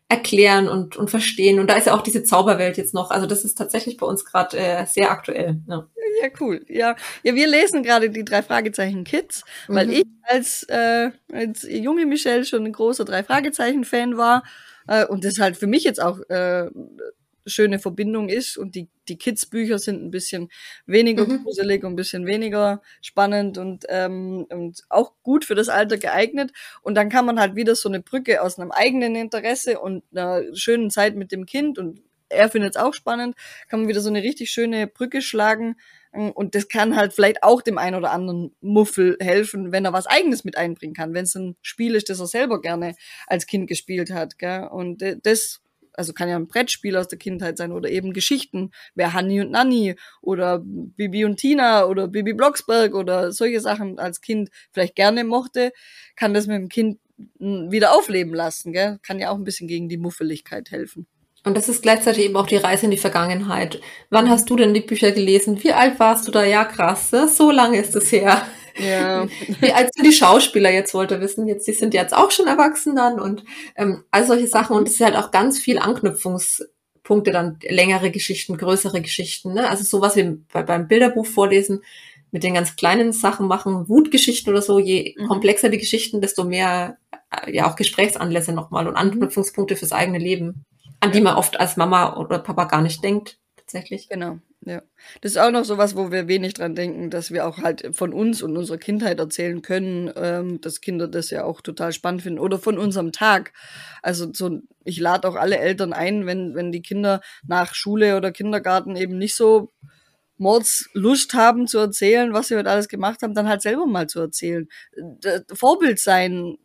erklären 0.09 0.67
und, 0.67 0.97
und 0.97 1.09
verstehen. 1.09 1.57
Und 1.57 1.69
da 1.69 1.75
ist 1.75 1.87
ja 1.87 1.93
auch 1.93 2.01
diese 2.01 2.21
Zauberwelt 2.21 2.75
jetzt 2.75 2.93
noch. 2.93 3.11
Also 3.11 3.27
das 3.27 3.45
ist 3.45 3.57
tatsächlich 3.57 3.95
bei 3.95 4.05
uns 4.05 4.25
gerade 4.25 4.57
äh, 4.57 4.85
sehr 4.85 5.09
aktuell. 5.09 5.61
Ja. 5.69 5.87
ja, 6.21 6.29
cool. 6.41 6.65
Ja, 6.67 6.97
ja 7.23 7.33
wir 7.33 7.47
lesen 7.47 7.81
gerade 7.81 8.09
die 8.09 8.25
drei 8.25 8.43
Fragezeichen 8.43 9.05
Kids, 9.05 9.45
weil 9.69 9.87
mhm. 9.87 9.93
ich 9.93 10.05
als, 10.23 10.63
äh, 10.63 11.11
als 11.31 11.65
junge 11.69 12.05
Michelle 12.05 12.43
schon 12.43 12.65
ein 12.65 12.73
großer 12.73 13.05
drei 13.05 13.23
Fragezeichen-Fan 13.23 14.17
war 14.17 14.43
äh, 14.87 15.05
und 15.05 15.25
das 15.25 15.39
halt 15.39 15.57
für 15.57 15.67
mich 15.67 15.83
jetzt 15.83 16.01
auch 16.01 16.19
äh, 16.29 16.69
schöne 17.45 17.79
Verbindung 17.79 18.29
ist 18.29 18.57
und 18.57 18.75
die, 18.75 18.87
die 19.07 19.17
Kids-Bücher 19.17 19.79
sind 19.79 20.03
ein 20.03 20.11
bisschen 20.11 20.49
weniger 20.85 21.25
mhm. 21.25 21.43
gruselig 21.43 21.83
und 21.83 21.93
ein 21.93 21.95
bisschen 21.95 22.25
weniger 22.25 22.81
spannend 23.01 23.57
und, 23.57 23.85
ähm, 23.89 24.45
und 24.49 24.83
auch 24.89 25.13
gut 25.23 25.45
für 25.45 25.55
das 25.55 25.69
Alter 25.69 25.97
geeignet. 25.97 26.51
Und 26.81 26.95
dann 26.95 27.09
kann 27.09 27.25
man 27.25 27.39
halt 27.39 27.55
wieder 27.55 27.75
so 27.75 27.89
eine 27.89 28.01
Brücke 28.01 28.41
aus 28.41 28.59
einem 28.59 28.71
eigenen 28.71 29.15
Interesse 29.15 29.79
und 29.79 30.03
einer 30.11 30.43
schönen 30.53 30.89
Zeit 30.89 31.15
mit 31.15 31.31
dem 31.31 31.45
Kind 31.45 31.79
und 31.79 32.01
er 32.31 32.49
findet 32.49 32.75
es 32.75 32.81
auch 32.81 32.93
spannend, 32.93 33.35
kann 33.69 33.81
man 33.81 33.89
wieder 33.89 34.01
so 34.01 34.09
eine 34.09 34.23
richtig 34.23 34.51
schöne 34.51 34.87
Brücke 34.87 35.21
schlagen. 35.21 35.75
Und 36.11 36.55
das 36.55 36.67
kann 36.67 36.97
halt 36.97 37.13
vielleicht 37.13 37.41
auch 37.41 37.61
dem 37.61 37.77
einen 37.77 37.95
oder 37.95 38.11
anderen 38.11 38.53
Muffel 38.59 39.15
helfen, 39.21 39.71
wenn 39.71 39.85
er 39.85 39.93
was 39.93 40.07
Eigenes 40.07 40.43
mit 40.43 40.57
einbringen 40.57 40.93
kann, 40.93 41.13
wenn 41.13 41.23
es 41.23 41.35
ein 41.35 41.55
Spiel 41.61 41.95
ist, 41.95 42.09
das 42.09 42.19
er 42.19 42.27
selber 42.27 42.59
gerne 42.61 42.95
als 43.27 43.47
Kind 43.47 43.67
gespielt 43.67 44.11
hat. 44.11 44.37
Gell? 44.37 44.67
Und 44.69 45.01
das, 45.23 45.61
also 45.93 46.11
kann 46.11 46.27
ja 46.27 46.35
ein 46.35 46.47
Brettspiel 46.47 46.97
aus 46.97 47.07
der 47.07 47.17
Kindheit 47.17 47.57
sein 47.57 47.71
oder 47.71 47.89
eben 47.89 48.11
Geschichten, 48.11 48.71
wer 48.93 49.13
Hanni 49.13 49.39
und 49.39 49.51
Nanni 49.51 49.95
oder 50.21 50.61
Bibi 50.61 51.23
und 51.23 51.37
Tina 51.37 51.85
oder 51.85 52.09
Bibi 52.09 52.33
Blocksberg 52.33 52.93
oder 52.93 53.31
solche 53.31 53.61
Sachen 53.61 53.97
als 53.97 54.19
Kind 54.19 54.49
vielleicht 54.73 54.95
gerne 54.95 55.23
mochte, 55.23 55.71
kann 56.17 56.33
das 56.33 56.45
mit 56.45 56.57
dem 56.57 56.67
Kind 56.67 56.99
wieder 57.39 57.93
aufleben 57.93 58.33
lassen. 58.33 58.73
Gell? 58.73 58.99
Kann 59.01 59.19
ja 59.19 59.29
auch 59.29 59.37
ein 59.37 59.45
bisschen 59.45 59.69
gegen 59.69 59.87
die 59.87 59.97
Muffeligkeit 59.97 60.71
helfen. 60.71 61.07
Und 61.43 61.57
das 61.57 61.69
ist 61.69 61.81
gleichzeitig 61.81 62.25
eben 62.25 62.35
auch 62.35 62.45
die 62.45 62.57
Reise 62.57 62.85
in 62.85 62.91
die 62.91 62.97
Vergangenheit. 62.97 63.81
Wann 64.11 64.29
hast 64.29 64.49
du 64.49 64.55
denn 64.55 64.75
die 64.75 64.81
Bücher 64.81 65.11
gelesen? 65.11 65.63
Wie 65.63 65.73
alt 65.73 65.99
warst 65.99 66.27
du 66.27 66.31
da? 66.31 66.43
Ja, 66.43 66.65
krass, 66.65 67.11
ne? 67.11 67.27
so 67.27 67.49
lange 67.49 67.79
ist 67.79 67.95
es 67.95 68.11
her. 68.11 68.45
Ja. 68.77 69.27
Wie 69.59 69.73
alt 69.73 69.93
sind 69.93 70.05
die 70.05 70.13
Schauspieler 70.13 70.71
jetzt, 70.71 70.93
wollte 70.93 71.19
wissen. 71.19 71.47
Jetzt, 71.47 71.67
die 71.67 71.73
sind 71.73 71.93
jetzt 71.93 72.15
auch 72.15 72.31
schon 72.31 72.47
erwachsen 72.47 72.95
dann 72.95 73.19
und 73.19 73.43
ähm, 73.75 74.03
all 74.11 74.25
solche 74.25 74.47
Sachen. 74.47 74.75
Und 74.75 74.87
es 74.87 74.95
ist 74.95 75.01
halt 75.01 75.15
auch 75.15 75.31
ganz 75.31 75.59
viel 75.59 75.79
Anknüpfungspunkte, 75.79 77.31
dann 77.31 77.57
längere 77.67 78.11
Geschichten, 78.11 78.57
größere 78.57 79.01
Geschichten. 79.01 79.53
Ne? 79.53 79.67
Also 79.67 79.83
sowas 79.83 80.15
wie 80.15 80.37
bei, 80.53 80.63
beim 80.63 80.87
Bilderbuch 80.87 81.25
vorlesen, 81.25 81.83
mit 82.31 82.43
den 82.43 82.53
ganz 82.53 82.75
kleinen 82.75 83.11
Sachen 83.11 83.47
machen, 83.47 83.89
Wutgeschichten 83.89 84.53
oder 84.53 84.61
so. 84.61 84.79
Je 84.79 85.15
mhm. 85.17 85.27
komplexer 85.27 85.69
die 85.69 85.79
Geschichten, 85.79 86.21
desto 86.21 86.43
mehr 86.43 86.97
äh, 87.11 87.51
ja 87.53 87.69
auch 87.69 87.75
Gesprächsanlässe 87.75 88.53
nochmal 88.53 88.87
und 88.87 88.95
Anknüpfungspunkte 88.95 89.75
fürs 89.75 89.91
eigene 89.91 90.19
Leben 90.19 90.65
an 91.01 91.11
die 91.11 91.21
man 91.21 91.35
oft 91.35 91.59
als 91.59 91.77
Mama 91.77 92.17
oder 92.17 92.39
Papa 92.39 92.65
gar 92.65 92.81
nicht 92.81 93.03
denkt, 93.03 93.37
tatsächlich. 93.57 94.09
Genau. 94.09 94.39
Ja, 94.63 94.83
das 95.21 95.31
ist 95.31 95.37
auch 95.39 95.49
noch 95.49 95.65
so 95.65 95.79
was, 95.79 95.95
wo 95.95 96.11
wir 96.11 96.27
wenig 96.27 96.53
dran 96.53 96.75
denken, 96.75 97.09
dass 97.09 97.31
wir 97.31 97.47
auch 97.47 97.57
halt 97.57 97.95
von 97.95 98.13
uns 98.13 98.43
und 98.43 98.55
unserer 98.55 98.77
Kindheit 98.77 99.19
erzählen 99.19 99.63
können, 99.63 100.11
ähm, 100.15 100.61
dass 100.61 100.81
Kinder 100.81 101.07
das 101.07 101.31
ja 101.31 101.45
auch 101.45 101.61
total 101.61 101.91
spannend 101.93 102.21
finden 102.21 102.37
oder 102.37 102.59
von 102.59 102.77
unserem 102.77 103.11
Tag. 103.11 103.53
Also 104.03 104.31
so, 104.31 104.59
ich 104.83 104.99
lade 104.99 105.27
auch 105.27 105.35
alle 105.35 105.57
Eltern 105.57 105.93
ein, 105.93 106.27
wenn 106.27 106.53
wenn 106.53 106.71
die 106.71 106.83
Kinder 106.83 107.21
nach 107.47 107.73
Schule 107.73 108.15
oder 108.17 108.31
Kindergarten 108.31 108.95
eben 108.95 109.17
nicht 109.17 109.35
so 109.35 109.71
Mordslust 110.37 111.33
haben 111.33 111.67
zu 111.67 111.79
erzählen, 111.79 112.33
was 112.33 112.47
sie 112.49 112.55
heute 112.57 112.69
alles 112.69 112.87
gemacht 112.87 113.21
haben, 113.23 113.35
dann 113.35 113.47
halt 113.47 113.61
selber 113.63 113.85
mal 113.87 114.07
zu 114.07 114.19
erzählen. 114.19 114.67
D 114.97 115.41
Vorbild 115.53 115.99
sein 115.99 116.57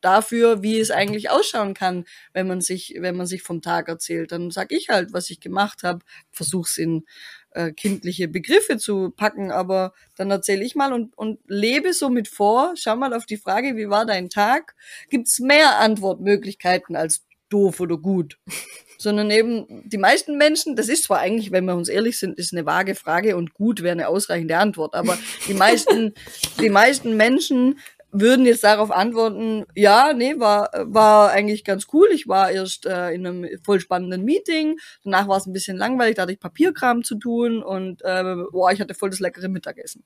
dafür, 0.00 0.62
wie 0.62 0.80
es 0.80 0.90
eigentlich 0.90 1.30
ausschauen 1.30 1.74
kann, 1.74 2.04
wenn 2.32 2.46
man 2.48 2.60
sich, 2.60 2.96
wenn 2.98 3.16
man 3.16 3.26
sich 3.26 3.42
vom 3.42 3.62
Tag 3.62 3.88
erzählt. 3.88 4.32
Dann 4.32 4.50
sag 4.50 4.72
ich 4.72 4.88
halt, 4.88 5.12
was 5.12 5.30
ich 5.30 5.40
gemacht 5.40 5.82
habe, 5.82 6.00
versuch's 6.30 6.78
in 6.78 7.04
äh, 7.50 7.72
kindliche 7.72 8.28
Begriffe 8.28 8.78
zu 8.78 9.10
packen, 9.10 9.50
aber 9.50 9.92
dann 10.16 10.30
erzähle 10.30 10.64
ich 10.64 10.74
mal 10.74 10.92
und, 10.92 11.16
und 11.16 11.40
lebe 11.46 11.92
somit 11.92 12.28
vor, 12.28 12.74
schau 12.76 12.96
mal 12.96 13.14
auf 13.14 13.26
die 13.26 13.36
Frage, 13.36 13.76
wie 13.76 13.88
war 13.88 14.04
dein 14.04 14.30
Tag? 14.30 14.74
Gibt's 15.10 15.38
mehr 15.38 15.78
Antwortmöglichkeiten 15.78 16.96
als 16.96 17.24
doof 17.48 17.80
oder 17.80 17.96
gut? 17.96 18.38
sondern 18.98 19.30
eben 19.30 19.88
die 19.88 19.96
meisten 19.96 20.36
Menschen, 20.36 20.74
das 20.74 20.88
ist 20.88 21.04
zwar 21.04 21.20
eigentlich, 21.20 21.52
wenn 21.52 21.64
wir 21.64 21.76
uns 21.76 21.88
ehrlich 21.88 22.18
sind, 22.18 22.36
ist 22.36 22.52
eine 22.52 22.66
vage 22.66 22.96
Frage 22.96 23.36
und 23.36 23.54
gut 23.54 23.82
wäre 23.82 23.92
eine 23.92 24.08
ausreichende 24.08 24.58
Antwort, 24.58 24.94
aber 24.94 25.16
die 25.46 25.54
meisten, 25.54 26.14
die 26.60 26.68
meisten 26.68 27.16
Menschen 27.16 27.78
würden 28.10 28.46
jetzt 28.46 28.64
darauf 28.64 28.90
antworten, 28.90 29.64
ja, 29.74 30.12
nee, 30.12 30.38
war, 30.38 30.70
war 30.84 31.30
eigentlich 31.30 31.64
ganz 31.64 31.86
cool. 31.92 32.08
Ich 32.12 32.26
war 32.26 32.50
erst 32.50 32.86
äh, 32.86 33.10
in 33.10 33.26
einem 33.26 33.48
voll 33.64 33.80
spannenden 33.80 34.24
Meeting, 34.24 34.78
danach 35.04 35.28
war 35.28 35.36
es 35.36 35.46
ein 35.46 35.52
bisschen 35.52 35.76
langweilig, 35.76 36.16
da 36.16 36.22
hatte 36.22 36.32
ich 36.32 36.40
Papierkram 36.40 37.04
zu 37.04 37.16
tun 37.16 37.62
und 37.62 38.02
äh, 38.02 38.36
boah, 38.50 38.72
ich 38.72 38.80
hatte 38.80 38.94
voll 38.94 39.10
das 39.10 39.20
leckere 39.20 39.48
Mittagessen. 39.48 40.04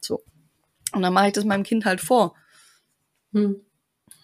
So. 0.00 0.22
Und 0.94 1.02
dann 1.02 1.12
mache 1.12 1.28
ich 1.28 1.32
das 1.32 1.44
meinem 1.44 1.64
Kind 1.64 1.84
halt 1.84 2.00
vor. 2.00 2.34
Hm. 3.32 3.60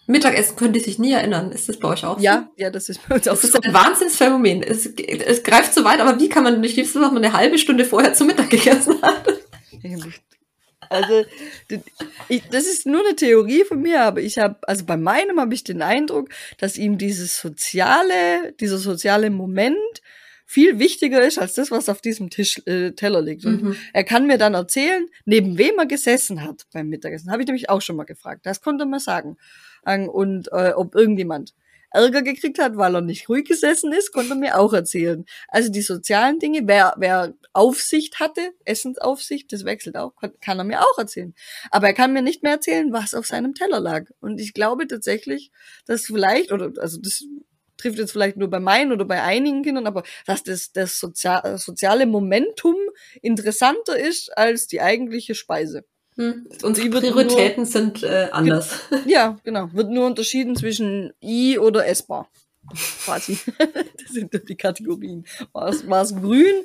Mittagessen 0.06 0.56
könnte 0.56 0.80
sich 0.80 0.98
nie 0.98 1.12
erinnern. 1.12 1.52
Ist 1.52 1.68
das 1.68 1.78
bei 1.78 1.88
euch 1.88 2.04
auch 2.04 2.18
so? 2.18 2.24
Ja, 2.24 2.48
ja, 2.56 2.70
das 2.70 2.88
ist 2.88 3.06
bei 3.06 3.16
uns 3.16 3.28
auch 3.28 3.32
das 3.32 3.42
so. 3.42 3.58
Das 3.58 3.60
ist 3.60 3.66
ein 3.66 3.74
Wahnsinnsphänomen. 3.74 4.62
Es, 4.62 4.86
es 4.86 5.42
greift 5.42 5.74
so 5.74 5.84
weit, 5.84 6.00
aber 6.00 6.18
wie 6.18 6.30
kann 6.30 6.44
man 6.44 6.60
nicht 6.60 6.76
liebsten, 6.76 7.00
dass 7.00 7.12
man 7.12 7.22
eine 7.22 7.34
halbe 7.34 7.58
Stunde 7.58 7.84
vorher 7.84 8.14
zum 8.14 8.26
Mittag 8.28 8.48
gegessen 8.48 9.02
hat? 9.02 9.26
Also 10.88 11.24
ich, 12.28 12.42
das 12.50 12.66
ist 12.66 12.86
nur 12.86 13.00
eine 13.00 13.16
Theorie 13.16 13.64
von 13.64 13.80
mir, 13.80 14.02
aber 14.02 14.20
ich 14.20 14.38
habe, 14.38 14.56
also 14.62 14.84
bei 14.84 14.96
meinem 14.96 15.40
habe 15.40 15.54
ich 15.54 15.64
den 15.64 15.82
Eindruck, 15.82 16.28
dass 16.58 16.78
ihm 16.78 16.98
dieses 16.98 17.38
soziale, 17.40 18.52
dieser 18.60 18.78
soziale 18.78 19.30
Moment 19.30 19.76
viel 20.46 20.78
wichtiger 20.78 21.22
ist 21.26 21.38
als 21.38 21.54
das, 21.54 21.70
was 21.70 21.90
auf 21.90 22.00
diesem 22.00 22.30
Tisch 22.30 22.62
äh, 22.66 22.92
Teller 22.92 23.20
liegt. 23.20 23.44
Und 23.44 23.62
mhm. 23.62 23.76
er 23.92 24.04
kann 24.04 24.26
mir 24.26 24.38
dann 24.38 24.54
erzählen, 24.54 25.06
neben 25.26 25.58
wem 25.58 25.78
er 25.78 25.84
gesessen 25.84 26.42
hat 26.42 26.64
beim 26.72 26.88
Mittagessen. 26.88 27.30
Habe 27.30 27.42
ich 27.42 27.46
nämlich 27.46 27.68
auch 27.68 27.82
schon 27.82 27.96
mal 27.96 28.04
gefragt. 28.04 28.46
Das 28.46 28.62
konnte 28.62 28.86
mir 28.86 28.98
sagen. 28.98 29.36
Und 29.84 30.48
äh, 30.52 30.72
ob 30.74 30.94
irgendjemand 30.94 31.54
Ärger 31.90 32.22
gekriegt 32.22 32.58
hat, 32.58 32.76
weil 32.76 32.94
er 32.94 33.00
nicht 33.00 33.28
ruhig 33.28 33.46
gesessen 33.46 33.92
ist, 33.92 34.12
konnte 34.12 34.32
er 34.32 34.36
mir 34.36 34.58
auch 34.58 34.72
erzählen. 34.72 35.24
Also 35.48 35.70
die 35.70 35.82
sozialen 35.82 36.38
Dinge, 36.38 36.62
wer, 36.64 36.94
wer 36.98 37.34
Aufsicht 37.52 38.20
hatte, 38.20 38.52
Essensaufsicht, 38.64 39.52
das 39.52 39.64
wechselt 39.64 39.96
auch, 39.96 40.12
kann, 40.40 40.58
er 40.58 40.64
mir 40.64 40.80
auch 40.80 40.98
erzählen. 40.98 41.34
Aber 41.70 41.88
er 41.88 41.94
kann 41.94 42.12
mir 42.12 42.22
nicht 42.22 42.42
mehr 42.42 42.52
erzählen, 42.52 42.92
was 42.92 43.14
auf 43.14 43.26
seinem 43.26 43.54
Teller 43.54 43.80
lag. 43.80 44.04
Und 44.20 44.40
ich 44.40 44.52
glaube 44.54 44.86
tatsächlich, 44.86 45.50
dass 45.86 46.06
vielleicht, 46.06 46.52
oder 46.52 46.72
also 46.78 46.98
das 47.00 47.24
trifft 47.78 47.98
jetzt 47.98 48.12
vielleicht 48.12 48.36
nur 48.36 48.50
bei 48.50 48.60
meinen 48.60 48.92
oder 48.92 49.04
bei 49.04 49.22
einigen 49.22 49.62
Kindern, 49.62 49.86
aber 49.86 50.02
dass 50.26 50.42
das, 50.42 50.72
das 50.72 50.98
sozial, 50.98 51.58
soziale 51.58 52.06
Momentum 52.06 52.76
interessanter 53.22 53.98
ist 53.98 54.36
als 54.36 54.66
die 54.66 54.80
eigentliche 54.80 55.34
Speise. 55.34 55.84
Hm. 56.18 56.48
Unsere 56.64 56.90
Prioritäten 56.90 57.62
nur, 57.62 57.70
sind 57.70 58.02
äh, 58.02 58.28
anders. 58.32 58.80
Ja, 59.06 59.38
genau. 59.44 59.70
Wird 59.72 59.90
nur 59.90 60.04
unterschieden 60.04 60.56
zwischen 60.56 61.12
I 61.22 61.58
oder 61.58 61.86
essbar. 61.86 62.28
Quasi. 63.04 63.38
das 63.58 64.12
sind 64.12 64.32
die 64.48 64.56
Kategorien. 64.56 65.24
War 65.52 65.68
es, 65.68 65.88
war 65.88 66.02
es 66.02 66.14
grün 66.14 66.64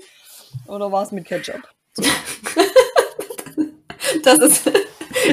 oder 0.68 0.92
war 0.92 1.04
es 1.04 1.12
mit 1.12 1.26
Ketchup? 1.26 1.62
So. 1.94 2.04
das 4.24 4.40
ist 4.40 4.72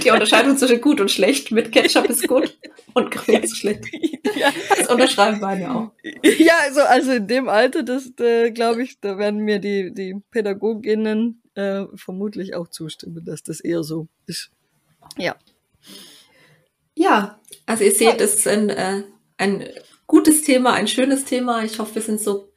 die 0.04 0.10
Unterscheidung 0.10 0.58
zwischen 0.58 0.82
gut 0.82 1.00
und 1.00 1.10
schlecht. 1.10 1.50
Mit 1.50 1.72
Ketchup 1.72 2.10
ist 2.10 2.28
gut 2.28 2.58
und 2.92 3.10
grün 3.10 3.42
ist 3.42 3.56
schlecht. 3.56 3.86
Ja. 4.36 4.52
Das 4.76 4.88
unterschreiben 4.88 5.40
wir 5.40 5.58
ja 5.58 5.74
auch. 5.74 5.92
Ja, 6.22 6.58
also, 6.64 6.82
also 6.82 7.12
in 7.12 7.26
dem 7.26 7.48
Alter, 7.48 7.82
das 7.82 8.12
äh, 8.20 8.50
glaube 8.50 8.82
ich, 8.82 9.00
da 9.00 9.16
werden 9.16 9.40
mir 9.40 9.60
die, 9.60 9.94
die 9.94 10.16
Pädagoginnen 10.30 11.40
äh, 11.60 11.96
vermutlich 11.96 12.54
auch 12.54 12.68
zustimmen, 12.68 13.24
dass 13.24 13.42
das 13.42 13.60
eher 13.60 13.82
so 13.82 14.08
ist. 14.26 14.50
Ja. 15.16 15.36
Ja, 16.94 17.40
also 17.66 17.84
ihr 17.84 17.92
seht, 17.92 18.20
es 18.20 18.34
ist 18.34 18.48
ein, 18.48 18.68
äh, 18.68 19.02
ein 19.38 19.68
gutes 20.06 20.42
Thema, 20.42 20.72
ein 20.72 20.88
schönes 20.88 21.24
Thema. 21.24 21.64
Ich 21.64 21.78
hoffe, 21.78 21.96
wir 21.96 22.02
sind 22.02 22.20
so 22.20 22.52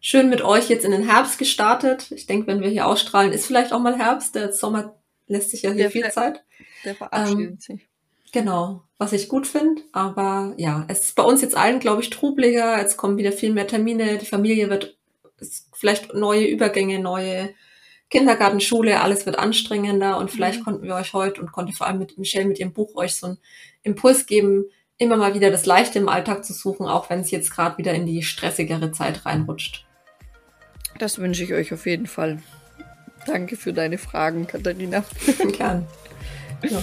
schön 0.00 0.28
mit 0.28 0.42
euch 0.42 0.68
jetzt 0.68 0.84
in 0.84 0.92
den 0.92 1.08
Herbst 1.08 1.38
gestartet. 1.38 2.10
Ich 2.10 2.26
denke, 2.26 2.46
wenn 2.46 2.60
wir 2.60 2.68
hier 2.68 2.86
ausstrahlen, 2.86 3.32
ist 3.32 3.46
vielleicht 3.46 3.72
auch 3.72 3.80
mal 3.80 3.96
Herbst. 3.96 4.34
Der 4.34 4.52
Sommer 4.52 4.96
lässt 5.26 5.50
sich 5.50 5.62
ja 5.62 5.70
hier 5.70 5.84
der 5.84 5.90
viel 5.90 6.10
Zeit. 6.10 6.44
Der 6.84 6.94
verabschiedet 6.94 7.50
ähm, 7.50 7.58
sich. 7.58 7.88
Genau, 8.32 8.82
was 8.98 9.12
ich 9.12 9.28
gut 9.28 9.46
finde. 9.46 9.82
Aber 9.92 10.54
ja, 10.56 10.86
es 10.88 11.00
ist 11.00 11.16
bei 11.16 11.22
uns 11.22 11.42
jetzt 11.42 11.56
allen, 11.56 11.80
glaube 11.80 12.02
ich, 12.02 12.10
trubliger. 12.10 12.78
Jetzt 12.78 12.96
kommen 12.96 13.18
wieder 13.18 13.32
viel 13.32 13.52
mehr 13.52 13.66
Termine. 13.66 14.18
Die 14.18 14.26
Familie 14.26 14.70
wird 14.70 14.96
vielleicht 15.72 16.14
neue 16.14 16.46
Übergänge, 16.46 16.98
neue 16.98 17.54
Kindergarten, 18.12 18.60
Schule, 18.60 19.00
alles 19.00 19.24
wird 19.24 19.38
anstrengender 19.38 20.18
und 20.18 20.30
vielleicht 20.30 20.60
mhm. 20.60 20.64
konnten 20.64 20.82
wir 20.82 20.94
euch 20.94 21.14
heute 21.14 21.40
und 21.40 21.50
konnte 21.50 21.72
vor 21.72 21.86
allem 21.86 21.98
mit 21.98 22.18
Michelle 22.18 22.44
mit 22.44 22.58
ihrem 22.58 22.74
Buch 22.74 22.94
euch 22.94 23.14
so 23.14 23.26
einen 23.26 23.38
Impuls 23.82 24.26
geben, 24.26 24.66
immer 24.98 25.16
mal 25.16 25.34
wieder 25.34 25.50
das 25.50 25.64
Leichte 25.64 25.98
im 25.98 26.10
Alltag 26.10 26.44
zu 26.44 26.52
suchen, 26.52 26.86
auch 26.86 27.08
wenn 27.08 27.20
es 27.20 27.30
jetzt 27.30 27.50
gerade 27.50 27.78
wieder 27.78 27.94
in 27.94 28.04
die 28.04 28.22
stressigere 28.22 28.92
Zeit 28.92 29.24
reinrutscht. 29.24 29.86
Das 30.98 31.18
wünsche 31.18 31.42
ich 31.42 31.54
euch 31.54 31.72
auf 31.72 31.86
jeden 31.86 32.06
Fall. 32.06 32.42
Danke 33.26 33.56
für 33.56 33.72
deine 33.72 33.96
Fragen, 33.96 34.46
Katharina. 34.46 35.04
Gern. 35.56 35.86
Ja. 36.64 36.80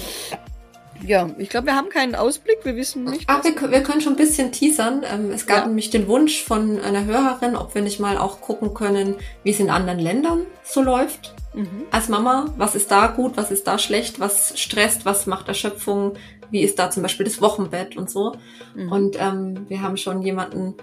Ja, 1.05 1.29
ich 1.37 1.49
glaube, 1.49 1.67
wir 1.67 1.75
haben 1.75 1.89
keinen 1.89 2.15
Ausblick, 2.15 2.59
wir 2.63 2.75
wissen 2.75 3.03
nicht. 3.05 3.25
Ach, 3.27 3.43
wir, 3.43 3.71
wir, 3.71 3.83
können 3.83 4.01
schon 4.01 4.13
ein 4.13 4.17
bisschen 4.17 4.51
teasern. 4.51 5.03
Ähm, 5.11 5.31
es 5.31 5.45
gab 5.45 5.59
ja. 5.59 5.67
nämlich 5.67 5.89
den 5.89 6.07
Wunsch 6.07 6.43
von 6.43 6.79
einer 6.79 7.05
Hörerin, 7.05 7.55
ob 7.55 7.73
wir 7.73 7.81
nicht 7.81 7.99
mal 7.99 8.17
auch 8.17 8.41
gucken 8.41 8.73
können, 8.73 9.15
wie 9.43 9.51
es 9.51 9.59
in 9.59 9.69
anderen 9.69 9.99
Ländern 9.99 10.45
so 10.63 10.81
läuft. 10.81 11.33
Mhm. 11.53 11.85
Als 11.91 12.09
Mama, 12.09 12.47
was 12.57 12.75
ist 12.75 12.91
da 12.91 13.07
gut, 13.07 13.37
was 13.37 13.51
ist 13.51 13.67
da 13.67 13.79
schlecht, 13.79 14.19
was 14.19 14.59
stresst, 14.59 15.05
was 15.05 15.25
macht 15.25 15.47
Erschöpfung, 15.47 16.13
wie 16.51 16.61
ist 16.61 16.79
da 16.79 16.89
zum 16.91 17.03
Beispiel 17.03 17.25
das 17.25 17.41
Wochenbett 17.41 17.97
und 17.97 18.09
so. 18.09 18.35
Mhm. 18.75 18.91
Und 18.91 19.17
ähm, 19.19 19.65
wir 19.69 19.81
haben 19.81 19.97
schon 19.97 20.21
jemanden 20.21 20.75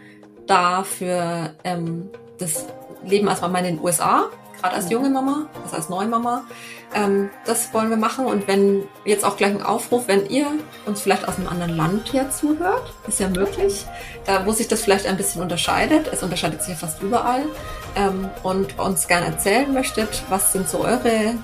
da 0.47 0.83
für 0.83 1.55
ähm, 1.65 2.11
das 2.39 2.67
Leben 3.05 3.29
als 3.29 3.41
Mama 3.41 3.59
in 3.59 3.77
den 3.77 3.81
USA 3.81 4.31
gerade 4.67 4.77
als 4.83 4.91
junge 4.91 5.11
Mama, 5.11 5.47
also 5.63 5.77
als 5.77 5.89
neue 5.89 6.09
Mama. 6.09 6.45
Ähm, 6.95 7.31
das 7.45 7.73
wollen 7.73 7.91
wir 7.91 7.97
machen. 7.97 8.27
Und 8.27 8.49
wenn 8.49 8.85
jetzt 9.05 9.25
auch 9.25 9.37
gleich 9.37 9.53
ein 9.53 9.63
Aufruf, 9.63 10.09
wenn 10.09 10.27
ihr 10.27 10.47
uns 10.87 11.01
vielleicht 11.01 11.29
aus 11.29 11.37
einem 11.37 11.49
anderen 11.49 11.77
Land 11.77 12.09
hier 12.11 12.31
zuhört, 12.31 12.93
ist 13.07 13.21
ja 13.21 13.29
möglich, 13.29 13.87
da 14.25 14.45
wo 14.47 14.53
sich 14.53 14.69
das 14.69 14.83
vielleicht 14.83 15.07
ein 15.07 15.17
bisschen 15.17 15.43
unterscheidet, 15.43 16.09
es 16.13 16.23
unterscheidet 16.23 16.63
sich 16.63 16.71
ja 16.71 16.77
fast 16.77 17.03
überall, 17.03 17.45
ähm, 17.97 18.29
und 18.43 18.79
uns 18.79 19.07
gerne 19.07 19.27
erzählen 19.27 19.73
möchtet, 19.73 20.23
was 20.29 20.53
sind 20.53 20.69
so 20.69 20.81
eure 20.81 21.35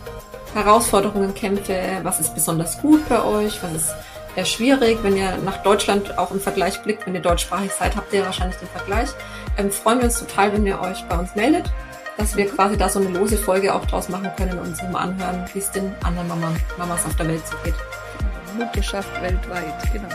Herausforderungen, 0.55 1.35
Kämpfe, 1.35 1.79
was 2.03 2.21
ist 2.21 2.35
besonders 2.35 2.81
gut 2.81 3.09
bei 3.09 3.25
euch, 3.25 3.63
was 3.63 3.73
ist 3.73 3.95
eher 4.35 4.45
schwierig, 4.45 4.99
wenn 5.03 5.17
ihr 5.17 5.39
nach 5.45 5.63
Deutschland 5.63 6.19
auch 6.19 6.31
im 6.31 6.41
Vergleich 6.41 6.83
blickt, 6.83 7.07
wenn 7.07 7.15
ihr 7.15 7.21
deutschsprachig 7.21 7.71
seid, 7.73 7.97
habt 7.97 8.13
ihr 8.13 8.25
wahrscheinlich 8.25 8.59
den 8.59 8.69
Vergleich. 8.69 9.11
Ähm, 9.59 9.71
freuen 9.71 9.99
wir 9.99 10.07
uns 10.07 10.19
total, 10.19 10.53
wenn 10.53 10.67
ihr 10.67 10.81
euch 10.81 11.05
bei 11.09 11.19
uns 11.19 11.35
meldet 11.35 11.71
dass 12.17 12.37
wir 12.37 12.49
quasi 12.49 12.77
da 12.77 12.89
so 12.89 13.01
eine 13.01 13.09
lose 13.09 13.37
Folge 13.37 13.75
auch 13.75 13.85
draus 13.87 14.09
machen 14.09 14.31
können 14.37 14.59
und 14.59 14.69
uns 14.69 14.83
mal 14.91 15.01
anhören, 15.01 15.45
wie 15.53 15.59
es 15.59 15.71
den 15.71 15.93
anderen 16.05 16.29
Mama, 16.29 16.53
Mamas 16.79 17.05
auf 17.07 17.17
der 17.17 17.29
Welt 17.29 17.47
so 17.47 17.57
geht. 17.65 17.75
Mutterschaft 18.57 19.11
weltweit, 19.23 19.93
genau. 19.93 20.09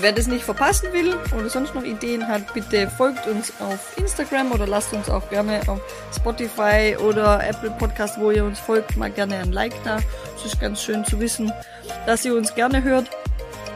Wer 0.00 0.12
das 0.12 0.26
nicht 0.26 0.44
verpassen 0.44 0.92
will 0.92 1.14
oder 1.38 1.48
sonst 1.48 1.74
noch 1.74 1.82
Ideen 1.82 2.28
hat, 2.28 2.52
bitte 2.52 2.88
folgt 2.90 3.26
uns 3.26 3.52
auf 3.60 3.96
Instagram 3.96 4.52
oder 4.52 4.66
lasst 4.66 4.92
uns 4.92 5.08
auch 5.08 5.28
gerne 5.30 5.60
auf 5.68 5.80
Spotify 6.14 6.96
oder 6.98 7.46
Apple 7.46 7.70
Podcast, 7.70 8.20
wo 8.20 8.30
ihr 8.30 8.44
uns 8.44 8.58
folgt, 8.58 8.96
mal 8.96 9.10
gerne 9.10 9.36
ein 9.36 9.52
Like 9.52 9.72
da. 9.84 9.98
Es 10.36 10.44
ist 10.44 10.60
ganz 10.60 10.82
schön 10.82 11.04
zu 11.04 11.18
wissen, 11.18 11.50
dass 12.04 12.24
ihr 12.26 12.36
uns 12.36 12.54
gerne 12.54 12.82
hört. 12.82 13.08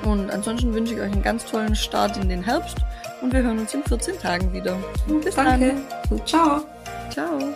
Und 0.04 0.30
ansonsten 0.30 0.74
wünsche 0.74 0.94
ich 0.94 1.00
euch 1.00 1.12
einen 1.12 1.22
ganz 1.22 1.44
tollen 1.46 1.74
Start 1.74 2.16
in 2.18 2.28
den 2.28 2.42
Herbst 2.42 2.76
und 3.22 3.32
wir 3.32 3.42
hören 3.42 3.58
uns 3.58 3.72
in 3.72 3.82
14 3.82 4.18
Tagen 4.18 4.52
wieder. 4.52 4.76
Bis 5.22 5.34
Danke. 5.34 5.74
dann. 6.08 6.26
Ciao. 6.26 6.64
Ciao. 7.11 7.55